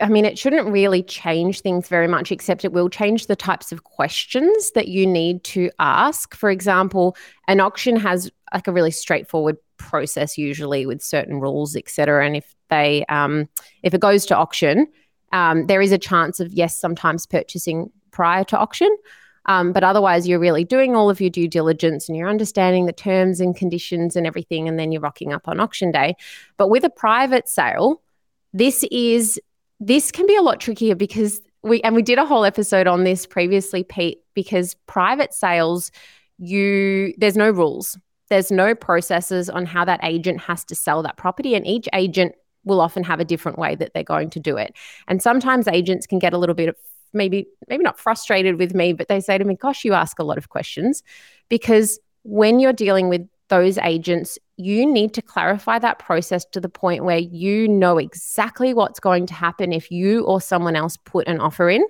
I 0.00 0.08
mean, 0.08 0.24
it 0.24 0.36
shouldn't 0.36 0.66
really 0.66 1.02
change 1.02 1.60
things 1.60 1.88
very 1.88 2.08
much, 2.08 2.32
except 2.32 2.64
it 2.64 2.72
will 2.72 2.88
change 2.88 3.26
the 3.26 3.36
types 3.36 3.70
of 3.70 3.84
questions 3.84 4.72
that 4.72 4.88
you 4.88 5.06
need 5.06 5.44
to 5.44 5.70
ask. 5.78 6.34
For 6.34 6.50
example, 6.50 7.16
an 7.46 7.60
auction 7.60 7.96
has 7.96 8.30
like 8.52 8.66
a 8.66 8.72
really 8.72 8.90
straightforward 8.90 9.56
process 9.76 10.36
usually 10.36 10.86
with 10.86 11.02
certain 11.02 11.40
rules, 11.40 11.76
etc. 11.76 12.26
And 12.26 12.36
if 12.36 12.54
they 12.68 13.04
um, 13.08 13.48
if 13.84 13.94
it 13.94 14.00
goes 14.00 14.26
to 14.26 14.36
auction, 14.36 14.88
um, 15.32 15.66
there 15.66 15.80
is 15.80 15.92
a 15.92 15.98
chance 15.98 16.40
of 16.40 16.52
yes, 16.52 16.76
sometimes 16.76 17.26
purchasing 17.26 17.90
prior 18.10 18.42
to 18.44 18.58
auction. 18.58 18.94
Um, 19.46 19.72
but 19.72 19.84
otherwise, 19.84 20.28
you're 20.28 20.38
really 20.38 20.64
doing 20.64 20.94
all 20.94 21.08
of 21.08 21.20
your 21.20 21.30
due 21.30 21.48
diligence 21.48 22.08
and 22.08 22.16
you're 22.16 22.28
understanding 22.28 22.86
the 22.86 22.92
terms 22.92 23.40
and 23.40 23.56
conditions 23.56 24.16
and 24.16 24.26
everything, 24.26 24.68
and 24.68 24.78
then 24.78 24.92
you're 24.92 25.00
rocking 25.00 25.32
up 25.32 25.48
on 25.48 25.60
auction 25.60 25.90
day. 25.90 26.16
But 26.56 26.68
with 26.68 26.84
a 26.84 26.90
private 26.90 27.48
sale, 27.48 28.02
this 28.52 28.84
is 28.90 29.40
this 29.80 30.10
can 30.10 30.26
be 30.26 30.36
a 30.36 30.42
lot 30.42 30.60
trickier 30.60 30.94
because 30.94 31.40
we 31.62 31.80
and 31.82 31.94
we 31.94 32.02
did 32.02 32.18
a 32.18 32.26
whole 32.26 32.44
episode 32.44 32.86
on 32.86 33.04
this 33.04 33.26
previously, 33.26 33.84
Pete, 33.84 34.18
because 34.34 34.74
private 34.86 35.34
sales, 35.34 35.90
you 36.38 37.14
there's 37.18 37.36
no 37.36 37.50
rules. 37.50 37.98
There's 38.28 38.50
no 38.50 38.74
processes 38.74 39.48
on 39.48 39.66
how 39.66 39.84
that 39.84 40.00
agent 40.02 40.40
has 40.40 40.64
to 40.64 40.74
sell 40.74 41.02
that 41.02 41.16
property, 41.16 41.54
and 41.54 41.66
each 41.66 41.88
agent 41.92 42.34
will 42.64 42.80
often 42.80 43.04
have 43.04 43.20
a 43.20 43.24
different 43.24 43.58
way 43.58 43.76
that 43.76 43.94
they're 43.94 44.02
going 44.02 44.28
to 44.30 44.40
do 44.40 44.56
it. 44.56 44.74
And 45.06 45.22
sometimes 45.22 45.68
agents 45.68 46.06
can 46.06 46.18
get 46.18 46.32
a 46.32 46.38
little 46.38 46.54
bit 46.54 46.68
of 46.68 46.76
maybe 47.12 47.46
maybe 47.68 47.82
not 47.84 47.98
frustrated 47.98 48.58
with 48.58 48.74
me, 48.74 48.92
but 48.92 49.08
they 49.08 49.20
say 49.20 49.38
to 49.38 49.44
me, 49.44 49.54
"Gosh, 49.54 49.84
you 49.84 49.94
ask 49.94 50.18
a 50.18 50.24
lot 50.24 50.38
of 50.38 50.48
questions," 50.48 51.02
because 51.48 51.98
when 52.22 52.58
you're 52.58 52.72
dealing 52.72 53.08
with 53.08 53.28
those 53.48 53.78
agents, 53.78 54.38
you 54.56 54.84
need 54.84 55.14
to 55.14 55.22
clarify 55.22 55.78
that 55.78 55.98
process 55.98 56.44
to 56.46 56.60
the 56.60 56.68
point 56.68 57.04
where 57.04 57.18
you 57.18 57.68
know 57.68 57.98
exactly 57.98 58.74
what's 58.74 58.98
going 58.98 59.26
to 59.26 59.34
happen 59.34 59.72
if 59.72 59.90
you 59.90 60.24
or 60.24 60.40
someone 60.40 60.74
else 60.74 60.96
put 60.96 61.28
an 61.28 61.40
offer 61.40 61.70
in. 61.70 61.86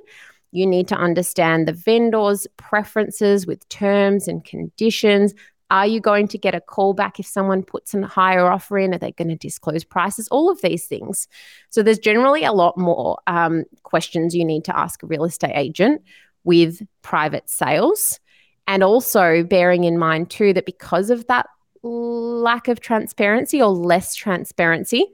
You 0.53 0.67
need 0.67 0.89
to 0.89 0.97
understand 0.97 1.67
the 1.67 1.73
vendor's 1.73 2.47
preferences 2.57 3.47
with 3.47 3.67
terms 3.69 4.29
and 4.29 4.45
conditions, 4.45 5.35
are 5.71 5.87
you 5.87 6.01
going 6.01 6.29
to 6.29 6.39
get 6.39 6.55
a 6.55 6.61
call 6.61 6.95
back 6.95 7.19
if 7.19 7.27
someone 7.27 7.63
puts 7.63 7.93
a 7.95 8.07
higher 8.07 8.47
offer 8.47 8.79
in? 8.79 8.95
Are 8.95 8.99
they 8.99 9.13
going 9.13 9.29
to 9.29 9.37
disclose 9.37 9.85
prices? 9.85 10.29
All 10.29 10.51
of 10.51 10.61
these 10.63 10.87
things. 10.87 11.27
So 11.71 11.83
there's 11.83 11.99
generally 11.99 12.45
a 12.45 12.53
lot 12.53 12.79
more 12.79 13.19
um, 13.27 13.65
questions 13.83 14.35
you 14.35 14.45
need 14.45 14.65
to 14.67 14.79
ask 14.79 15.03
a 15.03 15.07
real 15.07 15.25
estate 15.25 15.55
agent 15.55 16.03
with 16.45 16.83
private 17.03 17.49
sales. 17.51 18.21
And 18.69 18.83
also 18.83 19.45
bearing 19.45 19.85
in 19.85 19.99
mind, 19.99 20.31
too, 20.31 20.53
that 20.53 20.67
because 20.67 21.11
of 21.11 21.27
that 21.27 21.47
lack 21.83 22.69
of 22.69 22.81
transparency 22.81 23.61
or 23.61 23.69
less 23.69 24.15
transparency, 24.15 25.07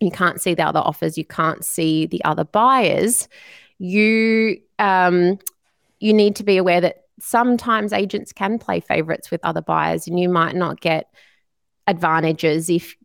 you 0.00 0.10
can't 0.10 0.40
see 0.40 0.54
the 0.54 0.62
other 0.62 0.80
offers, 0.80 1.18
you 1.18 1.24
can't 1.24 1.64
see 1.64 2.06
the 2.06 2.24
other 2.24 2.44
buyers. 2.44 3.28
You 3.78 4.60
um, 4.78 5.38
you 6.00 6.12
need 6.14 6.36
to 6.36 6.44
be 6.44 6.56
aware 6.56 6.80
that 6.80 7.07
sometimes 7.20 7.92
agents 7.92 8.32
can 8.32 8.58
play 8.58 8.80
favorites 8.80 9.30
with 9.30 9.44
other 9.44 9.62
buyers 9.62 10.06
and 10.06 10.18
you 10.18 10.28
might 10.28 10.54
not 10.54 10.80
get 10.80 11.06
advantages 11.86 12.68
if 12.68 12.96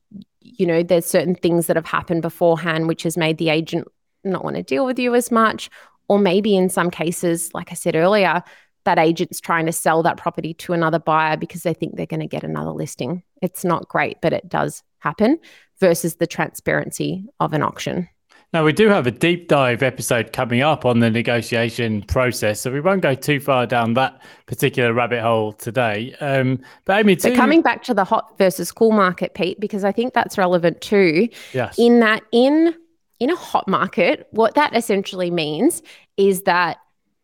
you 0.41 0.65
know 0.65 0.83
there's 0.83 1.05
certain 1.05 1.35
things 1.35 1.67
that 1.67 1.75
have 1.75 1.85
happened 1.85 2.21
beforehand 2.21 2.87
which 2.87 3.03
has 3.03 3.17
made 3.17 3.37
the 3.37 3.49
agent 3.49 3.87
not 4.23 4.43
want 4.43 4.55
to 4.55 4.63
deal 4.63 4.85
with 4.85 4.99
you 4.99 5.15
as 5.15 5.31
much. 5.31 5.69
Or 6.09 6.19
maybe 6.19 6.55
in 6.55 6.69
some 6.69 6.91
cases 6.91 7.53
like 7.53 7.71
i 7.71 7.75
said 7.75 7.95
earlier 7.95 8.43
that 8.85 8.99
agent's 8.99 9.39
trying 9.39 9.65
to 9.65 9.71
sell 9.71 10.03
that 10.03 10.17
property 10.17 10.53
to 10.53 10.73
another 10.73 10.99
buyer 10.99 11.37
because 11.37 11.63
they 11.63 11.73
think 11.73 11.95
they're 11.95 12.05
going 12.05 12.19
to 12.19 12.27
get 12.27 12.43
another 12.43 12.71
listing. 12.71 13.23
It's 13.41 13.63
not 13.63 13.87
great 13.87 14.17
but 14.21 14.33
it 14.33 14.49
does 14.49 14.83
happen 14.99 15.39
versus 15.79 16.15
the 16.15 16.27
transparency 16.27 17.25
of 17.39 17.53
an 17.53 17.63
auction 17.63 18.09
now, 18.53 18.63
we 18.63 18.71
do 18.71 18.87
have 18.87 19.07
a 19.07 19.11
deep 19.11 19.47
dive 19.47 19.81
episode 19.81 20.31
coming 20.31 20.61
up 20.61 20.85
on 20.85 20.99
the 20.99 21.09
negotiation 21.09 22.03
process, 22.03 22.61
so 22.61 22.71
we 22.71 22.79
won't 22.79 23.01
go 23.01 23.15
too 23.15 23.39
far 23.39 23.65
down 23.65 23.95
that 23.95 24.21
particular 24.45 24.93
rabbit 24.93 25.21
hole 25.21 25.53
today. 25.53 26.15
Um, 26.21 26.59
but 26.85 26.99
Amy, 26.99 27.15
too- 27.15 27.29
but 27.29 27.35
coming 27.35 27.61
back 27.61 27.83
to 27.83 27.93
the 27.93 28.03
hot 28.03 28.37
versus 28.37 28.71
cool 28.71 28.91
market, 28.91 29.33
Pete, 29.33 29.59
because 29.59 29.83
I 29.83 29.91
think 29.91 30.13
that's 30.13 30.37
relevant 30.37 30.81
too. 30.81 31.29
Yes. 31.53 31.77
In 31.79 31.99
that, 32.01 32.21
in 32.31 32.75
in 33.19 33.29
a 33.29 33.35
hot 33.35 33.67
market, 33.67 34.27
what 34.31 34.55
that 34.55 34.75
essentially 34.75 35.31
means 35.31 35.81
is 36.17 36.43
that 36.43 36.77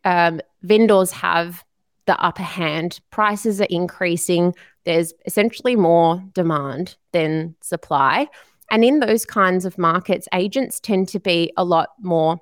um, 0.06 0.40
vendors 0.64 1.12
have 1.12 1.64
the 2.06 2.20
upper 2.20 2.44
hand. 2.44 3.00
Prices 3.12 3.60
are 3.62 3.68
increasing. 3.70 4.56
There's 4.86 5.14
essentially 5.26 5.76
more 5.76 6.24
demand 6.34 6.96
than 7.12 7.56
supply. 7.62 8.28
And 8.72 8.84
in 8.84 9.00
those 9.00 9.26
kinds 9.26 9.66
of 9.66 9.78
markets, 9.78 10.28
agents 10.34 10.80
tend 10.80 11.08
to 11.10 11.20
be 11.20 11.52
a 11.58 11.64
lot 11.64 11.90
more 12.00 12.40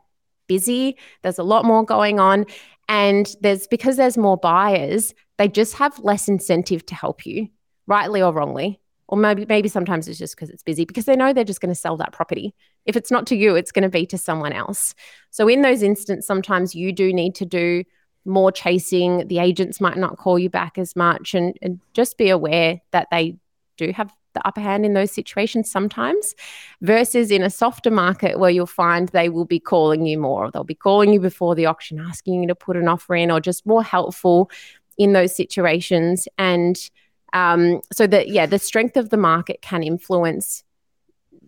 busy. 0.48 0.98
There's 1.24 1.40
a 1.40 1.44
lot 1.44 1.66
more 1.66 1.84
going 1.84 2.20
on. 2.20 2.46
And 2.90 3.34
there's 3.42 3.68
because 3.68 3.98
there's 3.98 4.18
more 4.18 4.38
buyers, 4.38 5.14
they 5.38 5.48
just 5.48 5.76
have 5.76 6.00
less 6.00 6.28
incentive 6.28 6.86
to 6.88 6.96
help 6.96 7.26
you, 7.26 7.50
rightly 7.86 8.22
or 8.22 8.34
wrongly. 8.34 8.80
Or 9.10 9.18
maybe 9.18 9.46
maybe 9.48 9.70
sometimes 9.70 10.08
it's 10.08 10.20
just 10.20 10.36
because 10.36 10.50
it's 10.50 10.64
busy 10.64 10.84
because 10.84 11.06
they 11.06 11.16
know 11.16 11.32
they're 11.32 11.46
just 11.46 11.62
going 11.62 11.74
to 11.74 11.80
sell 11.80 11.96
that 11.98 12.12
property. 12.12 12.54
If 12.86 12.98
it's 12.98 13.12
not 13.12 13.26
to 13.28 13.38
you, 13.38 13.56
it's 13.56 13.72
going 13.72 13.84
to 13.84 13.90
be 13.90 14.06
to 14.08 14.18
someone 14.18 14.52
else. 14.52 14.94
So 15.32 15.48
in 15.48 15.62
those 15.62 15.82
instances, 15.82 16.28
sometimes 16.28 16.76
you 16.76 16.92
do 16.92 17.14
need 17.14 17.36
to 17.36 17.46
do 17.46 17.84
more 18.26 18.52
chasing. 18.52 19.28
The 19.28 19.40
agents 19.40 19.80
might 19.80 19.98
not 19.98 20.18
call 20.18 20.38
you 20.38 20.50
back 20.50 20.78
as 20.78 20.96
much 20.96 21.34
and, 21.34 21.58
and 21.62 21.80
just 21.94 22.18
be 22.18 22.30
aware 22.30 22.82
that 22.92 23.08
they 23.10 23.38
do 23.78 23.94
have 23.94 24.12
the 24.38 24.48
upper 24.48 24.62
hand 24.62 24.86
in 24.86 24.94
those 24.94 25.12
situations 25.12 25.70
sometimes, 25.72 26.36
versus 26.82 27.32
in 27.32 27.44
a 27.44 27.50
softer 27.50 27.92
market 27.92 28.40
where 28.40 28.50
you'll 28.50 28.66
find 28.66 29.10
they 29.10 29.30
will 29.30 29.46
be 29.46 29.60
calling 29.60 30.06
you 30.06 30.18
more. 30.18 30.46
or 30.46 30.52
They'll 30.52 30.64
be 30.64 30.76
calling 30.76 31.14
you 31.14 31.20
before 31.20 31.56
the 31.56 31.66
auction, 31.66 32.00
asking 32.00 32.42
you 32.42 32.48
to 32.48 32.56
put 32.56 32.78
an 32.78 32.88
offer 32.88 33.16
in, 33.16 33.32
or 33.32 33.40
just 33.40 33.66
more 33.66 33.84
helpful 33.84 34.50
in 34.98 35.14
those 35.14 35.36
situations. 35.36 36.28
And 36.38 36.78
um, 37.34 37.82
so 37.92 38.08
that 38.08 38.30
yeah, 38.30 38.46
the 38.46 38.60
strength 38.60 38.98
of 38.98 39.10
the 39.10 39.18
market 39.18 39.62
can 39.62 39.84
influence, 39.84 40.64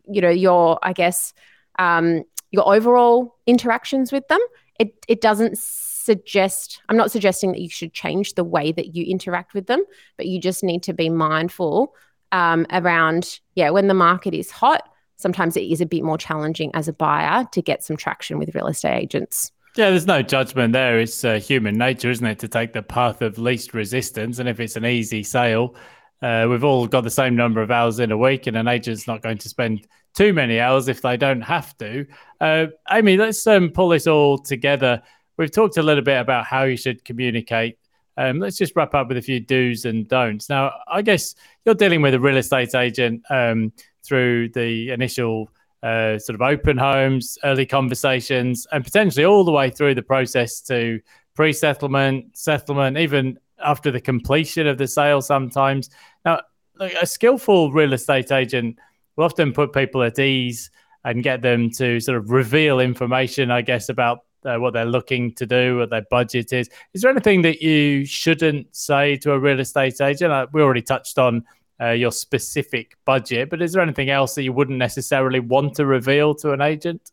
you 0.08 0.21
know, 0.21 0.30
your 0.30 0.80
I 0.84 0.93
guess 0.93 1.34
um, 1.78 2.23
your 2.52 2.73
overall 2.73 3.38
interactions 3.45 4.12
with 4.12 4.28
them. 4.28 4.41
It 4.80 4.93
it 5.08 5.21
doesn't 5.21 5.58
suggest 5.58 6.82
I'm 6.89 6.97
not 6.97 7.12
suggesting 7.12 7.52
that 7.52 7.62
you 7.62 7.69
should 7.69 7.93
change 7.93 8.34
the 8.34 8.43
way 8.43 8.71
that 8.71 8.95
you 8.95 9.06
interact 9.06 9.54
with 9.54 9.67
them, 9.67 9.84
but 10.17 10.25
you 10.25 10.39
just 10.39 10.63
need 10.63 10.84
to 10.84 10.93
be 10.93 11.10
mindful 11.10 11.93
um, 12.32 12.65
around 12.72 13.39
yeah 13.56 13.70
when 13.70 13.88
the 13.88 13.94
market 13.94 14.34
is 14.34 14.52
hot. 14.52 14.89
Sometimes 15.18 15.58
it 15.58 15.63
is 15.63 15.82
a 15.82 15.86
bit 15.86 16.04
more 16.04 16.18
challenging 16.18 16.72
as 16.74 16.88
a 16.88 16.94
buyer 16.94 17.46
to 17.52 17.62
get 17.62 17.84
some 17.84 17.98
traction 17.98 18.39
with 18.39 18.56
real 18.56 18.68
estate 18.68 18.96
agents. 18.96 19.52
Yeah, 19.76 19.89
there's 19.92 20.08
no 20.08 20.22
judgment 20.22 20.74
there. 20.74 21.00
It's 21.00 21.24
uh, 21.24 21.39
human 21.39 21.78
nature, 21.78 22.10
isn't 22.10 22.26
it, 22.26 22.39
to 22.39 22.48
take 22.48 22.74
the 22.74 22.82
path 22.82 23.22
of 23.22 23.38
least 23.38 23.74
resistance. 23.74 24.39
And 24.39 24.50
if 24.50 24.60
it's 24.60 24.76
an 24.76 24.86
easy 24.86 25.24
sale, 25.24 25.76
uh, 26.22 26.48
we've 26.50 26.63
all 26.63 26.88
got 26.88 27.04
the 27.04 27.10
same 27.10 27.36
number 27.36 27.62
of 27.62 27.70
hours 27.70 28.00
in 28.00 28.12
a 28.12 28.18
week, 28.18 28.48
and 28.48 28.58
an 28.58 28.68
agent's 28.68 29.08
not 29.08 29.22
going 29.22 29.38
to 29.38 29.50
spend 29.50 29.88
too 30.15 30.34
many 30.34 30.60
hours 30.60 30.88
if 30.88 31.02
they 31.02 31.18
don't 31.18 31.42
have 31.42 31.78
to. 31.78 32.06
Uh, 32.42 32.68
Amy, 32.92 33.15
let's 33.15 33.46
um, 33.48 33.70
pull 33.70 33.89
this 33.89 34.08
all 34.08 34.38
together. 34.38 35.02
We've 35.38 35.52
talked 35.52 35.78
a 35.78 35.84
little 35.84 36.04
bit 36.04 36.20
about 36.20 36.46
how 36.46 36.63
you 36.63 36.76
should 36.76 37.06
communicate. 37.06 37.78
Um, 38.19 38.39
let's 38.39 38.58
just 38.58 38.75
wrap 38.75 38.93
up 38.93 39.08
with 39.08 39.15
a 39.15 39.21
few 39.21 39.39
do's 39.39 39.86
and 39.86 40.05
don'ts. 40.05 40.49
Now, 40.49 40.73
I 40.91 41.01
guess 41.01 41.36
you're 41.63 41.73
dealing 41.73 42.01
with 42.01 42.13
a 42.13 42.19
real 42.19 42.36
estate 42.36 42.75
agent 42.75 43.23
um, 43.29 43.71
through 44.03 44.49
the 44.49 44.89
initial 44.89 45.49
uh, 45.84 46.19
sort 46.19 46.36
of 46.36 46.41
open 46.41 46.77
homes, 46.77 47.38
early 47.45 47.65
conversations, 47.65 48.67
and 48.73 48.84
potentially 48.84 49.23
all 49.23 49.45
the 49.45 49.53
way 49.53 49.69
through 49.69 49.95
the 49.95 50.01
process 50.01 50.60
to 50.63 50.99
pre 51.34 51.53
settlement, 51.53 52.38
settlement, 52.38 52.97
even 52.97 53.39
after 53.63 53.89
the 53.89 54.01
completion 54.01 54.67
of 54.67 54.77
the 54.77 54.88
sale 54.88 55.21
sometimes. 55.21 55.89
Now, 56.25 56.41
a 56.82 57.08
skillful 57.08 57.71
real 57.71 57.93
estate 57.93 58.34
agent 58.34 58.79
will 59.15 59.23
often 59.23 59.53
put 59.53 59.71
people 59.71 60.03
at 60.03 60.19
ease 60.19 60.71
and 61.05 61.23
get 61.23 61.41
them 61.41 61.71
to 61.71 62.01
sort 62.01 62.17
of 62.17 62.32
reveal 62.32 62.82
information, 62.82 63.49
I 63.49 63.62
guess, 63.62 63.88
about 63.88 64.25
uh, 64.45 64.58
what 64.58 64.73
they're 64.73 64.86
looking 64.86 65.34
to 65.36 65.45
do, 65.45 65.78
what 65.78 65.89
their 65.89 66.06
budget 66.10 66.54
is. 66.54 66.69
Is 66.93 67.02
there 67.02 67.12
anything 67.12 67.41
that 67.43 67.62
you 67.62 68.06
shouldn't 68.06 68.75
say 68.75 69.17
to 69.17 69.34
a 69.34 69.39
real 69.39 69.60
estate 69.60 70.02
agent? 70.02 70.32
Uh, 70.32 70.47
we 70.52 70.62
already 70.62 70.82
touched 70.82 71.17
on 71.17 71.45
uh, 71.82 71.91
your 71.91 72.12
specific 72.12 72.97
budget, 73.06 73.49
but 73.49 73.62
is 73.62 73.73
there 73.73 73.82
anything 73.82 74.10
else 74.10 74.36
that 74.36 74.43
you 74.43 74.54
wouldn't 74.54 74.78
necessarily 74.78 75.39
want 75.39 75.75
to 75.75 75.86
reveal 75.86 76.36
to 76.36 76.52
an 76.52 76.62
agent? 76.62 77.12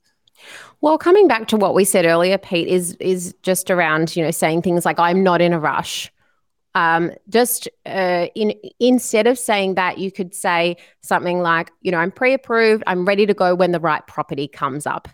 Well, 0.80 0.98
coming 0.98 1.28
back 1.28 1.48
to 1.48 1.56
what 1.56 1.74
we 1.74 1.84
said 1.84 2.04
earlier, 2.04 2.38
Pete, 2.38 2.68
is 2.68 2.94
is 3.00 3.34
just 3.42 3.70
around 3.70 4.14
you 4.14 4.22
know 4.22 4.30
saying 4.30 4.62
things 4.62 4.84
like 4.84 4.98
"I'm 4.98 5.22
not 5.22 5.40
in 5.40 5.52
a 5.52 5.58
rush." 5.58 6.12
Um, 6.74 7.12
just 7.30 7.68
uh, 7.86 8.26
in 8.34 8.52
instead 8.80 9.26
of 9.26 9.38
saying 9.38 9.76
that, 9.76 9.98
you 9.98 10.12
could 10.12 10.34
say 10.34 10.76
something 11.00 11.40
like, 11.40 11.70
you 11.80 11.90
know, 11.90 11.96
I'm 11.96 12.10
pre-approved. 12.10 12.84
I'm 12.86 13.06
ready 13.06 13.24
to 13.24 13.32
go 13.32 13.54
when 13.54 13.72
the 13.72 13.80
right 13.80 14.06
property 14.06 14.46
comes 14.46 14.86
up. 14.86 15.08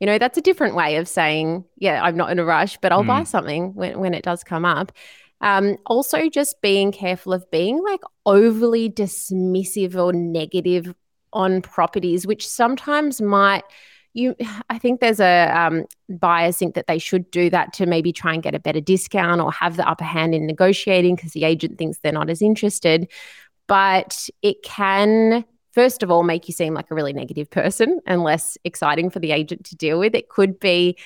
You 0.00 0.06
know, 0.06 0.18
that's 0.18 0.38
a 0.38 0.42
different 0.42 0.74
way 0.74 0.96
of 0.96 1.08
saying, 1.08 1.64
yeah, 1.76 2.02
I'm 2.02 2.16
not 2.16 2.30
in 2.30 2.38
a 2.38 2.44
rush, 2.44 2.78
but 2.78 2.92
I'll 2.92 3.02
mm. 3.02 3.08
buy 3.08 3.24
something 3.24 3.74
when, 3.74 3.98
when 3.98 4.14
it 4.14 4.22
does 4.22 4.44
come 4.44 4.64
up. 4.64 4.92
Um, 5.40 5.76
also, 5.86 6.28
just 6.28 6.60
being 6.62 6.92
careful 6.92 7.32
of 7.32 7.48
being 7.50 7.82
like 7.82 8.00
overly 8.26 8.90
dismissive 8.90 9.94
or 9.94 10.12
negative 10.12 10.94
on 11.32 11.62
properties, 11.62 12.26
which 12.26 12.46
sometimes 12.46 13.20
might 13.20 13.64
you 14.14 14.34
i 14.70 14.78
think 14.78 15.00
there's 15.00 15.20
a 15.20 15.46
um, 15.56 15.84
buyers 16.08 16.56
think 16.56 16.74
that 16.74 16.86
they 16.86 16.98
should 16.98 17.30
do 17.30 17.48
that 17.50 17.72
to 17.72 17.86
maybe 17.86 18.12
try 18.12 18.34
and 18.34 18.42
get 18.42 18.54
a 18.54 18.60
better 18.60 18.80
discount 18.80 19.40
or 19.40 19.52
have 19.52 19.76
the 19.76 19.88
upper 19.88 20.04
hand 20.04 20.34
in 20.34 20.46
negotiating 20.46 21.16
because 21.16 21.32
the 21.32 21.44
agent 21.44 21.78
thinks 21.78 21.98
they're 21.98 22.12
not 22.12 22.30
as 22.30 22.42
interested 22.42 23.10
but 23.66 24.28
it 24.42 24.62
can 24.62 25.44
first 25.78 26.02
of 26.02 26.10
all 26.10 26.24
make 26.24 26.48
you 26.48 26.52
seem 26.52 26.74
like 26.74 26.90
a 26.90 26.94
really 26.94 27.12
negative 27.12 27.48
person 27.48 28.00
and 28.04 28.24
less 28.24 28.58
exciting 28.64 29.10
for 29.10 29.20
the 29.20 29.30
agent 29.30 29.64
to 29.64 29.76
deal 29.76 29.96
with 30.00 30.12
it 30.12 30.28
could 30.28 30.58
be 30.58 30.96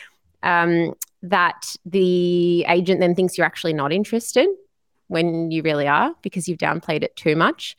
um, 0.43 0.95
that 1.23 1.77
the 1.85 2.65
agent 2.69 3.01
then 3.01 3.15
thinks 3.15 3.37
you're 3.37 3.47
actually 3.47 3.75
not 3.75 3.93
interested 3.93 4.49
when 5.09 5.51
you 5.51 5.63
really 5.63 5.87
are 5.87 6.15
because 6.23 6.49
you've 6.49 6.59
downplayed 6.59 7.03
it 7.03 7.15
too 7.17 7.37
much. 7.37 7.77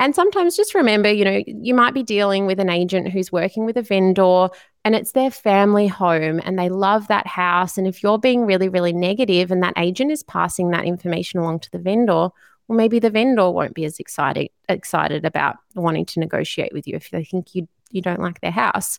And 0.00 0.12
sometimes 0.12 0.56
just 0.56 0.74
remember, 0.74 1.10
you 1.10 1.24
know, 1.24 1.40
you 1.46 1.72
might 1.72 1.94
be 1.94 2.02
dealing 2.02 2.46
with 2.46 2.58
an 2.58 2.68
agent 2.68 3.10
who's 3.10 3.30
working 3.30 3.64
with 3.64 3.76
a 3.76 3.82
vendor 3.82 4.48
and 4.84 4.94
it's 4.96 5.12
their 5.12 5.30
family 5.30 5.86
home 5.86 6.40
and 6.44 6.58
they 6.58 6.68
love 6.68 7.06
that 7.06 7.28
house. 7.28 7.78
And 7.78 7.86
if 7.86 8.02
you're 8.02 8.18
being 8.18 8.44
really, 8.44 8.68
really 8.68 8.92
negative 8.92 9.52
and 9.52 9.62
that 9.62 9.74
agent 9.76 10.10
is 10.10 10.24
passing 10.24 10.70
that 10.70 10.84
information 10.84 11.38
along 11.38 11.60
to 11.60 11.70
the 11.70 11.78
vendor, 11.78 12.30
well, 12.68 12.76
maybe 12.76 12.98
the 12.98 13.10
vendor 13.10 13.50
won't 13.50 13.74
be 13.74 13.84
as 13.84 13.98
excited 13.98 14.50
excited 14.68 15.24
about 15.24 15.56
wanting 15.74 16.06
to 16.06 16.20
negotiate 16.20 16.72
with 16.72 16.86
you 16.86 16.96
if 16.96 17.10
they 17.10 17.24
think 17.24 17.54
you 17.54 17.68
you 17.90 18.02
don't 18.02 18.20
like 18.20 18.40
their 18.40 18.50
house. 18.50 18.98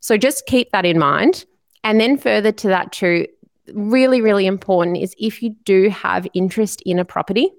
So 0.00 0.16
just 0.16 0.46
keep 0.46 0.70
that 0.72 0.84
in 0.84 0.98
mind. 0.98 1.44
And 1.84 2.00
then 2.00 2.18
further 2.18 2.52
to 2.52 2.68
that, 2.68 2.92
too, 2.92 3.26
really, 3.72 4.20
really 4.20 4.46
important 4.46 4.98
is 4.98 5.14
if 5.18 5.42
you 5.42 5.50
do 5.64 5.88
have 5.90 6.26
interest 6.34 6.82
in 6.82 6.98
a 6.98 7.04
property, 7.04 7.50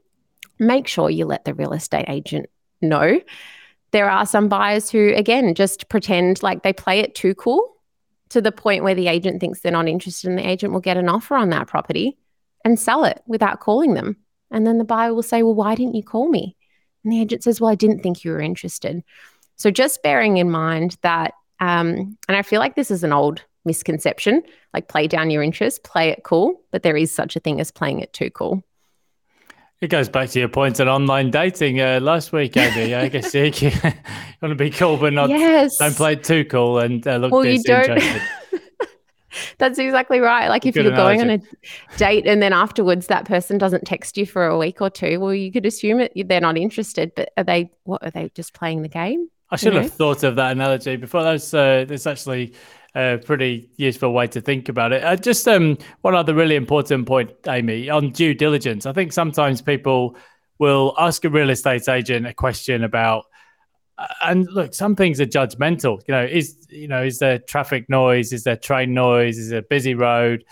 make 0.59 0.87
sure 0.87 1.09
you 1.09 1.25
let 1.25 1.45
the 1.45 1.53
real 1.53 1.73
estate 1.73 2.05
agent 2.07 2.49
know. 2.81 3.21
There 3.91 4.09
are 4.09 4.25
some 4.25 4.49
buyers 4.49 4.89
who, 4.89 5.13
again, 5.15 5.55
just 5.55 5.89
pretend 5.89 6.41
like 6.43 6.63
they 6.63 6.73
play 6.73 6.99
it 6.99 7.15
too 7.15 7.35
cool 7.35 7.75
to 8.29 8.41
the 8.41 8.51
point 8.51 8.83
where 8.83 8.95
the 8.95 9.07
agent 9.07 9.39
thinks 9.39 9.59
they're 9.59 9.71
not 9.71 9.87
interested 9.87 10.29
and 10.29 10.37
the 10.37 10.47
agent 10.47 10.73
will 10.73 10.79
get 10.79 10.97
an 10.97 11.09
offer 11.09 11.35
on 11.35 11.49
that 11.49 11.67
property 11.67 12.17
and 12.65 12.79
sell 12.79 13.05
it 13.05 13.21
without 13.27 13.59
calling 13.59 13.93
them. 13.93 14.17
And 14.53 14.65
then 14.65 14.77
the 14.77 14.85
buyer 14.85 15.13
will 15.13 15.23
say, 15.23 15.43
Well, 15.43 15.55
why 15.55 15.75
didn't 15.75 15.95
you 15.95 16.03
call 16.03 16.29
me? 16.29 16.55
And 17.03 17.11
the 17.11 17.19
agent 17.19 17.43
says, 17.43 17.59
Well, 17.59 17.71
I 17.71 17.75
didn't 17.75 18.01
think 18.01 18.23
you 18.23 18.31
were 18.31 18.39
interested. 18.39 19.03
So 19.57 19.71
just 19.71 20.01
bearing 20.03 20.37
in 20.37 20.49
mind 20.49 20.97
that, 21.01 21.33
um, 21.59 22.17
and 22.27 22.37
I 22.37 22.41
feel 22.41 22.59
like 22.59 22.75
this 22.75 22.91
is 22.91 23.03
an 23.03 23.11
old 23.11 23.43
misconception 23.65 24.43
like 24.73 24.87
play 24.87 25.07
down 25.07 25.29
your 25.29 25.43
interest, 25.43 25.83
play 25.83 26.09
it 26.09 26.23
cool, 26.23 26.61
but 26.71 26.83
there 26.83 26.97
is 26.97 27.13
such 27.13 27.35
a 27.35 27.39
thing 27.39 27.59
as 27.59 27.71
playing 27.71 27.99
it 27.99 28.11
too 28.13 28.29
cool. 28.29 28.63
It 29.81 29.89
goes 29.89 30.07
back 30.07 30.29
to 30.29 30.39
your 30.39 30.47
point 30.47 30.79
on 30.79 30.87
online 30.87 31.29
dating 31.29 31.81
uh, 31.81 31.99
last 32.01 32.31
week, 32.31 32.55
Amy. 32.55 32.95
I 32.95 33.09
guess 33.09 33.33
you, 33.33 33.43
you 33.55 33.71
want 34.41 34.51
to 34.51 34.55
be 34.55 34.69
cool, 34.69 34.97
but 34.97 35.13
not 35.13 35.29
yes. 35.29 35.77
don't 35.77 35.95
play 35.95 36.13
it 36.13 36.23
too 36.23 36.45
cool 36.45 36.79
and 36.79 37.05
uh, 37.05 37.17
look 37.17 37.31
well, 37.31 37.43
disinterested. 37.43 38.21
That's 39.57 39.79
exactly 39.79 40.19
right. 40.19 40.47
Like 40.47 40.65
if 40.65 40.73
Good 40.73 40.85
you're 40.85 40.93
analogy. 40.93 41.17
going 41.17 41.31
on 41.31 41.41
a 41.41 41.97
date 41.97 42.25
and 42.27 42.41
then 42.41 42.53
afterwards 42.53 43.07
that 43.07 43.25
person 43.25 43.57
doesn't 43.57 43.85
text 43.85 44.17
you 44.17 44.25
for 44.25 44.45
a 44.45 44.57
week 44.57 44.81
or 44.81 44.89
two, 44.89 45.19
well, 45.19 45.33
you 45.33 45.51
could 45.51 45.65
assume 45.65 45.99
it, 45.99 46.11
they're 46.27 46.41
not 46.41 46.57
interested. 46.57 47.11
But 47.15 47.31
are 47.37 47.43
they? 47.43 47.71
What 47.83 48.03
are 48.03 48.11
they 48.11 48.29
just 48.33 48.53
playing 48.53 48.81
the 48.81 48.89
game? 48.89 49.29
I 49.49 49.55
should 49.55 49.73
you 49.73 49.81
have 49.81 49.93
thought 49.93 50.23
of 50.23 50.35
that 50.37 50.51
analogy 50.51 50.95
before. 50.95 51.23
That's 51.23 51.53
uh, 51.53 51.85
that's 51.87 52.07
actually 52.07 52.53
a 52.95 53.19
pretty 53.23 53.69
useful 53.75 54.13
way 54.13 54.27
to 54.27 54.41
think 54.41 54.69
about 54.69 54.93
it. 54.93 55.03
Uh, 55.03 55.15
just 55.15 55.47
um, 55.47 55.77
one 56.01 56.15
other 56.15 56.33
really 56.33 56.55
important 56.55 57.07
point, 57.07 57.31
Amy, 57.47 57.89
on 57.89 58.11
due 58.11 58.33
diligence. 58.33 58.85
I 58.85 58.93
think 58.93 59.13
sometimes 59.13 59.61
people 59.61 60.15
will 60.59 60.93
ask 60.97 61.25
a 61.25 61.29
real 61.29 61.49
estate 61.49 61.89
agent 61.89 62.27
a 62.27 62.33
question 62.33 62.83
about 62.83 63.25
and 64.23 64.47
look, 64.51 64.73
some 64.73 64.95
things 64.95 65.21
are 65.21 65.25
judgmental. 65.25 66.01
You 66.07 66.13
know, 66.13 66.23
is 66.23 66.57
you 66.69 66.87
know, 66.87 67.03
is 67.03 67.19
there 67.19 67.39
traffic 67.39 67.89
noise? 67.89 68.33
Is 68.33 68.43
there 68.43 68.55
train 68.55 68.93
noise? 68.93 69.37
Is 69.37 69.49
there 69.49 69.59
a 69.59 69.63
busy 69.63 69.93
road? 69.93 70.43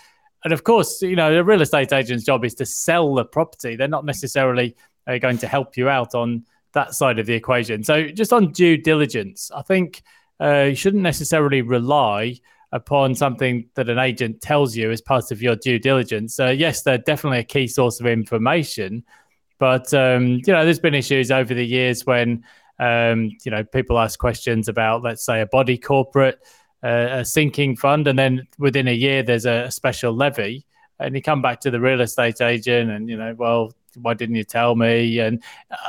And 0.44 0.52
of 0.52 0.64
course, 0.64 1.02
you 1.02 1.16
know, 1.16 1.32
the 1.32 1.44
real 1.44 1.62
estate 1.62 1.92
agent's 1.92 2.24
job 2.24 2.44
is 2.44 2.54
to 2.54 2.66
sell 2.66 3.14
the 3.14 3.24
property. 3.24 3.76
They're 3.76 3.88
not 3.88 4.04
necessarily 4.04 4.76
uh, 5.06 5.18
going 5.18 5.38
to 5.38 5.48
help 5.48 5.76
you 5.76 5.88
out 5.88 6.14
on 6.14 6.44
that 6.72 6.94
side 6.94 7.18
of 7.18 7.26
the 7.26 7.34
equation. 7.34 7.84
So, 7.84 8.08
just 8.08 8.32
on 8.32 8.52
due 8.52 8.76
diligence, 8.76 9.50
I 9.54 9.62
think 9.62 10.02
uh, 10.40 10.66
you 10.70 10.74
shouldn't 10.74 11.02
necessarily 11.02 11.62
rely 11.62 12.36
upon 12.72 13.14
something 13.14 13.68
that 13.74 13.90
an 13.90 13.98
agent 13.98 14.40
tells 14.40 14.74
you 14.74 14.90
as 14.90 15.00
part 15.00 15.30
of 15.30 15.42
your 15.42 15.54
due 15.54 15.78
diligence. 15.78 16.40
Uh, 16.40 16.48
yes, 16.48 16.82
they're 16.82 16.98
definitely 16.98 17.40
a 17.40 17.44
key 17.44 17.66
source 17.66 18.00
of 18.00 18.06
information, 18.06 19.04
but 19.58 19.92
um, 19.94 20.40
you 20.46 20.52
know, 20.52 20.64
there's 20.64 20.80
been 20.80 20.94
issues 20.94 21.30
over 21.30 21.54
the 21.54 21.66
years 21.66 22.06
when 22.06 22.42
um, 22.78 23.30
you 23.44 23.50
know 23.50 23.64
people 23.64 23.98
ask 23.98 24.18
questions 24.18 24.68
about, 24.68 25.02
let's 25.02 25.24
say, 25.24 25.40
a 25.40 25.46
body 25.46 25.78
corporate, 25.78 26.40
uh, 26.82 27.08
a 27.10 27.24
sinking 27.24 27.76
fund, 27.76 28.06
and 28.08 28.18
then 28.18 28.46
within 28.58 28.88
a 28.88 28.94
year 28.94 29.22
there's 29.22 29.46
a, 29.46 29.70
special 29.70 30.12
levy, 30.12 30.64
and 30.98 31.14
you 31.14 31.22
come 31.22 31.42
back 31.42 31.60
to 31.60 31.70
the 31.70 31.80
real 31.80 32.00
estate 32.00 32.40
agent, 32.40 32.90
and 32.90 33.08
you 33.08 33.16
know, 33.16 33.34
well, 33.36 33.72
why 33.96 34.14
didn't 34.14 34.36
you 34.36 34.44
tell 34.44 34.74
me? 34.74 35.18
And 35.18 35.42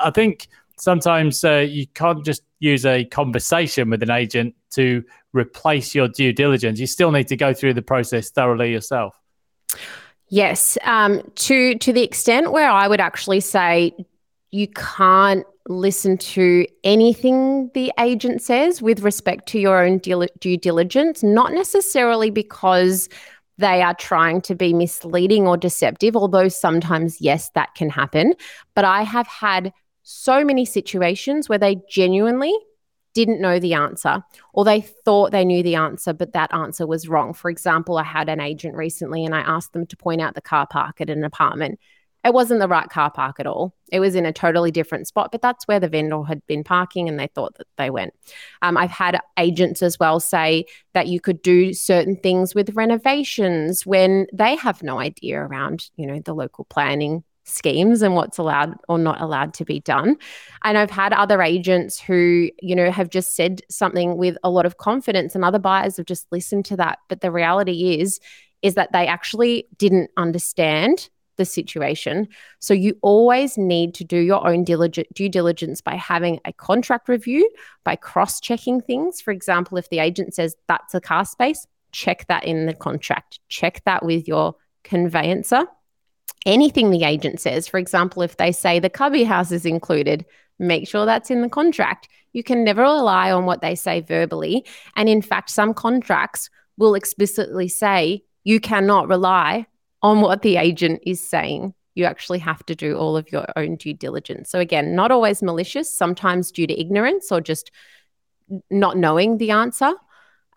I 0.03 0.12
think 0.12 0.47
sometimes 0.78 1.43
uh, 1.43 1.66
you 1.68 1.88
can't 1.88 2.26
just 2.26 2.43
use 2.60 2.86
a 2.86 3.05
conversation 3.05 3.89
with 3.89 4.03
an 4.03 4.12
agent 4.12 4.55
to 4.72 5.03
replace 5.34 5.93
your 5.93 6.08
due 6.08 6.34
diligence. 6.34 6.80
You 6.80 6.88
still 6.88 7.12
need 7.12 7.28
to 7.28 7.36
go 7.36 7.53
through 7.53 7.74
the 7.74 7.82
process 7.82 8.30
thoroughly 8.30 8.72
yourself. 8.72 9.20
Yes, 10.30 10.78
um, 10.84 11.32
to 11.36 11.76
to 11.76 11.93
the 11.93 12.03
extent 12.03 12.51
where 12.51 12.70
I 12.70 12.88
would 12.88 12.99
actually 12.99 13.39
say 13.39 13.93
you 14.51 14.68
can't 14.68 15.45
listen 15.68 16.18
to 16.18 16.66
anything 16.84 17.72
the 17.74 17.91
agent 17.99 18.41
says 18.41 18.82
with 18.82 19.01
respect 19.01 19.47
to 19.49 19.59
your 19.59 19.84
own 19.84 19.97
due 19.97 20.57
diligence, 20.57 21.24
not 21.24 21.53
necessarily 21.53 22.30
because 22.30 23.07
they 23.57 23.82
are 23.82 23.93
trying 23.93 24.41
to 24.41 24.55
be 24.55 24.74
misleading 24.74 25.47
or 25.47 25.55
deceptive, 25.55 26.16
although 26.16 26.47
sometimes, 26.47 27.22
yes, 27.22 27.49
that 27.51 27.74
can 27.76 27.89
happen. 27.89 28.34
But 28.76 28.86
I 28.86 29.03
have 29.03 29.28
had 29.28 29.72
so 30.01 30.43
many 30.43 30.66
situations 30.66 31.47
where 31.47 31.59
they 31.59 31.78
genuinely 31.89 32.53
didn't 33.14 33.39
know 33.39 33.59
the 33.59 33.76
answer 33.76 34.24
or 34.53 34.66
they 34.66 34.82
thought 34.82 35.32
they 35.32 35.45
knew 35.45 35.61
the 35.61 35.76
answer, 35.76 36.14
but 36.14 36.34
that 36.34 36.51
answer 36.53 36.88
was 36.88 37.07
wrong. 37.07 37.34
For 37.34 37.49
example, 37.49 37.97
I 37.97 38.03
had 38.03 38.28
an 38.28 38.39
agent 38.39 38.76
recently 38.76 39.24
and 39.24 39.36
I 39.36 39.41
asked 39.41 39.72
them 39.72 39.86
to 39.86 39.97
point 39.97 40.20
out 40.20 40.34
the 40.34 40.41
car 40.41 40.68
park 40.68 40.99
at 40.99 41.11
an 41.11 41.24
apartment 41.24 41.80
it 42.24 42.34
wasn't 42.34 42.59
the 42.59 42.67
right 42.67 42.89
car 42.89 43.11
park 43.11 43.39
at 43.39 43.47
all. 43.47 43.74
It 43.91 43.99
was 43.99 44.15
in 44.15 44.26
a 44.26 44.34
totally 44.34 44.71
different 44.71 45.07
spot, 45.07 45.32
but 45.32 45.41
that's 45.41 45.67
where 45.67 45.80
the 45.80 45.89
vendor 45.89 46.24
had 46.24 46.45
been 46.47 46.63
parking 46.63 47.09
and 47.09 47.19
they 47.19 47.28
thought 47.28 47.55
that 47.57 47.67
they 47.78 47.89
went. 47.89 48.13
Um, 48.61 48.78
I've 48.78 48.91
had 48.91 49.19
agents 49.38 49.82
as 49.82 49.99
well 49.99 50.19
say 50.19 50.65
that 50.93 51.07
you 51.07 51.19
could 51.19 51.41
do 51.41 51.74
certain 51.74 52.15
things 52.15 52.55
with 52.55 52.76
renovations 52.76 53.86
when 53.86 54.28
they 54.34 54.55
have 54.55 54.82
no 54.82 54.99
idea 54.99 55.39
around, 55.39 55.89
you 55.97 56.07
know, 56.07 56.19
the 56.19 56.34
local 56.34 56.65
planning 56.65 57.24
schemes 57.45 58.01
and 58.01 58.15
what's 58.15 58.38
allowed 58.38 58.76
or 58.88 58.97
not 58.97 59.19
allowed 59.21 59.53
to 59.55 59.65
be 59.65 59.82
done. 59.82 60.15
And 60.63 60.78
I've 60.78 60.91
had 60.91 61.11
other 61.13 61.41
agents 61.41 61.99
who, 61.99 62.49
you 62.61 62.76
know, 62.76 62.89
have 62.89 63.09
just 63.09 63.36
said 63.36 63.61
something 63.69 64.17
with 64.17 64.38
a 64.43 64.49
lot 64.49 64.65
of 64.65 64.78
confidence 64.78 65.36
and 65.36 65.43
other 65.43 65.59
buyers 65.59 65.97
have 65.97 66.05
just 66.05 66.26
listened 66.32 66.63
to 66.65 66.78
that. 66.78 66.99
But 67.09 67.21
the 67.21 67.32
reality 67.32 67.99
is, 67.99 68.19
is 68.61 68.76
that 68.76 68.93
they 68.93 69.07
actually 69.07 69.67
didn't 69.78 70.09
understand 70.15 71.09
the 71.38 71.46
situation. 71.46 72.28
So 72.60 72.74
you 72.74 72.98
always 73.02 73.58
need 73.58 73.94
to 73.96 74.04
do 74.04 74.18
your 74.18 74.48
own 74.48 74.64
diligent, 74.64 75.14
due 75.14 75.30
diligence 75.30 75.82
by 75.82 75.96
having 75.96 76.40
a 76.46 76.54
contract 76.54 77.10
review, 77.10 77.50
by 77.84 77.96
cross 77.96 78.40
checking 78.40 78.82
things. 78.82 79.22
For 79.22 79.32
example, 79.32 79.78
if 79.78 79.90
the 79.90 80.00
agent 80.00 80.34
says 80.34 80.56
that's 80.68 80.94
a 80.94 81.02
car 81.02 81.26
space, 81.26 81.66
check 81.92 82.28
that 82.28 82.44
in 82.44 82.66
the 82.66 82.74
contract, 82.74 83.40
check 83.50 83.82
that 83.86 84.04
with 84.04 84.28
your 84.28 84.56
conveyancer. 84.84 85.66
Anything 86.46 86.90
the 86.90 87.04
agent 87.04 87.40
says, 87.40 87.68
for 87.68 87.78
example, 87.78 88.22
if 88.22 88.38
they 88.38 88.52
say 88.52 88.80
the 88.80 88.90
cubby 88.90 89.24
house 89.24 89.52
is 89.52 89.66
included, 89.66 90.26
make 90.60 90.88
sure 90.88 91.06
that's 91.06 91.32
in 91.32 91.42
the 91.42 91.50
contract. 91.50 92.10
You 92.34 92.44
can 92.44 92.64
never 92.64 92.82
rely 92.82 93.32
on 93.32 93.46
what 93.46 93.62
they 93.62 93.76
say 93.76 94.02
verbally. 94.02 94.66
And 94.96 95.08
in 95.08 95.22
fact, 95.22 95.52
some 95.52 95.74
contracts 95.74 96.50
will 96.78 96.96
explicitly 96.96 97.68
say 97.68 98.24
you 98.44 98.60
cannot 98.60 99.08
rely 99.08 99.68
on 100.04 100.22
what 100.22 100.43
the 100.43 100.58
agent 100.58 101.01
is 101.06 101.28
saying. 101.28 101.74
You 101.95 102.06
actually 102.06 102.39
have 102.39 102.66
to 102.66 102.76
do 102.76 102.97
all 102.97 103.18
of 103.18 103.32
your 103.32 103.45
own 103.56 103.78
due 103.78 103.93
diligence. 103.93 104.49
So, 104.49 104.60
again, 104.60 104.95
not 104.95 105.12
always 105.12 105.41
malicious, 105.41 105.91
sometimes 105.91 106.51
due 106.51 106.68
to 106.68 106.80
ignorance 106.80 107.32
or 107.32 107.39
just 107.39 107.72
not 108.70 108.97
knowing 108.97 109.38
the 109.38 109.51
answer. 109.51 109.93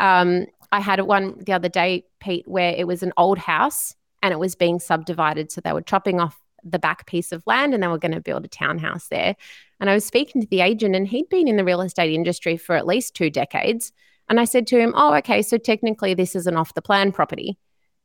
Um, 0.00 0.46
I 0.72 0.80
had 0.80 1.00
one 1.02 1.38
the 1.38 1.52
other 1.52 1.68
day, 1.68 2.04
Pete, 2.20 2.46
where 2.48 2.74
it 2.76 2.86
was 2.86 3.02
an 3.02 3.12
old 3.16 3.38
house 3.38 3.94
and 4.22 4.32
it 4.32 4.38
was 4.38 4.54
being 4.54 4.78
subdivided. 4.78 5.52
So 5.52 5.60
they 5.60 5.72
were 5.72 5.82
chopping 5.82 6.20
off 6.20 6.38
the 6.64 6.78
back 6.78 7.06
piece 7.06 7.32
of 7.32 7.46
land 7.46 7.72
and 7.72 7.82
they 7.82 7.88
were 7.88 7.98
going 7.98 8.12
to 8.12 8.20
build 8.20 8.44
a 8.44 8.48
townhouse 8.48 9.08
there. 9.08 9.36
And 9.78 9.88
I 9.88 9.94
was 9.94 10.04
speaking 10.04 10.40
to 10.40 10.48
the 10.48 10.62
agent, 10.62 10.96
and 10.96 11.06
he'd 11.06 11.28
been 11.28 11.48
in 11.48 11.58
the 11.58 11.64
real 11.64 11.82
estate 11.82 12.12
industry 12.12 12.56
for 12.56 12.74
at 12.76 12.86
least 12.86 13.14
two 13.14 13.30
decades. 13.30 13.92
And 14.28 14.40
I 14.40 14.44
said 14.44 14.66
to 14.68 14.78
him, 14.78 14.92
Oh, 14.96 15.14
okay, 15.16 15.42
so 15.42 15.58
technically 15.58 16.14
this 16.14 16.34
is 16.34 16.46
an 16.46 16.56
off 16.56 16.74
the 16.74 16.82
plan 16.82 17.12
property. 17.12 17.58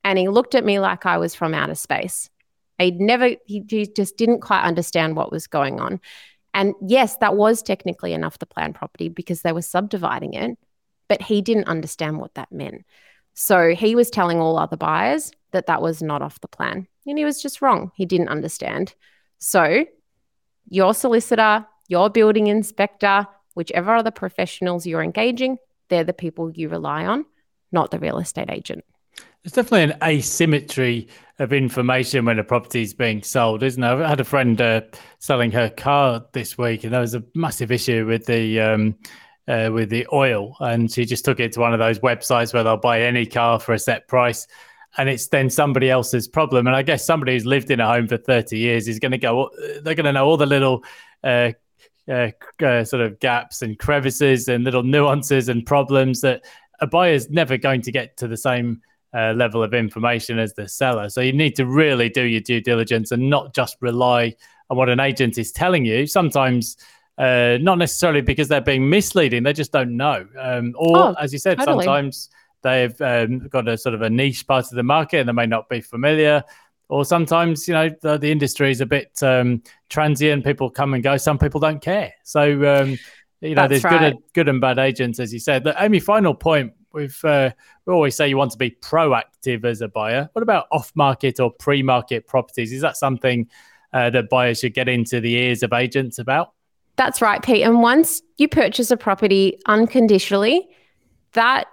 And 0.04 0.18
he 0.18 0.28
looked 0.28 0.56
at 0.56 0.66
me 0.66 0.80
like 0.80 1.06
I 1.06 1.18
was 1.18 1.36
from 1.36 1.54
outer 1.54 1.76
space. 1.76 2.30
He'd 2.80 3.00
never, 3.00 3.30
he, 3.46 3.64
he 3.70 3.88
just 3.88 4.18
didn't 4.18 4.42
quite 4.42 4.64
understand 4.64 5.16
what 5.16 5.32
was 5.32 5.48
going 5.48 5.80
on. 5.80 6.00
And 6.54 6.74
yes, 6.86 7.18
that 7.18 7.36
was 7.36 7.62
technically 7.62 8.14
enough 8.14 8.40
the 8.40 8.46
plan 8.46 8.74
property 8.74 9.08
because 9.08 9.42
they 9.42 9.54
were 9.54 9.62
subdividing 9.62 10.34
it, 10.34 10.58
but 11.08 11.22
he 11.22 11.42
didn't 11.42 11.68
understand 11.68 12.20
what 12.20 12.34
that 12.36 12.52
meant. 12.52 12.84
So 13.34 13.74
he 13.74 13.96
was 13.96 14.10
telling 14.10 14.40
all 14.40 14.58
other 14.58 14.78
buyers 14.78 15.32
that 15.52 15.68
that 15.68 15.82
was 15.82 16.02
not 16.02 16.22
off 16.22 16.42
the 16.42 16.48
plan. 16.48 16.88
And 17.06 17.18
he 17.18 17.26
was 17.26 17.42
just 17.42 17.62
wrong. 17.62 17.92
He 17.96 18.06
didn't 18.06 18.30
understand. 18.30 18.94
So 19.40 19.86
your 20.68 20.94
solicitor, 20.94 21.66
your 21.88 22.10
building 22.10 22.48
inspector, 22.48 23.28
whichever 23.54 23.96
other 23.96 24.12
professionals 24.12 24.86
you're 24.86 25.04
engaging, 25.04 25.58
they're 25.90 26.04
the 26.04 26.14
people 26.14 26.52
you 26.52 26.70
rely 26.70 27.06
on, 27.06 27.26
not 27.72 27.92
the 27.92 28.00
real 28.00 28.18
estate 28.18 28.50
agent. 28.50 28.84
There's 29.44 29.54
definitely 29.54 29.94
an 29.94 30.04
asymmetry 30.04 31.08
of 31.40 31.52
information 31.52 32.26
when 32.26 32.38
a 32.38 32.44
property 32.44 32.84
is 32.84 32.94
being 32.94 33.24
sold, 33.24 33.64
isn't 33.64 33.82
there? 33.82 34.04
I 34.04 34.08
had 34.08 34.20
a 34.20 34.24
friend 34.24 34.62
uh, 34.62 34.82
selling 35.18 35.50
her 35.52 35.68
car 35.68 36.24
this 36.34 36.60
week, 36.60 36.84
and 36.84 36.94
there 36.94 37.02
was 37.02 37.16
a 37.16 37.24
massive 37.34 37.72
issue 37.72 38.06
with 38.06 38.28
the 38.28 38.60
um, 38.60 38.96
uh, 39.48 39.72
with 39.74 39.90
the 39.90 40.06
oil, 40.14 40.56
and 40.60 40.92
she 40.92 41.06
just 41.06 41.26
took 41.26 41.40
it 41.40 41.54
to 41.54 41.60
one 41.60 41.74
of 41.74 41.80
those 41.80 41.98
websites 42.00 42.54
where 42.54 42.64
they'll 42.64 42.78
buy 42.78 43.02
any 43.02 43.26
car 43.26 43.60
for 43.60 43.74
a 43.74 43.80
set 43.80 44.08
price, 44.08 44.46
and 45.00 45.10
it's 45.10 45.28
then 45.30 45.50
somebody 45.50 45.90
else's 45.90 46.28
problem. 46.28 46.68
And 46.68 46.76
I 46.76 46.84
guess 46.84 47.04
somebody 47.04 47.34
who's 47.34 47.46
lived 47.48 47.72
in 47.72 47.80
a 47.80 47.88
home 47.88 48.08
for 48.08 48.18
30 48.18 48.60
years 48.60 48.88
is 48.88 49.00
going 49.00 49.12
to 49.12 49.18
go. 49.18 49.50
They're 49.82 49.96
going 49.96 50.06
to 50.06 50.14
know 50.14 50.28
all 50.28 50.38
the 50.38 50.46
little. 50.46 50.84
Uh, 51.24 51.54
uh, 52.10 52.32
uh, 52.64 52.84
sort 52.84 53.02
of 53.02 53.20
gaps 53.20 53.62
and 53.62 53.78
crevices 53.78 54.48
and 54.48 54.64
little 54.64 54.82
nuances 54.82 55.50
and 55.50 55.68
problems 55.68 56.20
that 56.22 56.44
a 56.80 56.88
buyer's 56.88 57.30
never 57.30 57.58
going 57.58 57.80
to 57.80 57.92
get 57.92 58.18
to 58.18 58.28
the 58.28 58.36
same 58.36 58.82
uh, 59.14 59.34
level 59.34 59.64
of 59.64 59.74
information 59.74 60.40
as 60.40 60.54
the 60.54 60.68
seller. 60.68 61.10
So 61.10 61.22
you 61.22 61.34
need 61.34 61.56
to 61.56 61.66
really 61.66 62.10
do 62.10 62.24
your 62.24 62.42
due 62.42 62.62
diligence 62.62 63.12
and 63.12 63.30
not 63.30 63.54
just 63.54 63.78
rely 63.82 64.36
on 64.70 64.78
what 64.78 64.90
an 64.90 65.00
agent 65.00 65.38
is 65.38 65.52
telling 65.52 65.86
you. 65.86 66.08
Sometimes, 66.08 66.78
uh, 67.18 67.58
not 67.62 67.78
necessarily 67.78 68.22
because 68.22 68.48
they're 68.48 68.62
being 68.62 68.90
misleading, 68.90 69.44
they 69.44 69.54
just 69.54 69.72
don't 69.72 69.96
know. 69.98 70.26
Um, 70.40 70.74
or, 70.78 70.98
oh, 70.98 71.16
as 71.20 71.34
you 71.34 71.40
said, 71.40 71.58
totally. 71.58 71.84
sometimes 71.84 72.30
they've 72.62 73.02
um, 73.02 73.48
got 73.50 73.68
a 73.68 73.78
sort 73.78 73.96
of 73.96 74.02
a 74.02 74.10
niche 74.10 74.48
part 74.48 74.66
of 74.66 74.72
the 74.72 74.84
market 74.84 75.20
and 75.20 75.30
they 75.30 75.34
may 75.34 75.46
not 75.46 75.68
be 75.68 75.82
familiar. 75.82 76.44
Or 76.88 77.06
sometimes, 77.06 77.68
you 77.68 77.74
know, 77.74 77.90
the, 78.02 78.18
the 78.18 78.32
industry 78.32 78.70
is 78.70 78.82
a 78.82 78.86
bit 78.86 79.12
um, 79.24 79.64
transient. 79.90 80.44
People 80.44 80.70
come 80.70 80.94
and 80.94 81.02
go. 81.02 81.16
Some 81.16 81.38
people 81.38 81.60
don't 81.60 81.82
care. 81.82 82.14
So, 82.24 82.44
um, 82.44 82.98
you 83.40 83.56
know, 83.56 83.68
That's 83.68 83.82
there's 83.82 83.84
right. 83.86 84.14
good, 84.14 84.24
good 84.34 84.50
and 84.50 84.62
bad 84.62 84.78
agents, 84.78 85.20
as 85.20 85.34
you 85.34 85.40
said. 85.40 85.64
The 85.64 85.82
only 85.82 86.00
final 86.00 86.36
point 86.36 86.74
We've 86.94 87.26
uh, 87.26 87.52
we 87.86 87.94
always 87.94 88.16
say 88.16 88.28
you 88.28 88.38
want 88.38 88.52
to 88.52 88.58
be 88.58 88.72
proactive 88.72 89.66
as 89.66 89.82
a 89.82 89.88
buyer. 89.88 90.30
What 90.34 90.44
about 90.44 90.68
off-market 90.72 91.40
or 91.40 91.52
pre-market 91.52 92.28
properties? 92.28 92.72
Is 92.72 92.82
that 92.82 92.98
something 92.98 93.48
uh, 93.94 94.10
that 94.12 94.30
buyers 94.30 94.60
should 94.60 94.74
get 94.74 94.88
into 94.88 95.20
the 95.20 95.34
ears 95.34 95.64
of 95.64 95.74
agents 95.74 96.20
about? 96.20 96.54
That's 96.98 97.22
right, 97.22 97.42
Pete. 97.42 97.64
And 97.64 97.82
once 97.82 98.22
you 98.38 98.48
purchase 98.48 98.92
a 98.92 98.98
property 98.98 99.58
unconditionally, 99.66 100.68
that 101.34 101.68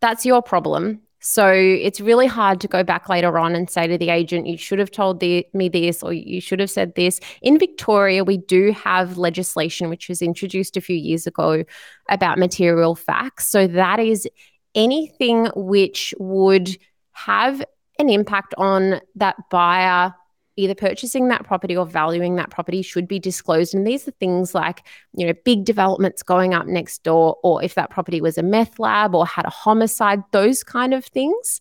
that's 0.00 0.24
your 0.24 0.42
problem. 0.42 1.00
So 1.20 1.50
it's 1.50 2.00
really 2.00 2.26
hard 2.26 2.60
to 2.60 2.68
go 2.68 2.84
back 2.84 3.08
later 3.08 3.38
on 3.38 3.56
and 3.56 3.68
say 3.68 3.88
to 3.88 3.98
the 3.98 4.08
agent, 4.08 4.46
you 4.46 4.56
should 4.56 4.78
have 4.78 4.92
told 4.92 5.18
the, 5.18 5.44
me 5.52 5.68
this 5.68 6.00
or 6.02 6.12
you 6.12 6.40
should 6.40 6.60
have 6.60 6.70
said 6.70 6.94
this. 6.94 7.18
In 7.42 7.58
Victoria, 7.58 8.22
we 8.22 8.36
do 8.36 8.70
have 8.72 9.18
legislation 9.18 9.90
which 9.90 10.08
was 10.08 10.22
introduced 10.22 10.76
a 10.76 10.80
few 10.80 10.96
years 10.96 11.26
ago 11.26 11.64
about 12.08 12.38
material 12.38 12.94
facts. 12.94 13.48
So 13.48 13.66
that 13.66 13.98
is 13.98 14.28
anything 14.74 15.46
which 15.54 16.14
would 16.18 16.76
have 17.12 17.64
an 17.98 18.08
impact 18.08 18.54
on 18.56 19.00
that 19.16 19.36
buyer 19.50 20.14
either 20.58 20.74
purchasing 20.74 21.28
that 21.28 21.44
property 21.44 21.76
or 21.76 21.86
valuing 21.86 22.34
that 22.34 22.50
property 22.50 22.82
should 22.82 23.06
be 23.06 23.20
disclosed. 23.20 23.74
And 23.74 23.86
these 23.86 24.08
are 24.08 24.12
things 24.12 24.54
like 24.54 24.84
you 25.14 25.26
know 25.26 25.32
big 25.44 25.64
developments 25.64 26.22
going 26.22 26.52
up 26.52 26.66
next 26.66 27.04
door 27.04 27.36
or 27.42 27.62
if 27.62 27.76
that 27.76 27.90
property 27.90 28.20
was 28.20 28.36
a 28.36 28.42
meth 28.42 28.78
lab 28.78 29.14
or 29.14 29.24
had 29.24 29.46
a 29.46 29.50
homicide 29.50 30.22
those 30.32 30.64
kind 30.64 30.92
of 30.92 31.04
things. 31.04 31.60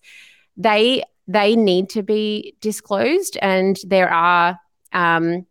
They 0.58 1.04
they 1.28 1.56
need 1.56 1.90
to 1.92 2.02
be 2.02 2.56
disclosed 2.60 3.38
and 3.42 3.78
there 3.86 4.10
are 4.10 4.60
um, 4.94 5.46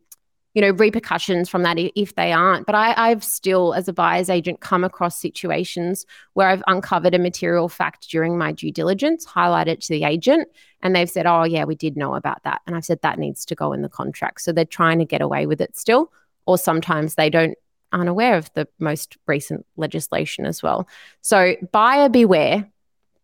you 0.57 0.63
know, 0.63 0.71
repercussions 0.71 1.51
from 1.51 1.65
that 1.65 1.77
if 1.79 2.15
they 2.15 2.33
aren't. 2.33 2.65
But 2.65 2.75
I, 2.75 2.95
I've 2.97 3.23
still, 3.23 3.75
as 3.75 3.89
a 3.89 3.93
buyer's 3.93 4.31
agent, 4.31 4.61
come 4.61 4.85
across 4.85 5.21
situations 5.21 6.07
where 6.33 6.49
I've 6.49 6.63
uncovered 6.67 7.15
a 7.15 7.19
material 7.19 7.69
fact 7.69 8.09
during 8.09 8.39
my 8.39 8.53
due 8.53 8.73
diligence, 8.73 9.27
highlight 9.27 9.69
it 9.69 9.83
to 9.83 9.93
the 9.93 10.05
agent, 10.05 10.49
and 10.81 10.97
they've 10.97 11.11
said, 11.11 11.27
oh, 11.27 11.45
yeah, 11.45 11.65
we 11.65 11.75
did 11.75 11.95
know 11.95 12.15
about 12.15 12.43
that. 12.45 12.63
And 12.67 12.75
I've 12.75 12.87
said 12.87 13.03
that 13.03 13.19
needs 13.19 13.45
to 13.45 13.55
go 13.55 13.75
in 13.75 13.83
the 13.83 13.91
contract. 13.91 14.41
So 14.41 14.51
they're 14.51 14.65
trying 14.65 14.99
to 14.99 15.05
get 15.05 15.21
away 15.21 15.45
with 15.45 15.61
it 15.61 15.77
still, 15.77 16.11
or 16.47 16.57
sometimes 16.57 17.17
they 17.17 17.29
don't 17.29 17.55
aren't 17.93 18.09
aware 18.09 18.37
of 18.37 18.51
the 18.55 18.67
most 18.79 19.19
recent 19.27 19.67
legislation 19.77 20.47
as 20.47 20.63
well. 20.63 20.89
So 21.21 21.55
buyer 21.71 22.09
beware. 22.09 22.67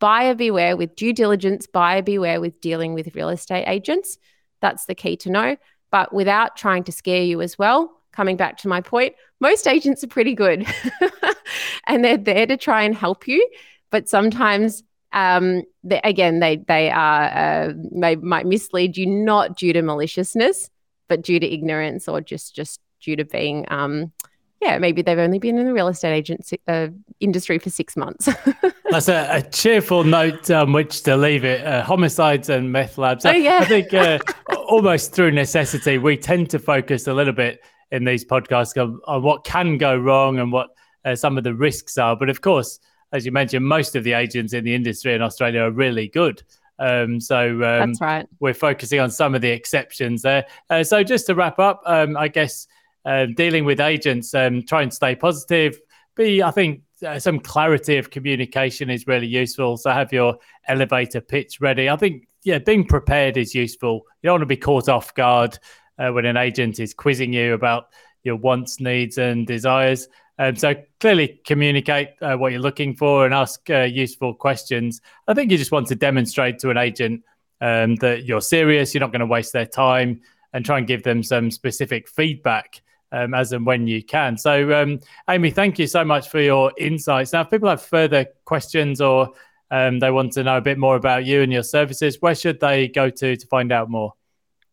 Buyer 0.01 0.35
beware 0.35 0.77
with 0.77 0.97
due 0.97 1.15
diligence, 1.15 1.67
buyer 1.67 2.03
beware 2.03 2.43
with 2.43 2.61
dealing 2.61 2.93
with 2.93 3.15
real 3.15 3.31
estate 3.31 3.65
agents. 3.67 4.19
That's 4.61 4.85
the 4.85 4.95
key 4.95 5.17
to 5.19 5.31
know 5.31 5.57
but 5.93 6.13
without 6.13 6.57
trying 6.57 6.83
to 6.85 6.91
scare 6.91 7.23
you 7.23 7.41
as 7.41 7.57
well. 7.57 7.93
Coming 8.13 8.37
back 8.37 8.59
to 8.59 8.69
my 8.69 8.81
point, 8.81 9.15
most 9.41 9.69
agents 9.69 10.03
are 10.03 10.09
pretty 10.09 10.35
good 10.35 10.67
and 11.87 12.05
they're 12.05 12.19
there 12.19 12.47
to 12.47 12.57
try 12.57 12.83
and 12.83 12.97
help 12.97 13.29
you. 13.29 13.49
But 13.91 14.09
sometimes, 14.09 14.83
um, 15.13 15.63
they, 15.85 16.01
again, 16.03 16.41
they, 16.41 16.57
they 16.57 16.91
are, 16.91 17.25
uh, 17.25 17.73
may, 17.91 18.17
might 18.17 18.47
mislead 18.47 18.97
you 18.97 19.07
not 19.07 19.57
due 19.57 19.73
to 19.73 19.83
maliciousness, 19.83 20.71
but 21.09 21.23
due 21.23 21.39
to 21.39 21.47
ignorance 21.47 22.09
or 22.09 22.21
just, 22.21 22.57
just 22.57 22.81
due 23.01 23.17
to 23.17 23.25
being 23.25 23.67
um, 23.69 24.13
yeah, 24.63 24.79
maybe 24.79 25.03
they've 25.03 25.19
only 25.19 25.41
been 25.41 25.59
in 25.59 25.67
the 25.67 25.73
real 25.73 25.89
estate 25.89 26.15
agency 26.15 26.61
uh, 26.69 26.89
industry 27.19 27.59
for 27.59 27.69
six 27.69 27.97
months. 27.97 28.29
That's 28.91 29.09
a, 29.09 29.27
a, 29.31 29.43
cheerful 29.43 30.05
note 30.05 30.51
on 30.51 30.73
which 30.73 31.03
to 31.03 31.17
leave 31.17 31.45
it. 31.45 31.67
Uh, 31.67 31.83
homicides 31.83 32.49
and 32.49 32.71
meth 32.71 32.97
labs. 32.97 33.27
Oh, 33.27 33.33
yeah. 33.33 33.59
I 33.61 33.65
think 33.65 33.93
uh, 33.93 34.21
almost 34.69 35.15
through 35.15 35.33
necessity, 35.33 35.99
we 35.99 36.17
tend 36.17 36.49
to 36.51 36.61
focus 36.61 37.09
a 37.09 37.15
little 37.15 37.33
bit 37.33 37.61
in 37.91 38.05
these 38.05 38.25
podcasts 38.25 38.81
on, 38.81 39.01
on 39.07 39.23
what 39.23 39.43
can 39.43 39.79
go 39.79 39.97
wrong 39.97 40.39
and 40.39 40.53
what 40.53 40.71
uh, 41.05 41.17
some 41.17 41.37
of 41.37 41.43
the 41.43 41.55
risks 41.55 41.99
are. 41.99 42.15
But 42.15 42.31
of 42.31 42.41
course, 42.41 42.79
as 43.13 43.27
you 43.27 43.33
mentioned, 43.33 43.67
most 43.67 43.97
of 43.97 44.05
the 44.05 44.13
agents 44.13 44.53
in 44.53 44.65
the 44.65 44.75
industry 44.75 45.13
in 45.13 45.23
Australia 45.23 45.63
are 45.63 45.73
really 45.73 46.07
good. 46.07 46.41
Um, 46.79 47.21
so 47.21 47.51
um, 47.51 47.59
that's 47.91 48.01
right. 48.01 48.27
We're 48.39 48.55
focusing 48.55 49.01
on 49.01 49.11
some 49.11 49.35
of 49.35 49.41
the 49.41 49.51
exceptions 49.51 50.23
there. 50.23 50.47
Uh, 50.71 50.85
so 50.85 51.03
just 51.03 51.27
to 51.27 51.35
wrap 51.35 51.59
up, 51.59 51.83
um, 51.85 52.17
I 52.17 52.29
guess 52.29 52.69
uh, 53.05 53.27
dealing 53.37 53.65
with 53.65 53.81
agents, 53.81 54.35
um, 54.35 54.63
try 54.63 54.83
and 54.83 54.93
stay 54.93 55.15
positive. 55.15 55.79
Be, 56.15 56.43
I 56.43 56.51
think, 56.51 56.83
uh, 57.07 57.19
some 57.19 57.41
clarity 57.41 57.97
of 57.97 58.11
communication 58.11 58.91
is 58.91 59.07
really 59.07 59.27
useful. 59.27 59.77
So 59.77 59.91
have 59.91 60.13
your 60.13 60.37
elevator 60.69 61.21
pitch 61.21 61.61
ready. 61.61 61.91
I 61.91 61.97
think, 61.97 62.29
yeah, 62.45 62.59
being 62.59 62.87
prepared 62.87 63.37
is 63.37 63.55
useful. 63.55 64.03
You 64.23 64.29
don't 64.29 64.35
want 64.35 64.43
to 64.43 64.47
be 64.47 64.57
caught 64.57 64.89
off 64.89 65.15
guard 65.15 65.59
uh, 65.99 66.11
when 66.11 66.27
an 66.27 66.37
agent 66.37 66.79
is 66.79 66.95
quizzing 66.95 67.33
you 67.33 67.55
about 67.55 67.89
your 68.23 68.37
wants, 68.37 68.79
needs, 68.79 69.19
and 69.19 69.47
desires. 69.47 70.09
Um, 70.39 70.57
so 70.57 70.75
clearly 71.01 71.41
communicate 71.45 72.11
uh, 72.21 72.37
what 72.37 72.53
you're 72.53 72.61
looking 72.61 72.95
for 72.95 73.25
and 73.25 73.35
ask 73.35 73.69
uh, 73.71 73.83
useful 73.83 74.35
questions. 74.35 75.01
I 75.29 75.35
think 75.35 75.51
you 75.51 75.59
just 75.59 75.73
want 75.73 75.89
to 75.89 75.95
demonstrate 75.95 76.59
to 76.61 76.71
an 76.71 76.77
agent 76.77 77.23
um, 77.61 77.97
that 77.97 78.25
you're 78.25 78.41
serious, 78.41 78.95
you're 78.95 79.01
not 79.01 79.13
going 79.13 79.21
to 79.21 79.27
waste 79.27 79.53
their 79.53 79.67
time, 79.67 80.21
and 80.53 80.65
try 80.65 80.79
and 80.79 80.87
give 80.87 81.03
them 81.03 81.23
some 81.23 81.51
specific 81.51 82.09
feedback 82.09 82.83
um, 83.13 83.35
as 83.35 83.53
and 83.53 83.65
when 83.65 83.87
you 83.87 84.03
can. 84.03 84.37
So, 84.37 84.83
um, 84.83 84.99
Amy, 85.31 85.51
thank 85.51 85.79
you 85.79 85.87
so 85.87 86.05
much 86.05 86.29
for 86.29 86.41
your 86.41 86.73
insights. 86.79 87.33
Now, 87.33 87.43
if 87.43 87.51
people 87.51 87.69
have 87.69 87.83
further 87.83 88.27
questions 88.45 89.01
or 89.01 89.31
um, 89.71 90.01
they 90.01 90.11
want 90.11 90.33
to 90.33 90.43
know 90.43 90.57
a 90.57 90.61
bit 90.61 90.79
more 90.79 90.97
about 90.97 91.25
you 91.25 91.43
and 91.43 91.53
your 91.53 91.63
services, 91.63 92.17
where 92.21 92.35
should 92.35 92.59
they 92.61 92.89
go 92.89 93.11
to 93.11 93.37
to 93.37 93.47
find 93.47 93.71
out 93.71 93.89
more? 93.91 94.15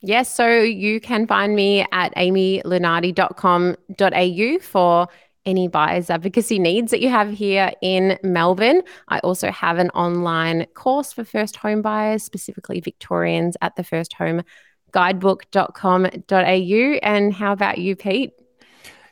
Yes, 0.02 0.34
so 0.34 0.62
you 0.62 1.02
can 1.02 1.28
find 1.28 1.54
me 1.56 1.86
at 1.92 2.16
amylunardi.com.au 2.16 4.60
for 4.60 5.08
any 5.46 5.68
buyers 5.68 6.10
advocacy 6.10 6.58
needs 6.60 6.92
that 6.92 7.02
you 7.02 7.10
have 7.10 7.32
here 7.32 7.74
in 7.82 8.18
Melbourne. 8.24 8.82
I 9.08 9.20
also 9.20 9.52
have 9.52 9.78
an 9.78 9.90
online 9.92 10.66
course 10.74 11.12
for 11.12 11.26
first 11.26 11.58
home 11.58 11.82
buyers, 11.82 12.24
specifically 12.24 12.80
Victorians, 12.80 13.58
at 13.62 13.76
the 13.76 13.84
first 13.84 14.14
home 14.14 14.44
guidebook.com.au. 14.92 17.00
And 17.04 17.34
how 17.34 17.52
about 17.52 17.78
you, 17.78 17.96
Pete? 17.96 18.34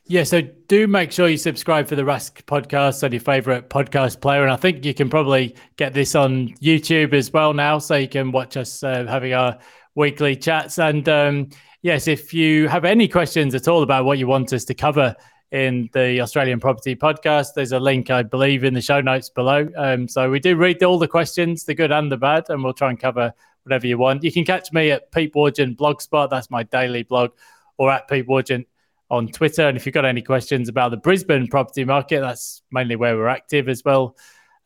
Yeah, 0.06 0.24
so 0.24 0.42
do 0.42 0.88
make 0.88 1.12
sure 1.12 1.28
you 1.28 1.38
subscribe 1.38 1.88
for 1.88 1.96
the 1.96 2.04
Rask 2.04 2.44
podcast 2.44 3.04
on 3.04 3.12
your 3.12 3.20
favorite 3.20 3.70
podcast 3.70 4.22
player. 4.22 4.44
And 4.44 4.52
I 4.52 4.56
think 4.56 4.86
you 4.86 4.94
can 4.94 5.10
probably 5.10 5.56
get 5.76 5.94
this 5.94 6.16
on 6.16 6.50
YouTube 6.62 7.14
as 7.14 7.34
well 7.34 7.54
now, 7.54 7.80
so 7.80 7.96
you 7.96 8.08
can 8.08 8.32
watch 8.32 8.56
us 8.56 8.84
uh, 8.84 9.06
having 9.06 9.34
our 9.34 9.58
weekly 9.96 10.38
chats. 10.38 10.80
And 10.80 11.10
um, 11.10 11.50
yes, 11.82 12.08
if 12.08 12.34
you 12.34 12.70
have 12.70 12.86
any 12.86 13.10
questions 13.10 13.54
at 13.54 13.68
all 13.68 13.84
about 13.84 14.06
what 14.06 14.18
you 14.18 14.28
want 14.28 14.54
us 14.54 14.64
to 14.66 14.74
cover 14.74 15.14
in 15.52 15.90
the 15.94 16.22
Australian 16.22 16.60
Property 16.60 16.96
Podcast. 16.96 17.54
There's 17.56 17.72
a 17.72 17.80
link, 17.80 18.10
I 18.10 18.24
believe, 18.24 18.64
in 18.64 18.74
the 18.74 18.82
show 18.82 19.02
notes 19.02 19.30
below. 19.30 19.68
Um, 19.78 20.08
so 20.08 20.30
we 20.30 20.40
do 20.40 20.56
read 20.56 20.84
all 20.84 21.00
the 21.00 21.08
questions, 21.08 21.64
the 21.64 21.74
good 21.74 21.92
and 21.92 22.12
the 22.12 22.18
bad, 22.18 22.46
and 22.50 22.64
we'll 22.64 22.74
try 22.74 22.90
and 22.90 23.00
cover 23.00 23.34
whatever 23.68 23.88
you 23.88 23.98
want. 23.98 24.24
You 24.24 24.32
can 24.32 24.46
catch 24.46 24.72
me 24.72 24.92
at 24.92 25.12
Pete 25.12 25.34
Wargent 25.34 25.76
Blogspot. 25.76 26.30
That's 26.30 26.50
my 26.50 26.64
daily 26.64 27.04
blog, 27.04 27.32
or 27.78 27.92
at 27.92 28.08
Pete 28.08 28.28
Wargent 28.28 28.66
on 29.10 29.28
Twitter. 29.28 29.68
And 29.68 29.78
if 29.78 29.86
you've 29.86 29.94
got 29.94 30.06
any 30.06 30.22
questions 30.22 30.70
about 30.70 30.92
the 30.92 30.98
Brisbane 30.98 31.48
property 31.48 31.86
market, 31.86 32.22
that's 32.22 32.62
mainly 32.72 32.96
where 32.96 33.16
we're 33.16 33.28
active 33.28 33.70
as 33.70 33.84
well 33.84 34.16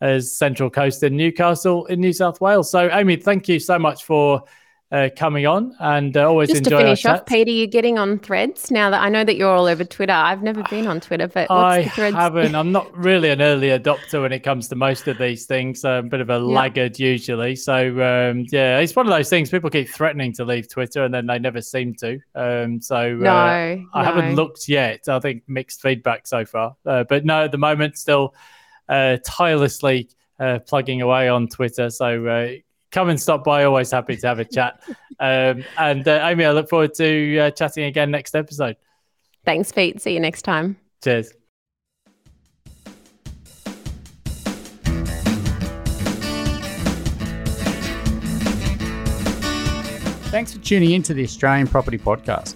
as 0.01 0.35
Central 0.35 0.69
Coast 0.69 1.03
and 1.03 1.15
Newcastle 1.15 1.85
in 1.85 1.99
New 1.99 2.13
South 2.13 2.41
Wales. 2.41 2.69
So, 2.71 2.89
Amy, 2.91 3.17
thank 3.17 3.47
you 3.47 3.59
so 3.59 3.77
much 3.77 4.03
for 4.03 4.43
uh, 4.91 5.09
coming 5.15 5.45
on 5.45 5.73
and 5.79 6.17
uh, 6.17 6.27
always 6.27 6.49
Just 6.49 6.65
to 6.65 6.71
finish 6.71 7.05
off. 7.05 7.25
Peter, 7.25 7.49
you're 7.49 7.67
getting 7.67 7.97
on 7.97 8.19
threads 8.19 8.69
now 8.69 8.89
that 8.89 9.01
I 9.01 9.07
know 9.07 9.23
that 9.23 9.37
you're 9.37 9.49
all 9.49 9.67
over 9.67 9.85
Twitter. 9.85 10.11
I've 10.11 10.43
never 10.43 10.63
been 10.63 10.85
on 10.85 10.99
Twitter, 10.99 11.27
but 11.27 11.49
I 11.49 11.83
haven't. 11.83 12.55
I'm 12.55 12.71
not 12.73 12.95
really 12.95 13.29
an 13.29 13.41
early 13.41 13.69
adopter 13.69 14.21
when 14.21 14.33
it 14.33 14.39
comes 14.39 14.67
to 14.67 14.75
most 14.75 15.07
of 15.07 15.17
these 15.17 15.45
things. 15.45 15.85
I'm 15.85 16.07
a 16.07 16.09
bit 16.09 16.19
of 16.19 16.29
a 16.29 16.39
laggard 16.39 16.99
usually. 16.99 17.55
So 17.55 17.73
um, 18.01 18.45
yeah, 18.51 18.79
it's 18.79 18.95
one 18.95 19.05
of 19.05 19.11
those 19.11 19.29
things. 19.29 19.49
People 19.49 19.69
keep 19.69 19.87
threatening 19.89 20.33
to 20.33 20.43
leave 20.43 20.67
Twitter 20.67 21.05
and 21.05 21.13
then 21.13 21.25
they 21.25 21.39
never 21.39 21.61
seem 21.61 21.95
to. 21.95 22.19
Um, 22.35 22.81
so 22.81 22.97
uh, 22.97 23.09
No, 23.09 23.85
I 23.93 24.03
haven't 24.03 24.35
looked 24.35 24.67
yet. 24.67 25.07
I 25.07 25.19
think 25.19 25.43
mixed 25.47 25.81
feedback 25.81 26.27
so 26.27 26.45
far. 26.45 26.75
Uh, 26.85 27.05
but 27.05 27.23
no, 27.23 27.45
at 27.45 27.51
the 27.51 27.57
moment, 27.57 27.97
still 27.97 28.35
uh, 28.89 29.17
tirelessly 29.25 30.09
uh, 30.37 30.59
plugging 30.67 31.01
away 31.01 31.29
on 31.29 31.47
Twitter. 31.47 31.89
So 31.89 32.25
uh, 32.25 32.47
come 32.91 33.09
and 33.09 33.19
stop 33.19 33.43
by. 33.43 33.63
Always 33.63 33.91
happy 33.91 34.17
to 34.17 34.27
have 34.27 34.39
a 34.39 34.45
chat. 34.45 34.81
Um, 35.19 35.63
and 35.77 36.07
uh, 36.07 36.27
Amy, 36.29 36.45
I 36.45 36.51
look 36.51 36.69
forward 36.69 36.93
to 36.95 37.37
uh, 37.39 37.51
chatting 37.51 37.85
again 37.85 38.11
next 38.11 38.35
episode. 38.35 38.75
Thanks, 39.45 39.71
Pete. 39.71 40.01
See 40.01 40.13
you 40.13 40.19
next 40.19 40.43
time. 40.43 40.77
Cheers. 41.03 41.33
Thanks 50.31 50.53
for 50.53 50.59
tuning 50.59 50.91
in 50.91 51.03
to 51.03 51.13
the 51.13 51.23
Australian 51.23 51.67
Property 51.67 51.97
Podcast. 51.97 52.55